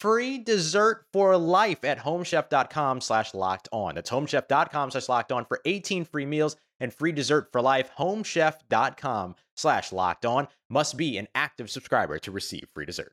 free 0.00 0.38
dessert 0.38 1.04
for 1.12 1.36
life 1.36 1.84
at 1.84 1.98
homechef.com 1.98 3.00
slash 3.00 3.34
locked 3.34 3.68
on. 3.72 3.94
That's 3.94 4.10
homechef.com 4.10 4.90
slash 4.90 5.08
locked 5.08 5.32
on 5.32 5.44
for 5.44 5.60
18 5.64 6.04
free 6.04 6.26
meals 6.26 6.56
and 6.80 6.92
free 6.92 7.12
dessert 7.12 7.48
for 7.52 7.60
life. 7.60 7.90
Homechef.com 7.98 9.34
slash 9.56 9.92
locked 9.92 10.24
on 10.24 10.48
must 10.70 10.96
be 10.96 11.18
an 11.18 11.28
active 11.34 11.70
subscriber 11.70 12.18
to 12.20 12.30
receive 12.30 12.66
free 12.74 12.86
dessert. 12.86 13.12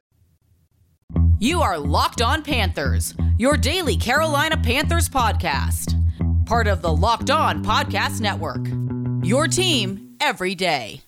You 1.40 1.62
are 1.62 1.78
Locked 1.78 2.22
On 2.22 2.42
Panthers, 2.44 3.14
your 3.38 3.58
daily 3.58 3.98
Carolina 3.98 4.56
Panthers 4.56 5.10
podcast. 5.10 5.94
Part 6.46 6.68
of 6.68 6.82
the 6.82 6.96
Locked 6.96 7.30
On 7.30 7.64
Podcast 7.64 8.22
Network. 8.22 8.66
Your 9.26 9.48
team 9.48 10.16
every 10.22 10.56
day. 10.56 11.05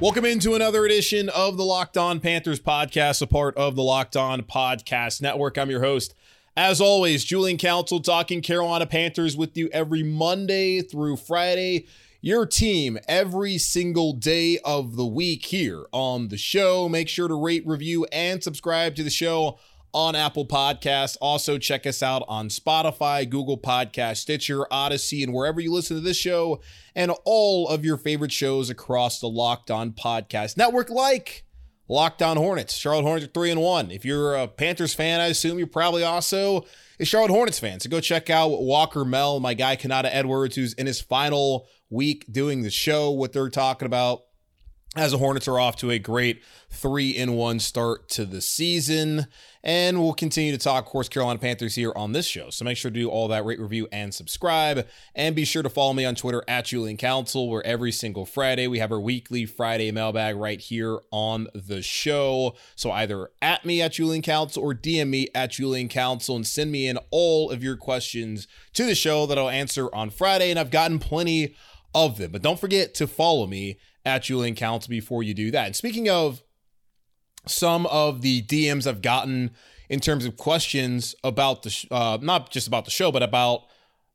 Welcome 0.00 0.26
into 0.26 0.54
another 0.54 0.84
edition 0.84 1.28
of 1.30 1.56
the 1.56 1.64
Locked 1.64 1.96
On 1.96 2.20
Panthers 2.20 2.60
podcast, 2.60 3.20
a 3.20 3.26
part 3.26 3.56
of 3.56 3.74
the 3.74 3.82
Locked 3.82 4.16
On 4.16 4.42
Podcast 4.42 5.20
Network. 5.20 5.58
I'm 5.58 5.70
your 5.70 5.82
host, 5.82 6.14
as 6.56 6.80
always, 6.80 7.24
Julian 7.24 7.58
Council, 7.58 7.98
talking 7.98 8.40
Carolina 8.40 8.86
Panthers 8.86 9.36
with 9.36 9.56
you 9.56 9.68
every 9.72 10.04
Monday 10.04 10.82
through 10.82 11.16
Friday. 11.16 11.88
Your 12.20 12.46
team 12.46 12.96
every 13.08 13.58
single 13.58 14.12
day 14.12 14.60
of 14.64 14.94
the 14.94 15.04
week 15.04 15.46
here 15.46 15.86
on 15.90 16.28
the 16.28 16.38
show. 16.38 16.88
Make 16.88 17.08
sure 17.08 17.26
to 17.26 17.34
rate, 17.34 17.66
review, 17.66 18.06
and 18.12 18.40
subscribe 18.40 18.94
to 18.94 19.02
the 19.02 19.10
show 19.10 19.58
on 19.98 20.14
Apple 20.14 20.46
Podcasts. 20.46 21.16
Also, 21.20 21.58
check 21.58 21.84
us 21.84 22.04
out 22.04 22.22
on 22.28 22.50
Spotify, 22.50 23.28
Google 23.28 23.58
Podcast, 23.58 24.18
Stitcher, 24.18 24.64
Odyssey, 24.72 25.24
and 25.24 25.34
wherever 25.34 25.60
you 25.60 25.72
listen 25.72 25.96
to 25.96 26.00
this 26.00 26.16
show 26.16 26.60
and 26.94 27.10
all 27.24 27.66
of 27.66 27.84
your 27.84 27.96
favorite 27.96 28.30
shows 28.30 28.70
across 28.70 29.18
the 29.18 29.26
Locked 29.26 29.72
On 29.72 29.90
Podcast 29.90 30.56
Network, 30.56 30.88
like 30.88 31.44
Locked 31.88 32.22
On 32.22 32.36
Hornets. 32.36 32.76
Charlotte 32.76 33.02
Hornets 33.02 33.26
are 33.26 33.32
3 33.32 33.50
and 33.50 33.60
1. 33.60 33.90
If 33.90 34.04
you're 34.04 34.36
a 34.36 34.46
Panthers 34.46 34.94
fan, 34.94 35.20
I 35.20 35.26
assume 35.26 35.58
you're 35.58 35.66
probably 35.66 36.04
also 36.04 36.64
a 37.00 37.04
Charlotte 37.04 37.32
Hornets 37.32 37.58
fan. 37.58 37.80
So 37.80 37.90
go 37.90 38.00
check 38.00 38.30
out 38.30 38.62
Walker 38.62 39.04
Mel, 39.04 39.40
my 39.40 39.54
guy 39.54 39.74
Kanata 39.74 40.10
Edwards, 40.12 40.54
who's 40.54 40.74
in 40.74 40.86
his 40.86 41.00
final 41.00 41.66
week 41.90 42.24
doing 42.30 42.62
the 42.62 42.70
show, 42.70 43.10
what 43.10 43.32
they're 43.32 43.50
talking 43.50 43.86
about 43.86 44.20
as 44.96 45.12
the 45.12 45.18
Hornets 45.18 45.46
are 45.46 45.58
off 45.58 45.76
to 45.76 45.90
a 45.90 45.98
great 45.98 46.42
three 46.70 47.10
in 47.10 47.34
one 47.34 47.60
start 47.60 48.08
to 48.08 48.24
the 48.24 48.40
season. 48.40 49.26
And 49.62 50.00
we'll 50.00 50.14
continue 50.14 50.50
to 50.52 50.58
talk, 50.58 50.86
of 50.86 50.90
course, 50.90 51.10
Carolina 51.10 51.38
Panthers 51.38 51.74
here 51.74 51.92
on 51.94 52.12
this 52.12 52.26
show. 52.26 52.48
So 52.48 52.64
make 52.64 52.78
sure 52.78 52.90
to 52.90 52.98
do 52.98 53.10
all 53.10 53.28
that, 53.28 53.44
rate, 53.44 53.60
review, 53.60 53.86
and 53.92 54.14
subscribe. 54.14 54.86
And 55.14 55.36
be 55.36 55.44
sure 55.44 55.62
to 55.62 55.68
follow 55.68 55.92
me 55.92 56.06
on 56.06 56.14
Twitter 56.14 56.42
at 56.48 56.66
Julian 56.66 56.96
Council, 56.96 57.50
where 57.50 57.64
every 57.66 57.92
single 57.92 58.24
Friday 58.24 58.66
we 58.66 58.78
have 58.78 58.90
our 58.90 59.00
weekly 59.00 59.44
Friday 59.44 59.90
mailbag 59.92 60.36
right 60.36 60.60
here 60.60 61.00
on 61.10 61.48
the 61.54 61.82
show. 61.82 62.56
So 62.74 62.90
either 62.90 63.30
at 63.42 63.66
me 63.66 63.82
at 63.82 63.92
Julian 63.92 64.22
Council 64.22 64.62
or 64.62 64.74
DM 64.74 65.08
me 65.08 65.28
at 65.34 65.50
Julian 65.50 65.88
Council 65.88 66.34
and 66.34 66.46
send 66.46 66.72
me 66.72 66.86
in 66.86 66.98
all 67.10 67.50
of 67.50 67.62
your 67.62 67.76
questions 67.76 68.48
to 68.72 68.86
the 68.86 68.94
show 68.94 69.26
that 69.26 69.38
I'll 69.38 69.50
answer 69.50 69.94
on 69.94 70.08
Friday. 70.08 70.50
And 70.50 70.58
I've 70.58 70.70
gotten 70.70 70.98
plenty 70.98 71.54
of 71.94 72.16
them. 72.16 72.32
But 72.32 72.42
don't 72.42 72.60
forget 72.60 72.94
to 72.94 73.06
follow 73.06 73.46
me 73.46 73.78
at 74.08 74.24
Julian 74.24 74.54
Council 74.54 74.90
before 74.90 75.22
you 75.22 75.34
do 75.34 75.50
that. 75.50 75.66
And 75.66 75.76
speaking 75.76 76.08
of 76.08 76.42
some 77.46 77.86
of 77.86 78.22
the 78.22 78.42
DMs 78.42 78.86
I've 78.86 79.02
gotten 79.02 79.52
in 79.88 80.00
terms 80.00 80.24
of 80.24 80.36
questions 80.36 81.14
about 81.24 81.62
the, 81.62 81.70
sh- 81.70 81.86
uh, 81.90 82.18
not 82.20 82.50
just 82.50 82.66
about 82.66 82.84
the 82.84 82.90
show, 82.90 83.10
but 83.10 83.22
about 83.22 83.62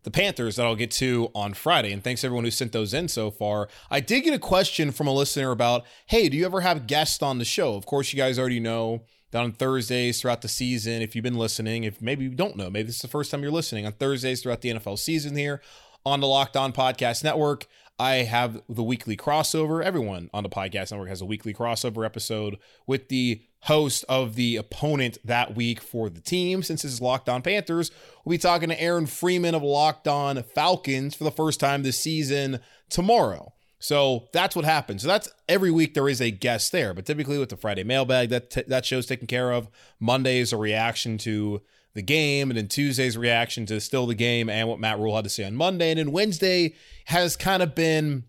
the 0.03 0.11
Panthers 0.11 0.57
that 0.57 0.65
I'll 0.65 0.75
get 0.75 0.91
to 0.91 1.29
on 1.33 1.53
Friday. 1.53 1.93
And 1.93 2.03
thanks 2.03 2.23
everyone 2.23 2.43
who 2.43 2.51
sent 2.51 2.73
those 2.73 2.93
in 2.93 3.07
so 3.07 3.31
far. 3.31 3.69
I 3.89 4.01
did 4.01 4.21
get 4.21 4.33
a 4.33 4.39
question 4.39 4.91
from 4.91 5.07
a 5.07 5.13
listener 5.13 5.51
about, 5.51 5.85
hey, 6.07 6.29
do 6.29 6.37
you 6.37 6.45
ever 6.45 6.61
have 6.61 6.87
guests 6.87 7.23
on 7.23 7.39
the 7.39 7.45
show? 7.45 7.75
Of 7.75 7.85
course, 7.85 8.11
you 8.11 8.17
guys 8.17 8.37
already 8.37 8.59
know 8.59 9.03
that 9.31 9.41
on 9.41 9.53
Thursdays 9.53 10.21
throughout 10.21 10.41
the 10.41 10.47
season, 10.47 11.01
if 11.01 11.15
you've 11.15 11.23
been 11.23 11.37
listening, 11.37 11.85
if 11.85 12.01
maybe 12.01 12.25
you 12.25 12.31
don't 12.31 12.57
know, 12.57 12.69
maybe 12.69 12.87
this 12.87 12.97
is 12.97 13.01
the 13.01 13.07
first 13.07 13.31
time 13.31 13.41
you're 13.41 13.51
listening, 13.51 13.85
on 13.85 13.93
Thursdays 13.93 14.43
throughout 14.43 14.61
the 14.61 14.69
NFL 14.69 14.99
season 14.99 15.35
here 15.35 15.61
on 16.05 16.19
the 16.19 16.27
Locked 16.27 16.57
On 16.57 16.73
Podcast 16.73 17.23
Network, 17.23 17.65
I 17.99 18.15
have 18.15 18.61
the 18.67 18.83
weekly 18.83 19.15
crossover. 19.15 19.83
Everyone 19.83 20.29
on 20.33 20.43
the 20.43 20.49
podcast 20.49 20.91
network 20.91 21.09
has 21.09 21.21
a 21.21 21.25
weekly 21.25 21.53
crossover 21.53 22.05
episode 22.05 22.57
with 22.87 23.09
the 23.09 23.43
host 23.61 24.03
of 24.09 24.35
the 24.35 24.55
opponent 24.55 25.19
that 25.23 25.55
week 25.55 25.79
for 25.79 26.09
the 26.09 26.19
team. 26.19 26.63
Since 26.63 26.81
this 26.81 26.93
is 26.93 27.01
Locked 27.01 27.29
On 27.29 27.41
Panthers, 27.41 27.91
we'll 28.25 28.31
be 28.33 28.37
talking 28.39 28.69
to 28.69 28.81
Aaron 28.81 29.05
Freeman 29.05 29.55
of 29.55 29.63
Locked 29.63 30.07
On 30.07 30.41
Falcons 30.41 31.15
for 31.15 31.23
the 31.23 31.31
first 31.31 31.59
time 31.59 31.83
this 31.83 31.99
season 31.99 32.59
tomorrow. 32.89 33.53
So 33.79 34.27
that's 34.33 34.55
what 34.55 34.65
happens. 34.65 35.01
So 35.01 35.09
that's 35.09 35.29
every 35.47 35.69
week 35.69 35.93
there 35.93 36.09
is 36.09 36.21
a 36.21 36.31
guest 36.31 36.71
there, 36.71 36.93
but 36.93 37.05
typically 37.05 37.37
with 37.37 37.49
the 37.49 37.57
Friday 37.57 37.83
mailbag, 37.83 38.29
that 38.29 38.49
t- 38.49 38.63
that 38.67 38.85
show's 38.85 39.05
taken 39.05 39.27
care 39.27 39.51
of. 39.51 39.69
Monday 39.99 40.39
is 40.39 40.53
a 40.53 40.57
reaction 40.57 41.17
to 41.19 41.61
the 41.93 42.01
game, 42.01 42.49
and 42.49 42.57
then 42.57 42.67
Tuesday's 42.67 43.17
reaction 43.17 43.65
to 43.67 43.79
still 43.79 44.07
the 44.07 44.15
game 44.15 44.49
and 44.49 44.67
what 44.67 44.79
Matt 44.79 44.99
Rhule 44.99 45.15
had 45.15 45.23
to 45.25 45.29
say 45.29 45.43
on 45.43 45.55
Monday. 45.55 45.91
And 45.91 45.99
then 45.99 46.11
Wednesday 46.11 46.73
has 47.05 47.35
kind 47.35 47.61
of 47.61 47.75
been 47.75 48.23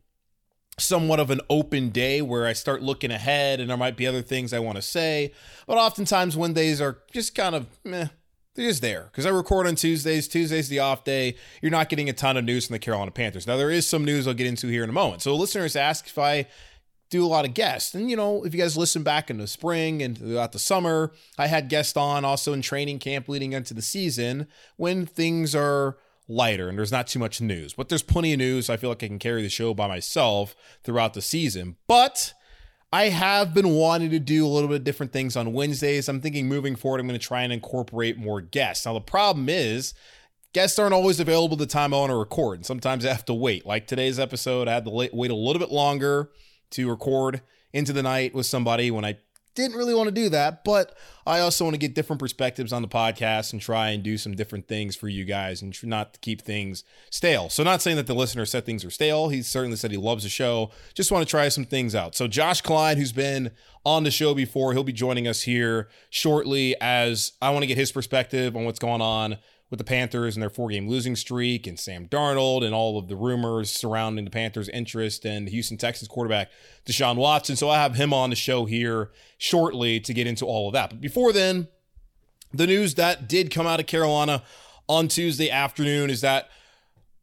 somewhat 0.79 1.21
of 1.21 1.31
an 1.31 1.41
open 1.49 1.91
day 1.91 2.21
where 2.21 2.47
I 2.47 2.53
start 2.53 2.83
looking 2.83 3.11
ahead 3.11 3.61
and 3.61 3.71
there 3.71 3.77
might 3.77 3.97
be 3.97 4.07
other 4.07 4.23
things 4.23 4.53
I 4.53 4.59
want 4.59 4.77
to 4.77 4.83
say. 4.83 5.33
But 5.67 5.79
oftentimes 5.79 6.37
Wednesdays 6.37 6.81
are 6.81 6.99
just 7.13 7.35
kind 7.35 7.55
of 7.55 7.67
meh. 7.85 8.09
They're 8.55 8.69
just 8.69 8.83
there 8.83 9.09
because 9.11 9.27
I 9.27 9.31
record 9.31 9.67
on 9.67 9.75
Tuesdays. 9.75 10.29
Tuesday's 10.29 10.69
the 10.69 10.79
off 10.79 11.03
day. 11.03 11.35
You're 11.61 11.73
not 11.73 11.89
getting 11.89 12.09
a 12.09 12.13
ton 12.13 12.37
of 12.37 12.45
news 12.45 12.67
from 12.67 12.75
the 12.75 12.79
Carolina 12.79 13.11
Panthers. 13.11 13.49
Now, 13.49 13.57
there 13.57 13.71
is 13.71 13.85
some 13.85 14.05
news 14.05 14.29
I'll 14.29 14.35
get 14.35 14.47
into 14.47 14.69
here 14.69 14.85
in 14.85 14.91
a 14.91 14.93
moment. 14.93 15.23
So, 15.23 15.35
listeners 15.35 15.75
ask 15.75 16.07
if 16.07 16.19
I 16.19 16.47
do 17.15 17.25
a 17.25 17.29
lot 17.29 17.45
of 17.45 17.55
guests. 17.55 17.95
And, 17.95 18.11
you 18.11 18.17
know, 18.17 18.45
if 18.45 18.53
you 18.53 18.61
guys 18.61 18.77
listen 18.77 19.05
back 19.05 19.31
in 19.31 19.39
the 19.39 19.47
spring 19.47 20.03
and 20.03 20.19
throughout 20.19 20.51
the 20.51 20.59
summer, 20.59 21.13
I 21.39 21.47
had 21.47 21.69
guests 21.69 21.97
on 21.97 22.25
also 22.25 22.53
in 22.53 22.61
training 22.61 22.99
camp 22.99 23.29
leading 23.29 23.53
into 23.53 23.73
the 23.73 23.83
season 23.83 24.49
when 24.77 25.07
things 25.07 25.55
are 25.55 25.97
lighter 26.27 26.69
and 26.69 26.77
there's 26.77 26.91
not 26.91 27.07
too 27.07 27.21
much 27.21 27.41
news. 27.41 27.73
But 27.73 27.89
there's 27.89 28.03
plenty 28.03 28.33
of 28.33 28.39
news. 28.39 28.69
I 28.69 28.77
feel 28.77 28.91
like 28.91 29.05
I 29.05 29.07
can 29.07 29.21
carry 29.21 29.43
the 29.43 29.49
show 29.49 29.75
by 29.75 29.87
myself 29.87 30.57
throughout 30.83 31.15
the 31.15 31.23
season. 31.23 31.77
But 31.87 32.35
I 32.93 33.11
have 33.11 33.55
been 33.55 33.71
wanting 33.71 34.11
to 34.11 34.19
do 34.19 34.45
a 34.45 34.49
little 34.49 34.69
bit 34.69 34.83
different 34.83 35.13
things 35.13 35.37
on 35.37 35.53
Wednesdays. 35.53 36.09
I'm 36.09 36.21
thinking 36.21 36.49
moving 36.49 36.75
forward, 36.75 37.01
I'm 37.01 37.07
going 37.07 37.19
to 37.19 37.25
try 37.25 37.43
and 37.43 37.53
incorporate 37.53 38.19
more 38.19 38.41
guests. 38.41 38.87
Now, 38.87 38.95
the 38.95 39.01
problem 39.01 39.49
is, 39.49 39.95
guests 40.53 40.81
aren't 40.81 40.95
always 40.95 41.21
available 41.21 41.57
the 41.57 41.67
time 41.67 41.95
I 41.95 41.99
want 41.99 42.11
to 42.11 42.17
record. 42.17 42.59
And 42.59 42.67
sometimes 42.67 43.07
I 43.07 43.11
have 43.11 43.25
to 43.27 43.35
wait. 43.35 43.65
Like 43.65 43.87
today's 43.87 44.19
episode, 44.19 44.67
I 44.67 44.73
had 44.73 44.85
to 44.85 44.91
wait 44.91 45.13
a 45.13 45.35
little 45.37 45.61
bit 45.61 45.71
longer 45.71 46.31
to 46.75 46.89
record 46.89 47.41
into 47.73 47.93
the 47.93 48.03
night 48.03 48.35
with 48.35 48.47
somebody 48.47 48.91
when 48.91 49.05
I 49.05 49.19
didn't 49.55 49.77
really 49.77 49.95
want 49.95 50.09
to 50.09 50.15
do 50.15 50.29
that, 50.31 50.65
but 50.65 50.97
I 51.27 51.39
also 51.41 51.65
want 51.65 51.75
to 51.75 51.79
get 51.79 51.95
different 51.95 52.21
perspectives 52.21 52.73
on 52.73 52.83
the 52.83 52.89
podcast 52.89 53.53
and 53.53 53.63
try 53.63 53.91
and 53.91 54.03
do 54.03 54.19
some 54.19 54.35
different 54.35 54.67
things 54.67 54.97
for 54.97 55.09
you 55.09 55.25
guys 55.25 55.63
and 55.63 55.77
not 55.85 56.21
keep 56.21 56.43
things 56.43 56.85
stale. 57.11 57.49
So, 57.49 57.63
not 57.63 57.81
saying 57.81 57.97
that 57.97 58.07
the 58.07 58.15
listener 58.15 58.47
said 58.47 58.67
things 58.67 58.85
are 58.85 58.91
stale. 58.91 59.29
He 59.29 59.43
certainly 59.43 59.77
said 59.77 59.91
he 59.91 59.97
loves 59.97 60.25
the 60.25 60.29
show. 60.29 60.71
Just 60.95 61.13
want 61.13 61.27
to 61.27 61.31
try 61.31 61.49
some 61.49 61.65
things 61.65 61.95
out. 61.95 62.15
So, 62.15 62.27
Josh 62.27 62.61
Klein, 62.61 62.97
who's 62.97 63.13
been 63.13 63.53
on 63.87 64.03
the 64.05 64.11
show 64.11 64.35
before, 64.35 64.73
he'll 64.73 64.85
be 64.85 64.93
joining 64.93 65.29
us 65.29 65.43
here 65.43 65.89
shortly 66.11 66.75
as 66.81 67.33
I 67.41 67.51
want 67.51 67.63
to 67.63 67.67
get 67.69 67.79
his 67.79 67.93
perspective 67.93 68.57
on 68.57 68.65
what's 68.65 68.79
going 68.79 69.03
on 69.03 69.39
with 69.75 69.79
the 69.79 69.85
Panthers 69.85 70.37
and 70.37 70.43
their 70.43 70.51
four 70.51 70.69
game 70.69 70.89
losing 70.89 71.17
streak 71.17 71.67
and 71.67 71.79
Sam 71.79 72.07
Darnold 72.07 72.65
and 72.65 72.73
all 72.73 72.97
of 72.97 73.09
the 73.09 73.17
rumors 73.17 73.73
surrounding 73.73 74.25
the 74.25 74.31
Panthers' 74.31 74.69
interest 74.69 75.25
and 75.25 75.49
the 75.49 75.51
Houston 75.51 75.77
Texans 75.77 76.07
quarterback 76.07 76.49
Deshaun 76.87 77.17
Watson. 77.17 77.57
So 77.57 77.69
I 77.69 77.79
have 77.79 77.97
him 77.97 78.13
on 78.13 78.31
the 78.31 78.37
show 78.37 78.67
here 78.67 79.11
shortly 79.37 79.99
to 79.99 80.15
get 80.15 80.29
into 80.29 80.47
all 80.47 80.69
of 80.69 80.75
that. 80.75 80.91
But 80.91 81.01
before 81.01 81.33
then, 81.33 81.67
the 82.53 82.69
news 82.69 82.95
that 82.95 83.29
did 83.29 83.51
come 83.51 83.67
out 83.67 83.81
of 83.81 83.87
Carolina 83.87 84.45
on 84.89 85.09
Tuesday 85.09 85.51
afternoon 85.51 86.09
is 86.09 86.21
that 86.21 86.49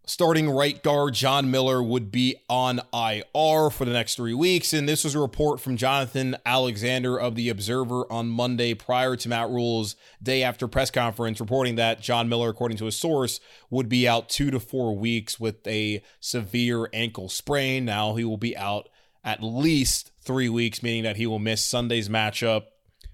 starting 0.06 0.50
right 0.50 0.82
guard 0.82 1.14
John 1.14 1.52
Miller 1.52 1.82
would 1.82 2.12
be 2.12 2.36
on 2.50 2.80
IR 2.94 3.70
for 3.70 3.86
the 3.86 3.94
next 3.94 4.16
three 4.16 4.34
weeks. 4.34 4.74
And 4.74 4.90
this 4.90 5.04
was 5.04 5.16
a 5.16 5.20
report 5.20 5.60
from 5.60 5.78
Jonathan 5.78 6.36
Alexander 6.46 7.18
of 7.18 7.36
The 7.36 7.50
Observer 7.50 8.12
on 8.12 8.28
Monday 8.28 8.74
prior 8.74 9.16
to 9.16 9.30
Matt 9.30 9.50
Rhule's 9.50 9.96
day 10.22 10.44
after 10.44 10.68
press 10.68 10.92
conference, 10.92 11.40
reporting 11.40 11.76
that 11.76 12.02
John 12.02 12.30
Miller, 12.30 12.50
according 12.50 12.78
to 12.78 12.88
a 12.88 12.92
source, 12.92 13.40
would 13.70 13.90
be 13.90 14.08
out 14.08 14.30
two 14.30 14.52
to 14.52 14.60
four 14.60 14.96
weeks 14.96 15.40
with 15.40 15.66
a 15.68 16.04
severe 16.20 16.90
ankle 16.94 17.30
sprain. 17.30 17.86
Now 17.86 18.16
he 18.16 18.24
will 18.24 18.38
be 18.38 18.58
out 18.58 18.90
at 19.24 19.44
least 19.44 20.12
three 20.22 20.50
weeks, 20.50 20.82
meaning 20.82 21.04
that 21.04 21.18
he 21.18 21.28
will 21.28 21.40
miss 21.40 21.64
Sunday's 21.64 22.10
matchup 22.10 22.64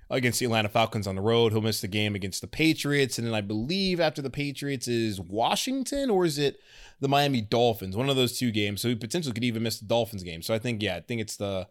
against 0.10 0.40
the 0.40 0.46
Atlanta 0.46 0.70
Falcons 0.70 1.08
on 1.08 1.16
the 1.16 1.22
road. 1.22 1.52
He'll 1.52 1.62
miss 1.62 1.82
the 1.82 1.88
game 1.88 2.16
against 2.16 2.42
the 2.42 2.48
Patriots. 2.48 3.18
And 3.18 3.28
then 3.28 3.34
I 3.34 3.42
believe 3.42 4.00
after 4.00 4.22
the 4.22 4.30
Patriots 4.30 4.88
is 4.88 5.20
Washington 5.20 6.10
or 6.10 6.26
is 6.26 6.38
it 6.38 6.60
the 7.00 7.10
Miami 7.10 7.42
Dolphins? 7.42 7.98
One 7.98 8.10
of 8.10 8.16
those 8.16 8.38
two 8.38 8.52
games. 8.52 8.82
So 8.82 8.90
he 8.90 8.96
potentially 8.96 9.34
could 9.34 9.44
even 9.44 9.64
miss 9.64 9.80
the 9.80 9.86
Dolphins 9.86 10.24
game. 10.24 10.42
So 10.42 10.54
I 10.54 10.60
think, 10.60 10.82
yeah, 10.82 10.96
I 10.96 11.02
think 11.02 11.22
it's 11.22 11.38
the 11.38 11.68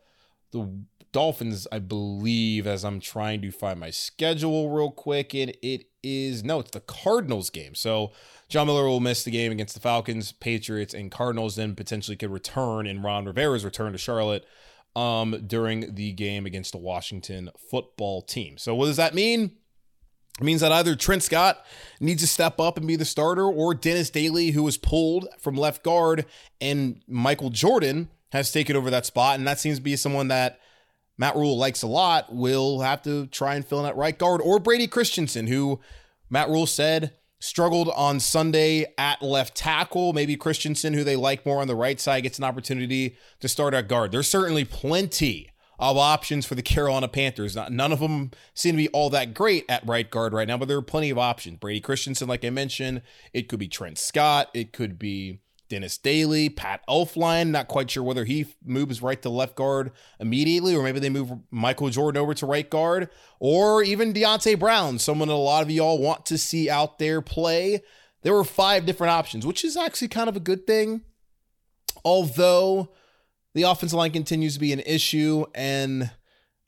the 0.52 0.68
Dolphins, 1.12 1.66
I 1.72 1.78
believe, 1.78 2.66
as 2.66 2.84
I'm 2.84 3.00
trying 3.00 3.40
to 3.42 3.50
find 3.50 3.80
my 3.80 3.90
schedule 3.90 4.70
real 4.70 4.90
quick. 4.90 5.34
And 5.34 5.56
it 5.62 5.86
is 6.02 6.44
no, 6.44 6.60
it's 6.60 6.72
the 6.72 6.80
Cardinals 6.80 7.50
game. 7.50 7.74
So 7.74 8.12
John 8.48 8.66
Miller 8.66 8.86
will 8.86 9.00
miss 9.00 9.24
the 9.24 9.30
game 9.30 9.50
against 9.50 9.74
the 9.74 9.80
Falcons, 9.80 10.32
Patriots, 10.32 10.94
and 10.94 11.10
Cardinals, 11.10 11.56
then 11.56 11.74
potentially 11.74 12.16
could 12.16 12.30
return 12.30 12.86
in 12.86 13.02
Ron 13.02 13.24
Rivera's 13.24 13.64
return 13.64 13.92
to 13.92 13.98
Charlotte 13.98 14.44
um, 14.96 15.44
during 15.46 15.94
the 15.94 16.12
game 16.12 16.46
against 16.46 16.72
the 16.72 16.78
Washington 16.78 17.50
football 17.70 18.22
team. 18.22 18.56
So, 18.56 18.74
what 18.74 18.86
does 18.86 18.96
that 18.96 19.14
mean? 19.14 19.52
It 20.40 20.44
means 20.44 20.62
that 20.62 20.72
either 20.72 20.96
Trent 20.96 21.22
Scott 21.22 21.64
needs 22.00 22.22
to 22.22 22.28
step 22.28 22.58
up 22.58 22.76
and 22.76 22.86
be 22.86 22.96
the 22.96 23.04
starter, 23.04 23.44
or 23.44 23.74
Dennis 23.74 24.10
Daly, 24.10 24.50
who 24.50 24.62
was 24.62 24.76
pulled 24.76 25.28
from 25.38 25.54
left 25.54 25.82
guard, 25.82 26.26
and 26.60 27.02
Michael 27.06 27.50
Jordan 27.50 28.08
has 28.32 28.50
taken 28.50 28.74
over 28.74 28.90
that 28.90 29.06
spot. 29.06 29.38
And 29.38 29.46
that 29.46 29.60
seems 29.60 29.78
to 29.78 29.82
be 29.82 29.96
someone 29.96 30.28
that 30.28 30.60
Matt 31.16 31.36
Rhule 31.36 31.56
likes 31.56 31.82
a 31.82 31.86
lot, 31.86 32.34
will 32.34 32.80
have 32.80 33.02
to 33.02 33.26
try 33.28 33.54
and 33.54 33.66
fill 33.66 33.78
in 33.78 33.84
that 33.84 33.96
right 33.96 34.18
guard, 34.18 34.40
or 34.42 34.58
Brady 34.58 34.86
Christensen, 34.86 35.46
who 35.46 35.80
Matt 36.28 36.48
Rhule 36.48 36.66
said 36.66 37.12
struggled 37.46 37.88
on 37.90 38.20
Sunday 38.20 38.92
at 38.98 39.22
left 39.22 39.56
tackle. 39.56 40.12
Maybe 40.12 40.36
Christensen, 40.36 40.94
who 40.94 41.04
they 41.04 41.16
like 41.16 41.46
more 41.46 41.60
on 41.60 41.68
the 41.68 41.76
right 41.76 42.00
side, 42.00 42.22
gets 42.22 42.38
an 42.38 42.44
opportunity 42.44 43.16
to 43.40 43.48
start 43.48 43.74
at 43.74 43.88
guard. 43.88 44.12
There's 44.12 44.28
certainly 44.28 44.64
plenty 44.64 45.50
of 45.78 45.96
options 45.96 46.46
for 46.46 46.54
the 46.54 46.62
Carolina 46.62 47.08
Panthers. 47.08 47.54
Not, 47.54 47.70
none 47.70 47.92
of 47.92 48.00
them 48.00 48.30
seem 48.54 48.72
to 48.72 48.76
be 48.78 48.88
all 48.88 49.10
that 49.10 49.34
great 49.34 49.64
at 49.68 49.86
right 49.86 50.10
guard 50.10 50.32
right 50.32 50.48
now, 50.48 50.56
but 50.56 50.68
there 50.68 50.78
are 50.78 50.82
plenty 50.82 51.10
of 51.10 51.18
options. 51.18 51.58
Brady 51.58 51.80
Christensen, 51.80 52.28
like 52.28 52.44
I 52.44 52.50
mentioned, 52.50 53.02
it 53.32 53.48
could 53.48 53.58
be 53.58 53.68
Trent 53.68 53.98
Scott, 53.98 54.48
it 54.54 54.72
could 54.72 54.98
be 54.98 55.40
Dennis 55.68 55.98
Daly, 55.98 56.48
Pat 56.48 56.82
Elflein. 56.88 57.48
Not 57.48 57.68
quite 57.68 57.90
sure 57.90 58.02
whether 58.02 58.24
he 58.24 58.46
moves 58.64 59.02
right 59.02 59.20
to 59.22 59.30
left 59.30 59.56
guard 59.56 59.92
immediately, 60.20 60.74
or 60.74 60.82
maybe 60.82 61.00
they 61.00 61.10
move 61.10 61.32
Michael 61.50 61.90
Jordan 61.90 62.20
over 62.20 62.34
to 62.34 62.46
right 62.46 62.68
guard, 62.68 63.08
or 63.40 63.82
even 63.82 64.12
Deonte 64.12 64.58
Brown, 64.58 64.98
someone 64.98 65.28
that 65.28 65.34
a 65.34 65.36
lot 65.36 65.62
of 65.62 65.70
y'all 65.70 65.98
want 65.98 66.26
to 66.26 66.38
see 66.38 66.70
out 66.70 66.98
there 66.98 67.20
play. 67.20 67.82
There 68.22 68.34
were 68.34 68.44
five 68.44 68.86
different 68.86 69.12
options, 69.12 69.46
which 69.46 69.64
is 69.64 69.76
actually 69.76 70.08
kind 70.08 70.28
of 70.28 70.36
a 70.36 70.40
good 70.40 70.66
thing. 70.66 71.02
Although 72.04 72.90
the 73.54 73.62
offensive 73.62 73.96
line 73.96 74.10
continues 74.10 74.54
to 74.54 74.60
be 74.60 74.72
an 74.72 74.80
issue, 74.80 75.44
and 75.54 76.10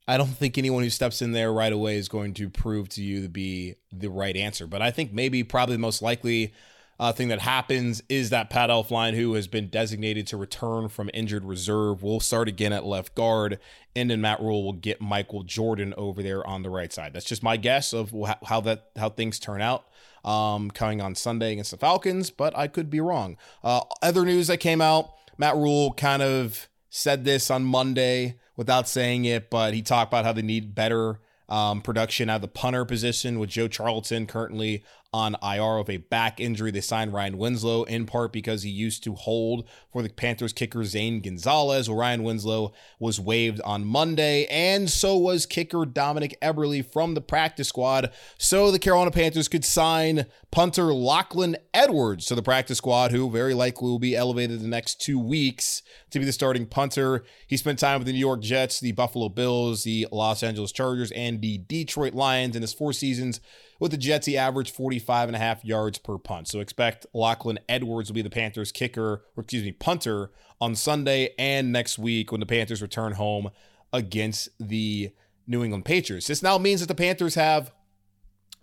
I 0.06 0.16
don't 0.16 0.26
think 0.28 0.56
anyone 0.56 0.82
who 0.82 0.90
steps 0.90 1.20
in 1.20 1.32
there 1.32 1.52
right 1.52 1.72
away 1.72 1.96
is 1.96 2.08
going 2.08 2.32
to 2.34 2.48
prove 2.48 2.88
to 2.90 3.02
you 3.02 3.22
to 3.22 3.28
be 3.28 3.74
the 3.92 4.08
right 4.08 4.36
answer. 4.36 4.66
But 4.66 4.80
I 4.80 4.90
think 4.90 5.12
maybe 5.12 5.44
probably 5.44 5.76
most 5.76 6.00
likely 6.00 6.54
uh, 7.00 7.12
thing 7.12 7.28
that 7.28 7.40
happens 7.40 8.02
is 8.08 8.30
that 8.30 8.50
Pat 8.50 8.70
Elflein, 8.70 9.14
who 9.14 9.34
has 9.34 9.46
been 9.46 9.68
designated 9.68 10.26
to 10.28 10.36
return 10.36 10.88
from 10.88 11.10
injured 11.14 11.44
reserve, 11.44 12.02
will 12.02 12.18
start 12.18 12.48
again 12.48 12.72
at 12.72 12.84
left 12.84 13.14
guard, 13.14 13.60
and 13.94 14.10
then 14.10 14.20
Matt 14.20 14.40
Rhule 14.40 14.64
will 14.64 14.72
get 14.72 15.00
Michael 15.00 15.44
Jordan 15.44 15.94
over 15.96 16.22
there 16.22 16.44
on 16.46 16.62
the 16.62 16.70
right 16.70 16.92
side. 16.92 17.12
That's 17.12 17.24
just 17.24 17.42
my 17.42 17.56
guess 17.56 17.92
of 17.92 18.12
how 18.44 18.60
that 18.62 18.90
how 18.96 19.10
things 19.10 19.38
turn 19.38 19.62
out 19.62 19.86
um, 20.24 20.70
coming 20.70 21.00
on 21.00 21.14
Sunday 21.14 21.52
against 21.52 21.70
the 21.70 21.76
Falcons, 21.76 22.30
but 22.30 22.56
I 22.56 22.66
could 22.66 22.90
be 22.90 23.00
wrong. 23.00 23.36
Uh, 23.62 23.80
other 24.02 24.24
news 24.24 24.48
that 24.48 24.58
came 24.58 24.80
out: 24.80 25.12
Matt 25.36 25.54
Rhule 25.54 25.92
kind 25.92 26.22
of 26.22 26.68
said 26.90 27.24
this 27.24 27.48
on 27.48 27.64
Monday 27.64 28.38
without 28.56 28.88
saying 28.88 29.24
it, 29.24 29.50
but 29.50 29.72
he 29.72 29.82
talked 29.82 30.10
about 30.10 30.24
how 30.24 30.32
they 30.32 30.42
need 30.42 30.74
better 30.74 31.20
um, 31.48 31.80
production 31.80 32.28
out 32.28 32.36
of 32.36 32.42
the 32.42 32.48
punter 32.48 32.84
position 32.84 33.38
with 33.38 33.50
Joe 33.50 33.68
Charlton 33.68 34.26
currently 34.26 34.84
on 35.12 35.36
IR 35.42 35.78
of 35.78 35.88
a 35.88 35.96
back 35.96 36.38
injury. 36.38 36.70
They 36.70 36.82
signed 36.82 37.12
Ryan 37.12 37.38
Winslow 37.38 37.84
in 37.84 38.04
part 38.04 38.32
because 38.32 38.62
he 38.62 38.70
used 38.70 39.02
to 39.04 39.14
hold 39.14 39.66
for 39.90 40.02
the 40.02 40.10
Panthers 40.10 40.52
kicker 40.52 40.84
Zane 40.84 41.20
Gonzalez. 41.20 41.88
Ryan 41.88 42.22
Winslow 42.22 42.72
was 42.98 43.18
waived 43.18 43.60
on 43.62 43.86
Monday, 43.86 44.46
and 44.46 44.90
so 44.90 45.16
was 45.16 45.46
kicker 45.46 45.86
Dominic 45.86 46.38
Eberle 46.42 46.84
from 46.84 47.14
the 47.14 47.20
practice 47.22 47.68
squad. 47.68 48.12
So 48.36 48.70
the 48.70 48.78
Carolina 48.78 49.10
Panthers 49.10 49.48
could 49.48 49.64
sign 49.64 50.26
punter 50.50 50.92
Lachlan 50.92 51.56
Edwards 51.72 52.26
to 52.26 52.34
the 52.34 52.42
practice 52.42 52.78
squad, 52.78 53.10
who 53.10 53.30
very 53.30 53.54
likely 53.54 53.88
will 53.88 53.98
be 53.98 54.14
elevated 54.16 54.60
the 54.60 54.68
next 54.68 55.00
two 55.00 55.18
weeks 55.18 55.82
to 56.10 56.18
be 56.18 56.24
the 56.26 56.32
starting 56.32 56.66
punter. 56.66 57.24
He 57.46 57.56
spent 57.56 57.78
time 57.78 58.00
with 58.00 58.06
the 58.06 58.12
New 58.12 58.18
York 58.18 58.42
Jets, 58.42 58.78
the 58.78 58.92
Buffalo 58.92 59.30
Bills, 59.30 59.84
the 59.84 60.06
Los 60.12 60.42
Angeles 60.42 60.72
Chargers, 60.72 61.10
and 61.12 61.40
the 61.40 61.58
Detroit 61.58 62.14
Lions 62.14 62.56
in 62.56 62.62
his 62.62 62.74
four 62.74 62.92
seasons 62.92 63.40
with 63.78 63.90
the 63.92 63.96
Jets, 63.96 64.26
he 64.26 64.36
averaged 64.36 64.74
45 64.74 65.28
and 65.28 65.36
a 65.36 65.38
half 65.38 65.64
yards 65.64 65.98
per 65.98 66.18
punt. 66.18 66.48
So 66.48 66.60
expect 66.60 67.06
Lachlan 67.14 67.58
Edwards 67.68 68.10
will 68.10 68.14
be 68.14 68.22
the 68.22 68.30
Panthers 68.30 68.72
kicker, 68.72 69.24
or 69.36 69.42
excuse 69.42 69.62
me, 69.62 69.72
punter 69.72 70.30
on 70.60 70.74
Sunday 70.74 71.30
and 71.38 71.72
next 71.72 71.98
week 71.98 72.32
when 72.32 72.40
the 72.40 72.46
Panthers 72.46 72.82
return 72.82 73.12
home 73.12 73.50
against 73.92 74.48
the 74.58 75.12
New 75.46 75.62
England 75.62 75.84
Patriots. 75.84 76.26
This 76.26 76.42
now 76.42 76.58
means 76.58 76.80
that 76.80 76.86
the 76.86 76.94
Panthers 76.94 77.36
have 77.36 77.72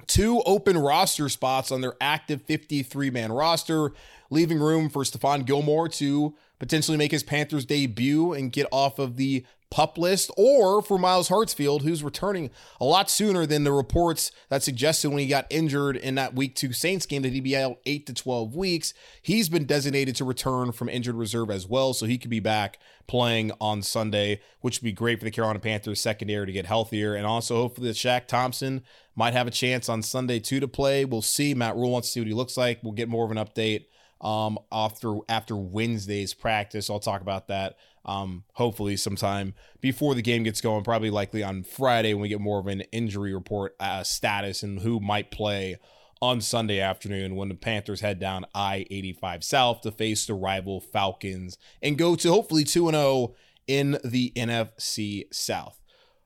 two 0.08 0.42
open 0.46 0.78
roster 0.78 1.30
spots 1.30 1.72
on 1.72 1.82
their 1.82 1.96
active 2.02 2.42
53 2.44 3.10
man 3.10 3.32
roster, 3.32 3.92
leaving 4.30 4.60
room 4.60 4.90
for 4.90 5.04
Stephon 5.04 5.46
Gilmore 5.46 5.88
to 5.90 6.36
potentially 6.60 6.98
make 6.98 7.12
his 7.12 7.24
Panthers 7.24 7.66
debut 7.66 8.34
and 8.34 8.52
get 8.52 8.68
off 8.72 9.00
of 9.00 9.18
the 9.18 9.46
pup 9.70 9.98
list, 9.98 10.32
or 10.38 10.82
for 10.82 10.98
Myles 10.98 11.30
Hartsfield, 11.30 11.82
who's 11.82 12.04
returning 12.04 12.50
a 12.80 12.86
lot 12.86 13.10
sooner 13.10 13.46
than 13.46 13.64
the 13.64 13.72
reports 13.72 14.32
that 14.50 14.64
suggested 14.64 15.10
when 15.10 15.20
he 15.20 15.28
got 15.28 15.48
injured 15.50 15.98
in 15.98 16.16
that 16.16 16.34
week 16.34 16.56
two 16.56 16.74
Saints 16.74 17.06
game 17.06 17.22
that 17.24 17.34
he'd 17.34 17.44
be 17.44 17.58
out 17.58 17.80
eight 17.86 18.06
to 18.08 18.14
12 18.14 18.56
weeks. 18.56 18.94
He's 19.22 19.50
been 19.50 19.66
designated 19.66 20.16
to 20.18 20.26
return 20.26 20.72
from 20.72 20.90
injured 20.90 21.16
reserve 21.16 21.50
as 21.50 21.68
well, 21.68 21.94
so 21.94 22.06
he 22.06 22.18
could 22.18 22.30
be 22.30 22.40
back 22.40 22.80
playing 23.08 23.52
on 23.60 23.82
Sunday, 23.82 24.42
which 24.62 24.80
would 24.80 24.86
be 24.86 24.92
great 24.92 25.20
for 25.20 25.26
the 25.26 25.32
Carolina 25.32 25.60
Panthers 25.60 26.02
secondary 26.02 26.46
to 26.46 26.52
get 26.52 26.66
healthier. 26.66 27.16
And 27.16 27.26
also, 27.26 27.56
hopefully, 27.56 27.90
Shaq 27.92 28.28
Thompson 28.28 28.84
might 29.16 29.34
have 29.34 29.48
a 29.48 29.52
chance 29.52 29.90
on 29.90 30.02
Sunday 30.02 30.40
too 30.40 30.60
to 30.60 30.68
play. 30.68 31.06
We'll 31.06 31.22
see. 31.22 31.54
Matt 31.54 31.76
Rhule 31.76 31.92
wants 31.92 32.10
to 32.10 32.12
see 32.14 32.20
what 32.20 32.28
he 32.28 32.34
looks 32.34 32.58
like. 32.58 32.80
We'll 32.84 32.94
get 32.94 33.10
more 33.10 33.26
of 33.26 33.32
an 33.32 33.38
update 33.38 33.86
um, 34.22 34.58
after 34.72 35.18
after 35.30 35.56
Wednesday's 35.56 36.34
practice. 36.34 36.90
I'll 36.90 37.00
talk 37.00 37.22
about 37.22 37.48
that 37.48 37.78
um, 38.06 38.44
hopefully 38.54 38.96
sometime 38.96 39.54
before 39.82 40.16
the 40.16 40.22
game 40.22 40.44
gets 40.44 40.62
going. 40.62 40.84
Probably 40.84 41.10
likely 41.10 41.44
on 41.44 41.64
Friday 41.64 42.14
when 42.14 42.22
we 42.22 42.30
get 42.30 42.42
more 42.42 42.60
of 42.60 42.68
an 42.68 42.82
injury 42.92 43.34
report 43.34 43.76
uh, 43.80 44.04
status 44.04 44.64
and 44.64 44.80
who 44.80 45.00
might 45.00 45.32
play 45.32 45.78
on 46.22 46.42
Sunday 46.42 46.80
afternoon 46.80 47.36
when 47.36 47.50
the 47.50 47.56
Panthers 47.56 48.02
head 48.02 48.20
down 48.20 48.46
I 48.54 48.86
85 48.90 49.44
South 49.44 49.82
to 49.82 49.92
face 49.92 50.26
the 50.26 50.34
rival 50.34 50.80
Falcons 50.80 51.58
and 51.82 51.98
go 51.98 52.16
to 52.16 52.32
hopefully 52.32 52.64
2 52.64 52.90
0 52.90 53.36
in 53.68 53.98
the 54.04 54.32
NFC 54.36 55.24
South. 55.34 55.82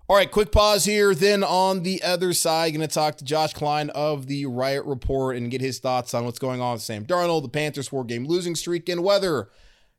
All 0.08 0.16
right, 0.16 0.32
quick 0.32 0.52
pause 0.52 0.86
here. 0.86 1.14
Then 1.14 1.44
on 1.44 1.84
the 1.84 2.02
other 2.02 2.34
side, 2.34 2.74
going 2.74 2.88
to 2.88 2.92
talk 2.92 3.18
to 3.18 3.24
Josh 3.24 3.54
Klein 3.54 3.92
of 3.92 4.26
the 4.26 4.48
Riot 4.48 4.86
Report 4.86 5.38
and 5.38 5.52
get 5.52 5.62
his 5.62 5.78
thoughts 5.78 6.16
on 6.16 6.26
what's 6.26 6.40
going 6.40 6.62
on 6.62 6.74
with 6.74 6.82
Sam 6.82 7.06
Darnold, 7.06 7.44
the 7.44 7.50
Panthers 7.50 7.88
four 7.88 8.04
game 8.04 8.26
losing 8.26 8.56
streak, 8.56 8.90
and 8.90 9.04
whether 9.04 9.50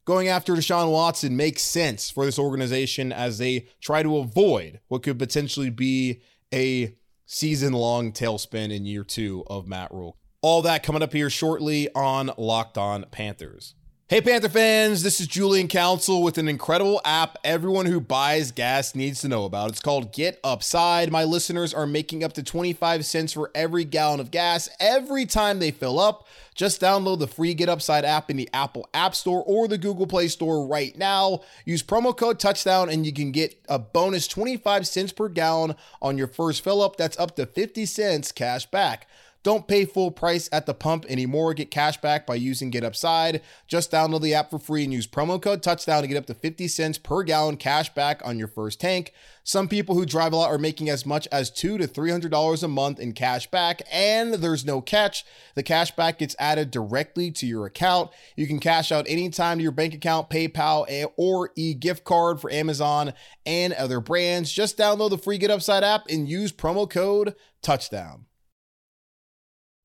going 0.05 0.29
after 0.29 0.55
Deshaun 0.55 0.91
Watson 0.91 1.37
makes 1.37 1.63
sense 1.63 2.11
for 2.11 2.25
this 2.25 2.39
organization 2.39 3.13
as 3.13 3.39
they 3.39 3.69
try 3.81 4.03
to 4.03 4.19
avoid 4.19 4.81
what 4.89 5.03
could 5.03 5.19
potentially 5.19 5.71
be 5.71 6.23
a 6.53 6.97
season 7.27 7.73
long 7.73 8.13
tailspin 8.13 8.75
in 8.75 8.85
year 8.85 9.05
two 9.05 9.45
of 9.47 9.69
Matt 9.69 9.93
Rhule. 9.93 10.17
All 10.43 10.63
that 10.63 10.83
coming 10.83 11.03
up 11.03 11.13
here 11.13 11.31
shortly 11.31 11.93
on 11.95 12.31
Locked 12.39 12.79
On 12.79 13.05
Panthers. 13.11 13.75
Hey, 14.11 14.21
Panther 14.21 14.49
fans, 14.49 15.05
this 15.05 15.21
is 15.21 15.29
Julian 15.29 15.69
Council 15.69 16.21
with 16.25 16.37
an 16.37 16.49
incredible 16.49 17.01
app 17.05 17.39
everyone 17.45 17.87
who 17.87 18.01
buys 18.01 18.51
gas 18.51 18.97
needs 18.97 19.21
to 19.21 19.29
know 19.29 19.45
about. 19.45 19.71
It's 19.71 19.79
called 19.79 20.13
Get 20.13 20.41
Upside. 20.43 21.13
My 21.13 21.23
listeners 21.23 21.73
are 21.73 21.87
making 21.87 22.25
up 22.25 22.33
to 22.33 22.43
25 22.43 23.07
cents 23.07 23.33
for 23.33 23.53
every 23.55 23.85
gallon 23.85 24.19
of 24.19 24.33
gas 24.33 24.69
every 24.81 25.27
time 25.27 25.61
they 25.61 25.71
fill 25.71 26.01
up. 26.01 26.27
Just 26.57 26.81
download 26.81 27.21
the 27.21 27.29
free 27.29 27.55
Get 27.55 27.69
Upside 27.69 28.05
app 28.05 28.33
in 28.33 28.37
the 28.37 28.51
Apple 28.53 28.89
App 28.93 29.15
Store 29.15 29.45
or 29.47 29.69
the 29.69 29.79
Google 29.79 30.09
Play 30.09 30.27
Store 30.27 30.67
right 30.67 30.99
now. 30.99 31.43
Use 31.65 31.85
promo 31.85 32.15
code 32.15 32.41
Touchdown 32.41 32.91
and 32.91 33.07
you 33.07 33.13
can 33.13 33.31
get 33.31 33.63
a 33.69 33.79
bonus 33.79 34.27
25 34.27 34.89
cents 34.89 35.13
per 35.13 35.29
gallon 35.29 35.77
on 36.03 36.19
your 36.19 36.27
first 36.27 36.65
fill 36.65 36.83
up. 36.83 36.97
That's 36.97 37.17
up 37.21 37.37
to 37.37 37.47
50 37.47 37.87
cents 37.87 38.33
cash 38.33 38.67
back. 38.67 39.07
Don't 39.43 39.67
pay 39.67 39.87
full 39.87 40.11
price 40.11 40.49
at 40.53 40.67
the 40.67 40.75
pump 40.75 41.07
anymore. 41.09 41.55
Get 41.55 41.71
cash 41.71 41.99
back 42.01 42.27
by 42.27 42.35
using 42.35 42.69
Get 42.69 42.85
Upside. 42.85 43.41
Just 43.67 43.91
download 43.91 44.21
the 44.21 44.35
app 44.35 44.51
for 44.51 44.59
free 44.59 44.85
and 44.85 44.93
use 44.93 45.07
promo 45.07 45.41
code 45.41 45.63
touchdown 45.63 46.03
to 46.03 46.09
get 46.09 46.19
up 46.19 46.27
to 46.27 46.35
50 46.35 46.69
cents 46.69 46.99
per 46.99 47.23
gallon 47.23 47.57
cash 47.57 47.93
back 47.95 48.21
on 48.23 48.39
your 48.39 48.49
first 48.49 48.81
tank. 48.81 49.13
Some 49.43 49.67
people 49.67 49.95
who 49.95 50.05
drive 50.05 50.35
a 50.35 50.37
lot 50.37 50.51
are 50.51 50.59
making 50.59 50.91
as 50.91 51.07
much 51.07 51.27
as 51.33 51.51
two 51.51 51.79
to 51.79 51.87
three 51.87 52.11
hundred 52.11 52.31
dollars 52.31 52.63
a 52.63 52.69
month 52.69 53.01
in 53.01 53.13
cash 53.13 53.51
back, 53.51 53.81
and 53.91 54.35
there's 54.35 54.67
no 54.67 54.81
catch. 54.83 55.25
The 55.55 55.63
cash 55.63 55.91
back 55.93 56.19
gets 56.19 56.37
added 56.39 56.71
directly 56.71 57.31
to 57.33 57.47
your 57.47 57.65
account. 57.67 58.11
You 58.37 58.47
can 58.47 58.61
cash 58.61 58.93
out 58.93 59.09
anytime 59.09 59.57
to 59.57 59.63
your 59.63 59.73
bank 59.73 59.95
account, 59.95 60.29
PayPal, 60.29 60.85
eh, 60.89 61.07
or 61.17 61.51
e-gift 61.57 62.05
card 62.05 62.41
for 62.41 62.53
Amazon 62.53 63.15
and 63.47 63.73
other 63.73 64.01
brands. 64.01 64.53
Just 64.53 64.77
download 64.77 65.11
the 65.11 65.19
free 65.19 65.39
Get 65.39 65.51
Upside 65.51 65.83
app 65.83 66.03
and 66.11 66.29
use 66.29 66.53
promo 66.53 66.89
code 66.89 67.35
touchdown. 67.63 68.27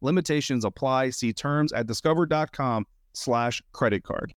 Limitations 0.00 0.64
apply. 0.64 1.10
See 1.10 1.32
terms 1.32 1.72
at 1.72 1.86
discover.com 1.86 2.86
slash 3.12 3.62
credit 3.72 4.04
card. 4.04 4.34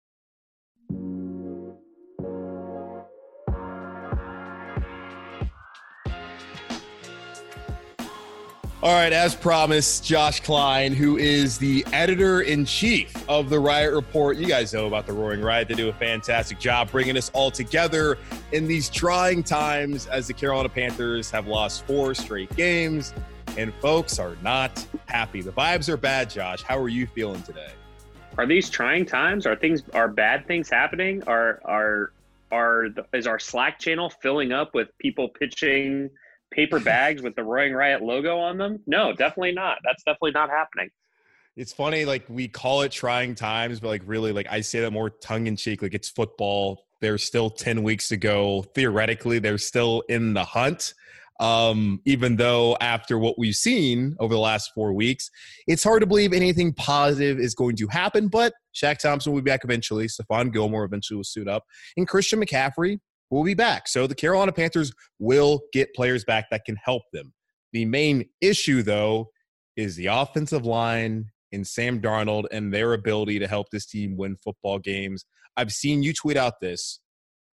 All 8.83 8.95
right, 8.95 9.13
as 9.13 9.35
promised, 9.35 10.07
Josh 10.07 10.41
Klein, 10.41 10.95
who 10.95 11.19
is 11.19 11.59
the 11.59 11.85
editor 11.93 12.41
in 12.41 12.65
chief 12.65 13.15
of 13.29 13.51
the 13.51 13.61
Riot 13.61 13.93
Report. 13.93 14.39
You 14.39 14.47
guys 14.47 14.73
know 14.73 14.87
about 14.87 15.07
the 15.07 15.13
Roaring 15.13 15.43
Riot. 15.43 15.69
They 15.69 15.75
do 15.75 15.91
a 15.91 15.93
fantastic 15.93 16.59
job 16.59 16.91
bringing 16.91 17.19
us 17.19 17.31
all 17.35 17.51
together 17.51 18.17
in 18.53 18.67
these 18.67 18.89
trying 18.89 19.43
times 19.43 20.07
as 20.07 20.29
the 20.29 20.33
Carolina 20.33 20.71
Panthers 20.71 21.31
have 21.31 21.47
lost 21.47 21.87
four 21.87 22.15
straight 22.15 22.57
games 22.57 23.13
and 23.57 23.73
folks 23.75 24.19
are 24.19 24.37
not 24.43 24.87
happy. 25.07 25.41
The 25.43 25.53
vibes 25.53 25.89
are 25.89 25.97
bad, 25.97 26.31
Josh. 26.31 26.63
How 26.63 26.79
are 26.79 26.89
you 26.89 27.07
feeling 27.07 27.43
today? 27.43 27.71
Are 28.39 28.47
these 28.47 28.71
trying 28.71 29.07
times? 29.07 29.47
Are 29.47 29.57
things 29.57 29.83
are 29.93 30.09
bad 30.09 30.47
things 30.47 30.71
happening? 30.71 31.23
Are 31.27 31.61
are 31.65 32.13
are 32.53 32.89
is 33.13 33.27
our 33.27 33.39
Slack 33.39 33.79
channel 33.79 34.11
filling 34.11 34.53
up 34.53 34.75
with 34.75 34.89
people 34.99 35.29
pitching 35.29 36.11
paper 36.51 36.81
bags 36.93 37.23
with 37.23 37.35
the 37.35 37.45
Roaring 37.45 37.75
Riot 37.75 38.03
logo 38.03 38.39
on 38.39 38.57
them? 38.59 38.81
No, 38.87 39.13
definitely 39.13 39.53
not. 39.53 39.79
That's 39.85 40.03
definitely 40.05 40.33
not 40.33 40.51
happening. 40.51 40.91
It's 41.57 41.73
funny, 41.73 42.05
like 42.05 42.25
we 42.29 42.49
call 42.49 42.83
it 42.83 42.93
trying 42.93 43.35
times, 43.35 43.81
but 43.81 43.89
like 43.89 44.03
really, 44.07 44.33
like 44.33 44.47
I 44.51 44.61
say 44.61 44.81
that 44.81 44.93
more 44.93 45.11
tongue 45.11 45.47
in 45.47 45.57
cheek. 45.57 45.83
Like 45.83 45.95
it's 45.95 46.09
football. 46.09 46.87
There's 47.01 47.25
still 47.25 47.51
10 47.51 47.83
weeks 47.83 48.09
to 48.09 48.17
go. 48.17 48.63
Theoretically, 48.75 49.39
they're 49.39 49.59
still 49.59 50.03
in 50.09 50.35
the 50.35 50.45
hunt. 50.45 50.95
Um, 51.41 52.03
even 52.05 52.37
though 52.37 52.77
after 52.83 53.19
what 53.19 53.39
we've 53.39 53.55
seen 53.55 54.15
over 54.21 54.35
the 54.35 54.41
last 54.41 54.73
four 54.75 54.93
weeks, 54.93 55.31
it's 55.67 55.83
hard 55.83 56.03
to 56.03 56.07
believe 56.07 56.35
anything 56.35 56.75
positive 56.75 57.39
is 57.39 57.55
going 57.55 57.77
to 57.77 57.89
happen. 57.89 58.29
But 58.29 58.53
Shaq 58.75 58.99
Thompson 58.99 59.33
will 59.33 59.41
be 59.41 59.51
back 59.51 59.65
eventually. 59.65 60.07
Stephon 60.07 60.53
Gilmore 60.53 60.85
eventually 60.85 61.17
will 61.17 61.25
suit 61.25 61.49
up. 61.49 61.65
And 61.97 62.07
Christian 62.07 62.45
McCaffrey 62.45 62.99
will 63.31 63.43
be 63.43 63.55
back. 63.55 63.89
So 63.89 64.07
the 64.07 64.15
Carolina 64.15 64.53
Panthers 64.53 64.93
will 65.19 65.63
get 65.73 65.95
players 65.95 66.25
back 66.25 66.51
that 66.51 66.67
can 66.67 66.77
help 66.77 67.05
them. 67.13 67.33
The 67.73 67.87
main 67.87 68.27
issue, 68.43 68.83
though, 68.83 69.31
is 69.77 69.97
the 69.97 70.07
offensive 70.07 70.67
line 70.67 71.31
and 71.53 71.67
Sam 71.67 72.01
Darnold 72.01 72.45
and 72.53 72.73
their 72.73 72.93
ability 72.93 73.39
to 73.39 73.49
help 73.49 73.69
this 73.71 73.87
team 73.87 74.17
win 74.17 74.37
football 74.45 74.79
games. 74.79 75.25
I've 75.57 75.73
seen 75.73 76.03
you 76.03 76.13
tweet 76.13 76.37
out 76.37 76.61
this 76.61 77.01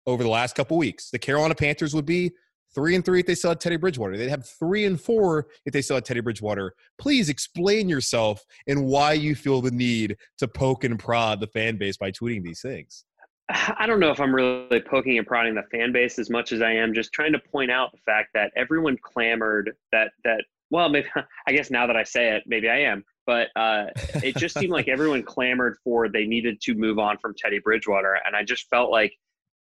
over 0.07 0.23
the 0.23 0.29
last 0.29 0.55
couple 0.55 0.77
weeks. 0.79 1.11
The 1.11 1.19
Carolina 1.19 1.55
Panthers 1.55 1.95
would 1.95 2.07
be 2.07 2.33
three 2.75 2.95
and 2.95 3.05
three 3.05 3.21
if 3.21 3.27
they 3.27 3.35
still 3.35 3.51
had 3.51 3.61
Teddy 3.61 3.77
Bridgewater. 3.77 4.17
They'd 4.17 4.29
have 4.29 4.47
three 4.47 4.85
and 4.85 5.01
four 5.01 5.47
if 5.67 5.73
they 5.73 5.83
still 5.83 5.97
had 5.97 6.05
Teddy 6.05 6.21
Bridgewater. 6.21 6.75
Please 6.99 7.29
explain 7.29 7.89
yourself 7.89 8.45
and 8.67 8.87
why 8.87 9.13
you 9.13 9.35
feel 9.35 9.61
the 9.61 9.71
need 9.71 10.17
to 10.39 10.49
poke 10.49 10.85
and 10.85 10.99
prod 10.99 11.41
the 11.41 11.47
fan 11.47 11.77
base 11.77 11.97
by 11.97 12.11
tweeting 12.11 12.43
these 12.43 12.61
things. 12.61 13.05
I 13.79 13.87
don't 13.87 14.01
know 14.01 14.11
if 14.11 14.21
I'm 14.21 14.35
really 14.35 14.81
poking 14.81 15.19
and 15.19 15.27
prodding 15.27 15.55
the 15.55 15.63
fan 15.71 15.93
base 15.93 16.19
as 16.19 16.31
much 16.31 16.53
as 16.53 16.63
I 16.63 16.73
am 16.73 16.95
just 16.95 17.13
trying 17.13 17.33
to 17.33 17.39
point 17.39 17.71
out 17.71 17.93
the 17.93 17.99
fact 18.07 18.31
that 18.35 18.53
everyone 18.57 18.97
clamored 19.03 19.73
that 19.93 20.13
that 20.25 20.45
well 20.71 20.89
maybe 20.89 21.09
I 21.47 21.53
guess 21.53 21.71
now 21.71 21.87
that 21.87 21.97
I 21.97 22.05
say 22.05 22.35
it 22.37 22.45
maybe 22.47 22.69
I 22.69 22.81
am 22.81 23.05
but 23.27 23.49
uh, 23.57 23.87
it 24.23 24.37
just 24.37 24.59
seemed 24.59 24.73
like 24.73 24.89
everyone 24.89 25.23
clamored 25.23 25.79
for 25.83 26.09
they 26.09 26.27
needed 26.27 26.61
to 26.63 26.75
move 26.75 26.99
on 26.99 27.17
from 27.19 27.35
Teddy 27.37 27.59
Bridgewater 27.59 28.19
and 28.27 28.37
I 28.37 28.45
just 28.45 28.69
felt 28.69 28.91
like 28.91 29.15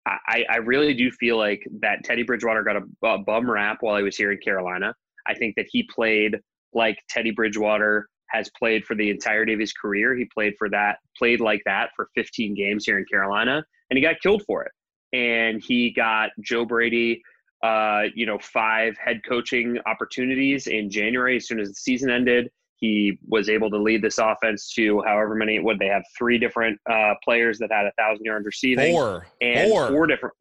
I, 0.07 0.45
I 0.49 0.57
really 0.57 0.95
do 0.95 1.11
feel 1.11 1.37
like 1.37 1.67
that 1.81 2.05
Teddy 2.05 2.23
Bridgewater 2.23 2.63
got 2.63 2.77
a, 2.77 3.07
a 3.07 3.19
bum 3.19 3.51
rap 3.51 3.79
while 3.81 3.97
he 3.97 4.03
was 4.03 4.17
here 4.17 4.33
in 4.33 4.39
Carolina. 4.39 4.95
I 5.27 5.35
think 5.35 5.57
that 5.57 5.67
he 5.71 5.83
played 5.93 6.39
like 6.73 6.99
Teddy 7.09 7.33
Bridgewater 7.33 8.07
has 8.31 8.51
played 8.59 8.85
for 8.85 8.95
the 8.95 9.11
entirety 9.11 9.53
of 9.53 9.61
his 9.61 9.73
career. 9.73 10.15
He 10.15 10.27
played 10.33 10.55
for 10.59 10.69
that, 10.71 10.99
played 11.17 11.41
like 11.41 11.63
that 11.65 11.91
for 11.97 12.09
15 12.15 12.55
games 12.55 12.85
here 12.85 12.99
in 12.99 13.05
Carolina, 13.11 13.65
and 13.91 13.97
he 13.97 14.03
got 14.03 14.21
killed 14.21 14.43
for 14.47 14.65
it. 14.65 14.73
And 15.13 15.63
he 15.63 15.91
got 15.91 16.31
Joe 16.41 16.65
Brady, 16.65 17.23
uh, 17.63 18.05
you 18.15 18.27
know, 18.27 18.39
five 18.39 18.97
head 18.99 19.21
coaching 19.29 19.79
opportunities 19.87 20.67
in 20.67 20.91
January 20.91 21.37
as 21.37 21.47
soon 21.47 21.61
as 21.61 21.69
the 21.69 21.75
season 21.75 22.11
ended. 22.11 22.51
He 22.79 23.19
was 23.27 23.49
able 23.49 23.71
to 23.71 23.79
lead 23.79 24.03
this 24.03 24.19
offense 24.19 24.73
to 24.75 25.03
however 25.07 25.35
many. 25.35 25.59
Would 25.59 25.79
they 25.79 25.87
have 25.87 26.03
three 26.17 26.39
different 26.39 26.79
uh, 26.91 27.15
players 27.25 27.59
that 27.59 27.73
had 27.73 27.87
a 27.87 27.93
thousand 27.99 28.25
yards 28.25 28.45
receiving? 28.45 28.95
Four. 28.95 29.27
And 29.41 29.71
four. 29.71 29.89
four 29.89 30.07
different. 30.07 30.35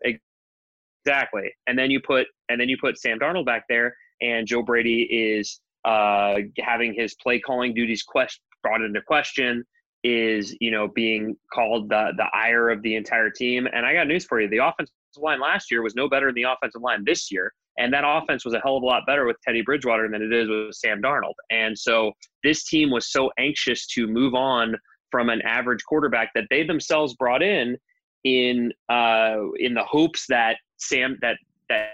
Exactly. 1.06 1.54
And 1.68 1.77
then 1.77 1.92
you 1.92 2.01
put 2.01 2.27
and 2.50 2.60
then 2.60 2.68
you 2.68 2.77
put 2.80 3.00
Sam 3.00 3.20
Darnold 3.20 3.46
back 3.46 3.63
there, 3.70 3.96
and 4.22 4.46
Joe 4.46 4.62
Brady 4.62 5.04
is 5.04 5.62
uh, 5.86 6.39
having 6.60 6.94
his 6.94 7.15
play 7.15 7.39
calling 7.39 7.74
duties 7.74 8.04
quest- 8.04 8.42
brought 8.63 8.82
into 8.82 9.01
question. 9.01 9.63
Is 10.04 10.56
you 10.60 10.72
know 10.72 10.88
being 10.88 11.36
called 11.54 11.89
the 11.89 12.12
the 12.18 12.25
ire 12.34 12.70
of 12.70 12.82
the 12.82 12.96
entire 12.96 13.30
team. 13.30 13.68
And 13.72 13.86
I 13.86 13.94
got 13.94 14.08
news 14.08 14.25
for 14.25 14.42
you: 14.42 14.50
the 14.50 14.58
offensive 14.58 14.94
line 15.18 15.39
last 15.39 15.72
year 15.72 15.82
was 15.82 15.96
no 15.96 16.10
better 16.10 16.27
than 16.27 16.36
the 16.36 16.44
offensive 16.44 16.82
line 16.82 17.04
this 17.06 17.32
year. 17.32 17.54
And 17.77 17.94
that 17.94 18.03
offense 18.05 18.46
was 18.46 18.53
a 18.53 18.60
hell 18.60 18.77
of 18.77 18.84
a 18.84 18.86
lot 18.86 19.03
better 19.05 19.25
with 19.25 19.38
Teddy 19.41 19.62
Bridgewater 19.62 20.10
than 20.10 20.22
it 20.22 20.32
is 20.32 20.48
with 20.48 20.75
Sam 20.75 21.01
Darnold. 21.01 21.34
And 21.50 21.77
so 21.77 22.13
this 22.44 22.65
team 22.65 22.89
was 22.89 23.12
so 23.12 23.32
anxious 23.38 23.86
to 23.88 24.08
move 24.08 24.34
on 24.34 24.75
from 25.12 25.29
an 25.29 25.41
average 25.41 25.84
quarterback 25.84 26.32
that 26.36 26.46
they 26.50 26.63
themselves 26.63 27.13
brought 27.15 27.41
in 27.41 27.77
in 28.24 28.72
uh, 28.89 29.38
in 29.60 29.74
the 29.74 29.84
hopes 29.84 30.25
that 30.29 30.58
Sam 30.77 31.17
that 31.22 31.38
that 31.70 31.89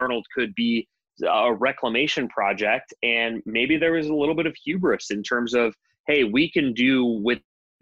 Darnold 0.00 0.22
could 0.34 0.54
be 0.54 0.88
a 1.26 1.52
reclamation 1.52 2.28
project. 2.28 2.92
And 3.02 3.42
maybe 3.46 3.76
there 3.76 3.92
was 3.92 4.08
a 4.08 4.14
little 4.14 4.34
bit 4.34 4.46
of 4.46 4.56
hubris 4.64 5.10
in 5.10 5.22
terms 5.22 5.54
of, 5.54 5.74
hey, 6.06 6.24
we 6.24 6.50
can 6.50 6.72
do 6.72 7.04
with 7.04 7.40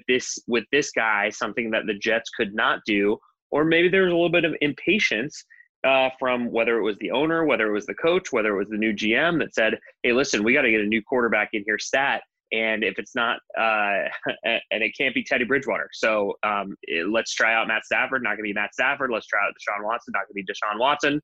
this 0.09 0.39
with 0.47 0.65
this 0.73 0.91
guy 0.91 1.31
something 1.31 1.71
that 1.71 1.87
the 1.87 1.95
Jets 1.95 2.31
could 2.31 2.55
not 2.55 2.81
do. 2.87 3.19
Or 3.51 3.65
maybe 3.65 3.89
there 3.89 4.03
was 4.03 4.13
a 4.13 4.15
little 4.15 4.31
bit 4.31 4.45
of 4.45 4.55
impatience 4.61 5.45
uh, 5.85 6.11
from 6.19 6.51
whether 6.51 6.79
it 6.79 6.83
was 6.83 6.97
the 6.99 7.11
owner, 7.11 7.45
whether 7.45 7.67
it 7.67 7.73
was 7.73 7.87
the 7.87 7.95
coach, 7.95 8.33
whether 8.33 8.55
it 8.55 8.59
was 8.59 8.69
the 8.69 8.77
new 8.77 8.93
GM 8.93 9.39
that 9.41 9.55
said, 9.55 9.79
"Hey, 10.03 10.13
listen, 10.13 10.45
we 10.45 10.53
got 10.53 10.63
to 10.63 10.71
get 10.71 10.81
a 10.81 10.87
new 10.87 11.03
quarterback 11.03 11.51
in 11.53 11.63
here 11.65 11.79
stat." 11.79 12.23
And 12.53 12.83
if 12.83 12.99
it's 12.99 13.15
not, 13.15 13.39
uh, 13.59 14.09
and 14.45 14.83
it 14.83 14.93
can't 14.97 15.15
be 15.15 15.25
Teddy 15.25 15.45
Bridgewater. 15.45 15.89
So 15.93 16.35
um, 16.43 16.77
it, 16.83 17.09
let's 17.09 17.33
try 17.33 17.55
out 17.55 17.69
Matt 17.69 17.85
Stafford. 17.85 18.23
Not 18.23 18.31
going 18.31 18.39
to 18.39 18.43
be 18.43 18.53
Matt 18.53 18.75
Stafford. 18.75 19.11
Let's 19.11 19.27
try 19.27 19.41
out 19.41 19.53
Deshaun 19.53 19.85
Watson. 19.85 20.13
Not 20.13 20.25
going 20.27 20.45
to 20.45 20.45
be 20.45 20.45
Deshaun 20.45 20.79
Watson. 20.79 21.21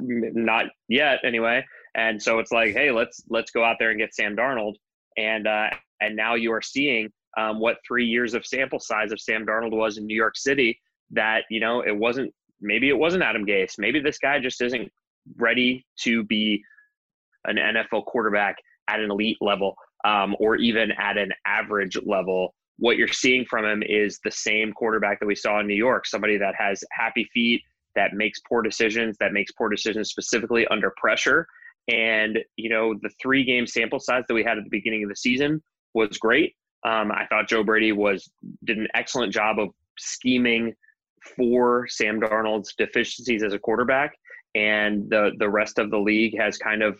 Not 0.00 0.66
yet, 0.88 1.18
anyway. 1.24 1.64
And 1.94 2.20
so 2.22 2.38
it's 2.38 2.52
like, 2.52 2.72
hey, 2.72 2.90
let's 2.90 3.22
let's 3.28 3.50
go 3.50 3.64
out 3.64 3.76
there 3.78 3.90
and 3.90 3.98
get 3.98 4.14
Sam 4.14 4.36
Darnold. 4.36 4.74
And 5.16 5.46
uh, 5.46 5.70
and 6.00 6.16
now 6.16 6.34
you 6.34 6.52
are 6.52 6.62
seeing 6.62 7.10
um, 7.36 7.60
what 7.60 7.76
three 7.86 8.06
years 8.06 8.34
of 8.34 8.46
sample 8.46 8.80
size 8.80 9.12
of 9.12 9.20
Sam 9.20 9.44
Darnold 9.44 9.72
was 9.72 9.98
in 9.98 10.06
New 10.06 10.16
York 10.16 10.36
City. 10.36 10.80
That 11.10 11.44
you 11.50 11.60
know 11.60 11.82
it 11.82 11.96
wasn't 11.96 12.32
maybe 12.64 12.88
it 12.88 12.98
wasn't 12.98 13.22
Adam 13.22 13.46
Gase. 13.46 13.74
Maybe 13.78 14.00
this 14.00 14.18
guy 14.18 14.40
just 14.40 14.60
isn't 14.60 14.90
ready 15.36 15.86
to 16.00 16.24
be 16.24 16.62
an 17.44 17.56
NFL 17.56 18.06
quarterback 18.06 18.56
at 18.88 19.00
an 19.00 19.10
elite 19.10 19.38
level 19.40 19.74
um, 20.04 20.34
or 20.38 20.56
even 20.56 20.92
at 20.98 21.16
an 21.16 21.30
average 21.46 21.96
level. 22.04 22.54
What 22.78 22.96
you're 22.96 23.08
seeing 23.08 23.44
from 23.44 23.64
him 23.64 23.82
is 23.86 24.18
the 24.24 24.30
same 24.30 24.72
quarterback 24.72 25.20
that 25.20 25.26
we 25.26 25.34
saw 25.34 25.60
in 25.60 25.66
New 25.66 25.74
York 25.74 26.06
somebody 26.06 26.36
that 26.38 26.54
has 26.58 26.82
happy 26.90 27.28
feet, 27.32 27.62
that 27.94 28.14
makes 28.14 28.40
poor 28.48 28.62
decisions, 28.62 29.16
that 29.20 29.32
makes 29.32 29.52
poor 29.52 29.68
decisions 29.68 30.10
specifically 30.10 30.66
under 30.68 30.92
pressure. 30.96 31.46
And, 31.88 32.38
you 32.56 32.70
know, 32.70 32.94
the 33.02 33.10
three 33.20 33.44
game 33.44 33.66
sample 33.66 34.00
size 34.00 34.24
that 34.26 34.34
we 34.34 34.42
had 34.42 34.58
at 34.58 34.64
the 34.64 34.70
beginning 34.70 35.04
of 35.04 35.10
the 35.10 35.16
season 35.16 35.62
was 35.92 36.18
great. 36.18 36.54
Um, 36.84 37.12
I 37.12 37.26
thought 37.28 37.48
Joe 37.48 37.62
Brady 37.62 37.92
was 37.92 38.28
did 38.64 38.78
an 38.78 38.88
excellent 38.94 39.32
job 39.32 39.58
of 39.58 39.68
scheming 39.98 40.74
for 41.36 41.86
Sam 41.88 42.20
Darnold's 42.20 42.74
deficiencies 42.76 43.42
as 43.42 43.52
a 43.52 43.58
quarterback, 43.58 44.14
and 44.54 45.08
the 45.10 45.32
the 45.38 45.48
rest 45.48 45.78
of 45.78 45.90
the 45.90 45.98
league 45.98 46.38
has 46.38 46.58
kind 46.58 46.82
of 46.82 46.98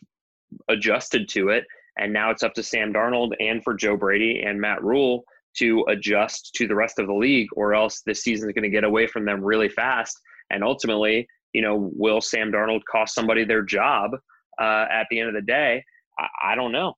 adjusted 0.69 1.29
to 1.31 1.49
it. 1.51 1.65
And 1.99 2.13
now 2.13 2.31
it's 2.31 2.43
up 2.43 2.55
to 2.55 2.63
Sam 2.63 2.93
Darnold 2.93 3.33
and 3.39 3.63
for 3.63 3.75
Joe 3.75 3.97
Brady 3.97 4.43
and 4.45 4.61
Matt 4.61 4.83
Rhule 4.83 5.25
to 5.59 5.85
adjust 5.89 6.53
to 6.57 6.67
the 6.67 6.75
rest 6.75 6.99
of 6.99 7.07
the 7.07 7.15
league, 7.15 7.49
or 7.55 7.75
else 7.75 8.03
this 8.05 8.23
season 8.23 8.49
is 8.49 8.53
going 8.53 8.65
to 8.65 8.71
get 8.71 8.85
away 8.85 9.07
from 9.07 9.25
them 9.25 9.43
really 9.43 9.69
fast. 9.69 10.19
And 10.51 10.65
ultimately, 10.65 11.27
you 11.53 11.63
know, 11.63 11.91
will 11.95 12.21
Sam 12.21 12.51
Darnold 12.51 12.81
cost 12.91 13.15
somebody 13.15 13.45
their 13.45 13.63
job 13.63 14.11
uh, 14.61 14.87
at 14.91 15.07
the 15.11 15.21
end 15.21 15.29
of 15.29 15.35
the 15.35 15.43
day? 15.43 15.85
I, 16.19 16.53
I 16.53 16.55
don't 16.57 16.73
know. 16.73 16.95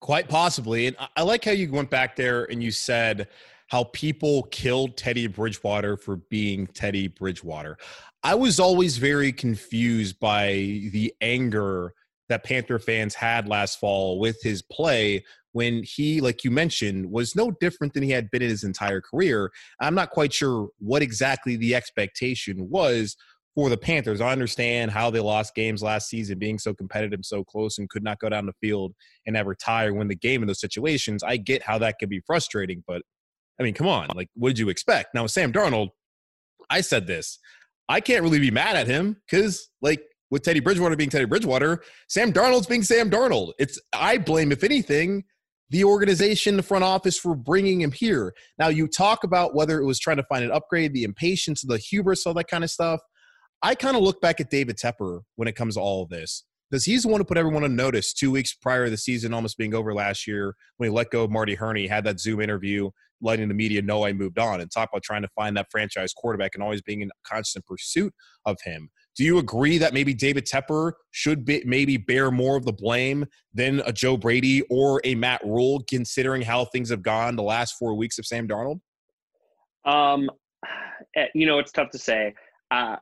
Quite 0.00 0.28
possibly. 0.28 0.86
And 0.86 0.96
I 1.14 1.22
like 1.22 1.44
how 1.44 1.50
you 1.50 1.70
went 1.70 1.90
back 1.90 2.16
there 2.16 2.50
and 2.50 2.62
you 2.62 2.70
said 2.70 3.28
how 3.70 3.84
people 3.84 4.42
killed 4.50 4.96
Teddy 4.96 5.28
Bridgewater 5.28 5.96
for 5.96 6.16
being 6.16 6.66
Teddy 6.66 7.06
Bridgewater. 7.06 7.78
I 8.22 8.34
was 8.34 8.58
always 8.58 8.98
very 8.98 9.32
confused 9.32 10.18
by 10.18 10.48
the 10.92 11.14
anger 11.20 11.94
that 12.28 12.44
Panther 12.44 12.78
fans 12.78 13.14
had 13.14 13.48
last 13.48 13.78
fall 13.78 14.18
with 14.18 14.42
his 14.42 14.60
play 14.60 15.24
when 15.52 15.82
he, 15.84 16.20
like 16.20 16.44
you 16.44 16.50
mentioned, 16.50 17.10
was 17.10 17.34
no 17.36 17.52
different 17.60 17.94
than 17.94 18.02
he 18.02 18.10
had 18.10 18.30
been 18.30 18.42
in 18.42 18.50
his 18.50 18.64
entire 18.64 19.00
career. 19.00 19.50
I'm 19.80 19.94
not 19.94 20.10
quite 20.10 20.32
sure 20.32 20.68
what 20.78 21.02
exactly 21.02 21.56
the 21.56 21.74
expectation 21.74 22.68
was 22.70 23.16
for 23.54 23.68
the 23.68 23.76
Panthers. 23.76 24.20
I 24.20 24.32
understand 24.32 24.90
how 24.90 25.10
they 25.10 25.20
lost 25.20 25.54
games 25.54 25.82
last 25.82 26.08
season, 26.08 26.38
being 26.38 26.58
so 26.58 26.74
competitive, 26.74 27.20
so 27.22 27.44
close, 27.44 27.78
and 27.78 27.88
could 27.88 28.04
not 28.04 28.18
go 28.18 28.28
down 28.28 28.46
the 28.46 28.52
field 28.60 28.94
and 29.26 29.36
ever 29.36 29.54
tie 29.54 29.86
or 29.86 29.94
win 29.94 30.08
the 30.08 30.16
game 30.16 30.42
in 30.42 30.48
those 30.48 30.60
situations. 30.60 31.22
I 31.22 31.36
get 31.36 31.62
how 31.62 31.78
that 31.78 31.98
can 31.98 32.08
be 32.08 32.20
frustrating, 32.26 32.84
but 32.86 33.02
I 33.60 33.62
mean, 33.62 33.74
come 33.74 33.86
on. 33.86 34.08
Like, 34.14 34.28
what 34.34 34.48
did 34.48 34.58
you 34.58 34.70
expect? 34.70 35.14
Now, 35.14 35.26
Sam 35.26 35.52
Darnold, 35.52 35.90
I 36.70 36.80
said 36.80 37.06
this. 37.06 37.38
I 37.88 38.00
can't 38.00 38.22
really 38.22 38.38
be 38.38 38.50
mad 38.50 38.76
at 38.76 38.86
him 38.86 39.16
because, 39.30 39.68
like, 39.82 40.02
with 40.30 40.42
Teddy 40.42 40.60
Bridgewater 40.60 40.96
being 40.96 41.10
Teddy 41.10 41.24
Bridgewater, 41.26 41.82
Sam 42.08 42.32
Darnold's 42.32 42.66
being 42.66 42.82
Sam 42.82 43.10
Darnold. 43.10 43.52
It's 43.58 43.80
I 43.92 44.16
blame, 44.16 44.52
if 44.52 44.64
anything, 44.64 45.24
the 45.70 45.84
organization, 45.84 46.56
the 46.56 46.62
front 46.62 46.84
office 46.84 47.18
for 47.18 47.34
bringing 47.34 47.80
him 47.80 47.92
here. 47.92 48.32
Now, 48.58 48.68
you 48.68 48.88
talk 48.88 49.24
about 49.24 49.54
whether 49.54 49.80
it 49.80 49.84
was 49.84 49.98
trying 49.98 50.16
to 50.18 50.24
find 50.24 50.44
an 50.44 50.52
upgrade, 50.52 50.94
the 50.94 51.04
impatience, 51.04 51.62
the 51.62 51.78
hubris, 51.78 52.26
all 52.26 52.34
that 52.34 52.48
kind 52.48 52.64
of 52.64 52.70
stuff. 52.70 53.00
I 53.62 53.74
kind 53.74 53.96
of 53.96 54.02
look 54.02 54.20
back 54.20 54.40
at 54.40 54.50
David 54.50 54.78
Tepper 54.78 55.20
when 55.36 55.48
it 55.48 55.56
comes 55.56 55.74
to 55.74 55.80
all 55.80 56.02
of 56.02 56.08
this 56.08 56.44
because 56.70 56.84
he's 56.84 57.02
the 57.02 57.08
one 57.08 57.20
who 57.20 57.24
put 57.24 57.36
everyone 57.36 57.64
on 57.64 57.76
notice 57.76 58.12
two 58.12 58.30
weeks 58.30 58.54
prior 58.54 58.84
to 58.84 58.90
the 58.90 58.96
season 58.96 59.34
almost 59.34 59.58
being 59.58 59.74
over 59.74 59.92
last 59.92 60.26
year 60.26 60.54
when 60.76 60.88
he 60.88 60.94
let 60.94 61.10
go 61.10 61.24
of 61.24 61.30
Marty 61.30 61.54
Hurney, 61.54 61.86
had 61.86 62.04
that 62.04 62.20
Zoom 62.20 62.40
interview, 62.40 62.90
letting 63.20 63.48
the 63.48 63.54
media 63.54 63.82
know 63.82 64.04
I 64.04 64.12
moved 64.12 64.38
on, 64.38 64.60
and 64.60 64.70
talk 64.70 64.90
about 64.92 65.02
trying 65.02 65.22
to 65.22 65.28
find 65.28 65.56
that 65.56 65.66
franchise 65.70 66.12
quarterback 66.12 66.52
and 66.54 66.62
always 66.62 66.82
being 66.82 67.00
in 67.02 67.10
constant 67.24 67.66
pursuit 67.66 68.12
of 68.46 68.58
him. 68.64 68.90
Do 69.16 69.24
you 69.24 69.38
agree 69.38 69.78
that 69.78 69.92
maybe 69.92 70.14
David 70.14 70.46
Tepper 70.46 70.92
should 71.10 71.44
be, 71.44 71.62
maybe 71.66 71.96
bear 71.96 72.30
more 72.30 72.56
of 72.56 72.64
the 72.64 72.72
blame 72.72 73.26
than 73.52 73.80
a 73.80 73.92
Joe 73.92 74.16
Brady 74.16 74.62
or 74.70 75.00
a 75.04 75.14
Matt 75.14 75.42
Rhule, 75.44 75.82
considering 75.88 76.42
how 76.42 76.64
things 76.66 76.90
have 76.90 77.02
gone 77.02 77.36
the 77.36 77.42
last 77.42 77.76
four 77.78 77.94
weeks 77.94 78.18
of 78.18 78.26
Sam 78.26 78.48
Darnold? 78.48 78.80
Um, 79.84 80.30
eh, 81.16 81.26
you 81.34 81.46
know, 81.46 81.58
it's 81.58 81.72
tough 81.72 81.90
to 81.90 81.98
say. 81.98 82.34
Uh, 82.70 82.96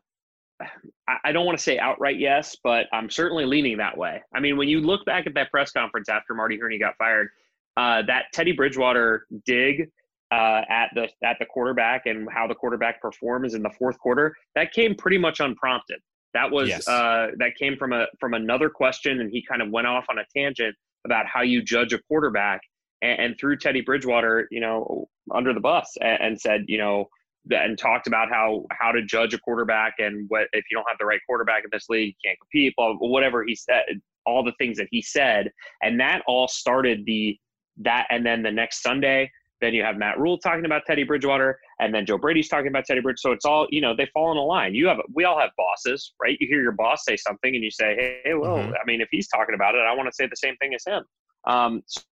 I 1.24 1.30
don't 1.30 1.46
want 1.46 1.56
to 1.56 1.62
say 1.62 1.78
outright 1.78 2.18
yes, 2.18 2.56
but 2.64 2.86
I'm 2.92 3.08
certainly 3.08 3.44
leaning 3.44 3.78
that 3.78 3.96
way. 3.96 4.22
I 4.34 4.40
mean, 4.40 4.56
when 4.56 4.68
you 4.68 4.80
look 4.80 5.04
back 5.04 5.26
at 5.26 5.34
that 5.34 5.50
press 5.50 5.70
conference 5.70 6.08
after 6.08 6.34
Marty 6.34 6.58
Hurney 6.58 6.78
got 6.78 6.96
fired, 6.98 7.28
uh, 7.76 8.02
that 8.08 8.24
Teddy 8.32 8.52
Bridgewater 8.52 9.26
dig 9.46 9.88
uh, 10.30 10.62
at 10.68 10.90
the 10.94 11.08
at 11.22 11.36
the 11.38 11.46
quarterback 11.46 12.06
and 12.06 12.28
how 12.30 12.46
the 12.46 12.54
quarterback 12.54 13.00
performs 13.00 13.54
in 13.54 13.62
the 13.62 13.70
fourth 13.78 13.98
quarter, 13.98 14.34
that 14.54 14.72
came 14.72 14.94
pretty 14.94 15.18
much 15.18 15.40
unprompted. 15.40 15.98
That 16.34 16.50
was 16.50 16.68
yes. 16.68 16.86
uh, 16.86 17.28
that 17.38 17.56
came 17.56 17.76
from 17.76 17.92
a 17.92 18.06
from 18.20 18.34
another 18.34 18.68
question, 18.68 19.20
and 19.20 19.30
he 19.30 19.42
kind 19.42 19.62
of 19.62 19.70
went 19.70 19.86
off 19.86 20.04
on 20.10 20.18
a 20.18 20.24
tangent 20.36 20.74
about 21.04 21.26
how 21.26 21.42
you 21.42 21.62
judge 21.62 21.92
a 21.92 21.98
quarterback, 22.02 22.60
and, 23.02 23.18
and 23.20 23.38
threw 23.38 23.56
Teddy 23.56 23.80
Bridgewater, 23.80 24.46
you 24.50 24.60
know, 24.60 25.08
under 25.34 25.54
the 25.54 25.60
bus, 25.60 25.90
and, 26.00 26.22
and 26.22 26.40
said, 26.40 26.64
you 26.68 26.76
know, 26.76 27.06
and 27.50 27.78
talked 27.78 28.06
about 28.06 28.28
how 28.28 28.66
how 28.70 28.92
to 28.92 29.02
judge 29.02 29.32
a 29.32 29.38
quarterback 29.38 29.94
and 29.98 30.26
what 30.28 30.48
if 30.52 30.64
you 30.70 30.76
don't 30.76 30.86
have 30.88 30.98
the 30.98 31.06
right 31.06 31.20
quarterback 31.26 31.64
in 31.64 31.70
this 31.72 31.86
league, 31.88 32.08
you 32.08 32.30
can't 32.30 32.38
compete. 32.40 32.74
Blah, 32.76 32.94
whatever 32.94 33.44
he 33.44 33.54
said, 33.54 33.84
all 34.26 34.44
the 34.44 34.52
things 34.58 34.76
that 34.76 34.88
he 34.90 35.00
said, 35.00 35.50
and 35.82 35.98
that 36.00 36.22
all 36.26 36.48
started 36.48 37.04
the 37.06 37.38
that. 37.78 38.06
And 38.10 38.26
then 38.26 38.42
the 38.42 38.50
next 38.50 38.82
Sunday, 38.82 39.30
then 39.60 39.74
you 39.74 39.82
have 39.82 39.96
Matt 39.96 40.18
Rhule 40.18 40.38
talking 40.38 40.64
about 40.64 40.82
Teddy 40.86 41.04
Bridgewater, 41.04 41.58
and 41.80 41.94
then 41.94 42.06
Joe 42.06 42.18
Brady's 42.18 42.48
talking 42.48 42.68
about 42.68 42.84
Teddy 42.84 43.00
Bridge. 43.00 43.18
So 43.18 43.32
it's 43.32 43.44
all 43.44 43.66
you 43.70 43.80
know 43.80 43.94
they 43.96 44.06
fall 44.12 44.30
in 44.30 44.38
a 44.38 44.42
line. 44.42 44.74
You 44.74 44.86
have 44.88 44.98
we 45.12 45.24
all 45.24 45.38
have 45.38 45.50
bosses, 45.56 46.12
right? 46.22 46.36
You 46.40 46.46
hear 46.46 46.62
your 46.62 46.72
boss 46.72 47.04
say 47.04 47.16
something, 47.16 47.54
and 47.54 47.64
you 47.64 47.70
say, 47.70 47.94
hey, 47.94 48.20
hey 48.24 48.34
well, 48.34 48.58
mm-hmm. 48.58 48.72
I 48.72 48.86
mean, 48.86 49.00
if 49.00 49.08
he's 49.10 49.28
talking 49.28 49.54
about 49.54 49.74
it, 49.74 49.78
I 49.78 49.94
want 49.94 50.08
to 50.08 50.14
say 50.14 50.26
the 50.26 50.36
same 50.36 50.56
thing 50.56 50.74
as 50.74 50.84
him. 50.86 51.02
Um, 51.46 51.82
so 51.86 52.02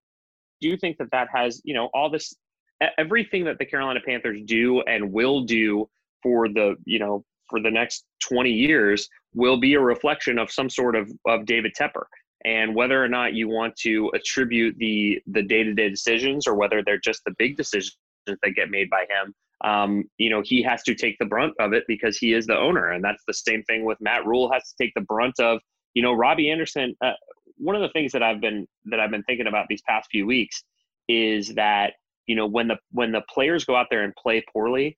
do 0.60 0.68
you 0.68 0.76
think 0.76 0.98
that 0.98 1.10
that 1.12 1.28
has 1.32 1.60
you 1.64 1.74
know 1.74 1.90
all 1.94 2.10
this 2.10 2.34
everything 2.98 3.44
that 3.44 3.58
the 3.58 3.64
Carolina 3.64 4.00
Panthers 4.04 4.40
do 4.44 4.82
and 4.82 5.12
will 5.12 5.42
do 5.42 5.88
for 6.22 6.48
the 6.48 6.76
you 6.84 6.98
know 6.98 7.24
for 7.48 7.60
the 7.60 7.70
next 7.70 8.04
20 8.28 8.50
years 8.50 9.08
will 9.34 9.56
be 9.56 9.74
a 9.74 9.80
reflection 9.80 10.38
of 10.38 10.50
some 10.50 10.68
sort 10.68 10.96
of 10.96 11.10
of 11.26 11.46
David 11.46 11.72
Tepper 11.78 12.04
and 12.46 12.74
whether 12.74 13.02
or 13.02 13.08
not 13.08 13.34
you 13.34 13.48
want 13.48 13.76
to 13.76 14.10
attribute 14.14 14.74
the 14.78 15.20
the 15.26 15.42
day-to-day 15.42 15.90
decisions 15.90 16.46
or 16.46 16.54
whether 16.54 16.82
they're 16.82 16.98
just 16.98 17.20
the 17.26 17.34
big 17.38 17.56
decisions 17.56 17.96
that 18.26 18.38
get 18.54 18.70
made 18.70 18.88
by 18.88 19.04
him 19.10 19.34
um, 19.64 20.04
you 20.18 20.30
know 20.30 20.42
he 20.44 20.62
has 20.62 20.82
to 20.82 20.94
take 20.94 21.16
the 21.18 21.26
brunt 21.26 21.52
of 21.60 21.72
it 21.72 21.84
because 21.86 22.18
he 22.18 22.32
is 22.32 22.46
the 22.46 22.56
owner. 22.56 22.90
And 22.90 23.02
that's 23.02 23.22
the 23.26 23.34
same 23.34 23.62
thing 23.64 23.84
with 23.84 23.98
matt 24.00 24.24
rhule 24.26 24.50
has 24.52 24.62
to 24.62 24.74
take 24.80 24.92
the 24.94 25.02
brunt 25.02 25.38
of 25.40 25.60
you 25.94 26.02
know 26.02 26.12
robbie 26.12 26.50
anderson 26.50 26.94
uh, 27.04 27.12
one 27.58 27.74
of 27.74 27.82
the 27.82 27.90
things 27.90 28.12
that 28.12 28.22
i've 28.22 28.40
been 28.40 28.66
that 28.86 29.00
i've 29.00 29.10
been 29.10 29.22
thinking 29.24 29.46
about 29.46 29.66
these 29.68 29.82
past 29.88 30.08
few 30.10 30.26
weeks 30.26 30.62
is 31.08 31.54
that 31.54 31.94
you 32.26 32.36
know 32.36 32.46
when 32.46 32.68
the 32.68 32.76
when 32.90 33.12
the 33.12 33.22
players 33.32 33.64
go 33.64 33.76
out 33.76 33.86
there 33.90 34.02
and 34.02 34.14
play 34.16 34.44
poorly 34.52 34.96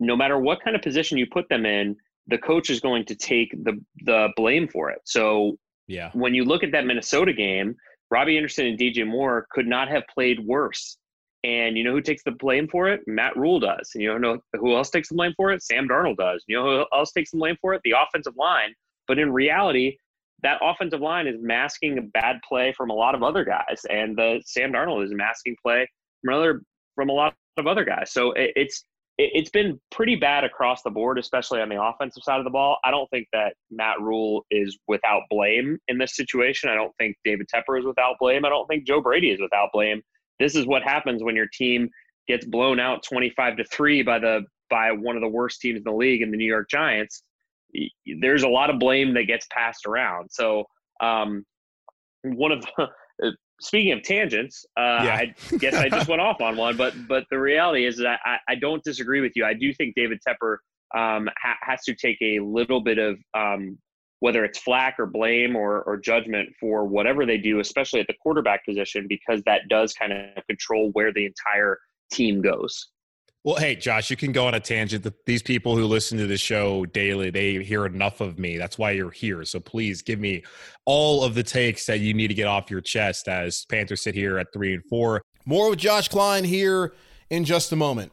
no 0.00 0.16
matter 0.16 0.38
what 0.38 0.60
kind 0.64 0.74
of 0.74 0.82
position 0.82 1.18
you 1.18 1.26
put 1.30 1.48
them 1.48 1.66
in 1.66 1.94
the 2.30 2.38
coach 2.38 2.70
is 2.70 2.80
going 2.80 3.04
to 3.04 3.14
take 3.14 3.50
the 3.64 3.78
the 4.04 4.28
blame 4.36 4.68
for 4.68 4.90
it. 4.90 5.00
So 5.04 5.56
yeah. 5.90 6.10
When 6.12 6.34
you 6.34 6.44
look 6.44 6.62
at 6.62 6.72
that 6.72 6.86
minnesota 6.86 7.32
game 7.32 7.74
robbie 8.10 8.36
anderson 8.36 8.66
and 8.66 8.78
dj 8.78 9.06
moore 9.06 9.46
could 9.50 9.66
not 9.66 9.88
have 9.88 10.04
played 10.12 10.40
worse. 10.44 10.96
And 11.42 11.78
you 11.78 11.84
know 11.84 11.92
who 11.92 12.02
takes 12.02 12.22
the 12.22 12.32
blame 12.32 12.68
for 12.68 12.88
it? 12.88 13.00
Matt 13.06 13.34
Rhule 13.34 13.60
does. 13.60 13.90
And 13.94 14.02
you 14.02 14.18
know 14.18 14.38
who 14.58 14.76
else 14.76 14.90
takes 14.90 15.08
the 15.08 15.14
blame 15.14 15.32
for 15.36 15.50
it? 15.52 15.62
Sam 15.62 15.88
darnold 15.88 16.18
does. 16.18 16.44
You 16.46 16.56
know 16.56 16.64
who 16.64 16.96
else 16.98 17.12
takes 17.12 17.30
the 17.30 17.38
blame 17.38 17.56
for 17.62 17.72
it? 17.72 17.80
The 17.82 17.94
offensive 17.98 18.34
line. 18.36 18.74
But 19.08 19.18
in 19.18 19.32
reality 19.32 19.96
that 20.42 20.58
offensive 20.62 21.00
line 21.00 21.26
is 21.26 21.36
masking 21.40 21.98
a 21.98 22.02
bad 22.02 22.40
play 22.46 22.72
from 22.76 22.90
a 22.90 22.94
lot 22.94 23.14
of 23.14 23.22
other 23.22 23.44
guys. 23.44 23.82
And 23.90 24.16
the 24.16 24.40
sam 24.44 24.72
darnold 24.72 25.04
is 25.04 25.12
masking 25.12 25.56
play 25.62 25.88
from 26.24 26.34
other 26.34 26.62
from 26.94 27.08
a 27.08 27.12
lot 27.12 27.34
of 27.56 27.66
other 27.66 27.84
guys. 27.84 28.12
So 28.12 28.32
it, 28.32 28.52
it's 28.56 28.84
it, 29.20 29.30
it's 29.34 29.50
been 29.50 29.78
pretty 29.90 30.16
bad 30.16 30.44
across 30.44 30.82
the 30.82 30.90
board, 30.90 31.18
especially 31.18 31.60
on 31.60 31.68
the 31.68 31.80
offensive 31.80 32.22
side 32.22 32.38
of 32.38 32.44
the 32.44 32.50
ball. 32.50 32.78
I 32.84 32.90
don't 32.90 33.08
think 33.10 33.28
that 33.32 33.54
Matt 33.70 34.00
Rhule 34.00 34.46
is 34.50 34.78
without 34.88 35.22
blame 35.28 35.78
in 35.88 35.98
this 35.98 36.16
situation. 36.16 36.70
I 36.70 36.74
don't 36.74 36.94
think 36.98 37.16
David 37.24 37.46
Tepper 37.54 37.78
is 37.78 37.84
without 37.84 38.16
blame. 38.18 38.44
I 38.44 38.48
don't 38.48 38.66
think 38.66 38.86
Joe 38.86 39.00
Brady 39.00 39.30
is 39.30 39.40
without 39.40 39.68
blame. 39.72 40.00
This 40.38 40.56
is 40.56 40.66
what 40.66 40.82
happens 40.82 41.22
when 41.22 41.36
your 41.36 41.48
team 41.52 41.90
gets 42.26 42.46
blown 42.46 42.80
out 42.80 43.02
25 43.02 43.58
to 43.58 43.64
3 43.64 44.02
by 44.02 44.18
the 44.18 44.42
by 44.70 44.92
one 44.92 45.16
of 45.16 45.20
the 45.20 45.28
worst 45.28 45.60
teams 45.60 45.78
in 45.78 45.84
the 45.84 45.92
league 45.92 46.22
in 46.22 46.30
the 46.30 46.36
New 46.36 46.46
York 46.46 46.70
Giants. 46.70 47.22
There's 48.20 48.44
a 48.44 48.48
lot 48.48 48.70
of 48.70 48.78
blame 48.78 49.14
that 49.14 49.24
gets 49.24 49.46
passed 49.52 49.84
around. 49.84 50.30
So 50.30 50.64
um, 51.00 51.44
one 52.22 52.52
of 52.52 52.64
the 53.18 53.36
speaking 53.60 53.92
of 53.92 54.02
tangents, 54.02 54.64
uh, 54.76 55.02
Yeah. 55.04 55.14
I 55.16 55.34
guess 55.58 55.74
I 55.74 55.88
just 55.88 56.08
went 56.08 56.20
off 56.28 56.40
on 56.40 56.56
one, 56.56 56.76
but 56.76 56.94
but 57.08 57.24
the 57.30 57.38
reality 57.38 57.86
is 57.86 57.98
that 57.98 58.20
I, 58.24 58.38
I 58.48 58.54
don't 58.54 58.82
disagree 58.82 59.20
with 59.20 59.32
you. 59.36 59.44
I 59.44 59.54
do 59.54 59.72
think 59.74 59.94
David 59.94 60.20
Tepper 60.26 60.56
um, 60.94 61.28
ha- 61.40 61.58
has 61.62 61.82
to 61.84 61.94
take 61.94 62.18
a 62.22 62.40
little 62.40 62.80
bit 62.80 62.98
of 62.98 63.18
um, 63.34 63.78
whether 64.20 64.44
it's 64.44 64.58
flack 64.58 64.96
or 64.98 65.06
blame 65.06 65.56
or, 65.56 65.82
or 65.82 65.96
judgment 65.96 66.48
for 66.60 66.84
whatever 66.84 67.24
they 67.24 67.38
do, 67.38 67.60
especially 67.60 68.00
at 68.00 68.06
the 68.06 68.14
quarterback 68.22 68.64
position, 68.66 69.06
because 69.08 69.42
that 69.46 69.62
does 69.68 69.92
kind 69.94 70.12
of 70.12 70.46
control 70.46 70.90
where 70.92 71.12
the 71.12 71.24
entire 71.26 71.78
team 72.12 72.42
goes. 72.42 72.88
Well, 73.42 73.56
hey, 73.56 73.74
Josh, 73.74 74.10
you 74.10 74.16
can 74.18 74.32
go 74.32 74.46
on 74.46 74.54
a 74.54 74.60
tangent. 74.60 75.02
The- 75.02 75.14
These 75.24 75.42
people 75.42 75.74
who 75.74 75.86
listen 75.86 76.18
to 76.18 76.26
the 76.26 76.36
show 76.36 76.84
daily, 76.86 77.30
they 77.30 77.62
hear 77.64 77.86
enough 77.86 78.20
of 78.20 78.38
me. 78.38 78.58
That's 78.58 78.76
why 78.76 78.90
you're 78.90 79.10
here. 79.10 79.44
So 79.46 79.60
please 79.60 80.02
give 80.02 80.20
me 80.20 80.42
all 80.84 81.24
of 81.24 81.34
the 81.34 81.42
takes 81.42 81.86
that 81.86 82.00
you 82.00 82.12
need 82.12 82.28
to 82.28 82.34
get 82.34 82.46
off 82.46 82.70
your 82.70 82.82
chest 82.82 83.28
as 83.28 83.64
Panthers 83.70 84.02
sit 84.02 84.14
here 84.14 84.38
at 84.38 84.48
three 84.52 84.74
and 84.74 84.82
four. 84.90 85.22
More 85.46 85.70
with 85.70 85.78
Josh 85.78 86.08
Klein 86.08 86.44
here 86.44 86.92
in 87.30 87.46
just 87.46 87.72
a 87.72 87.76
moment. 87.76 88.12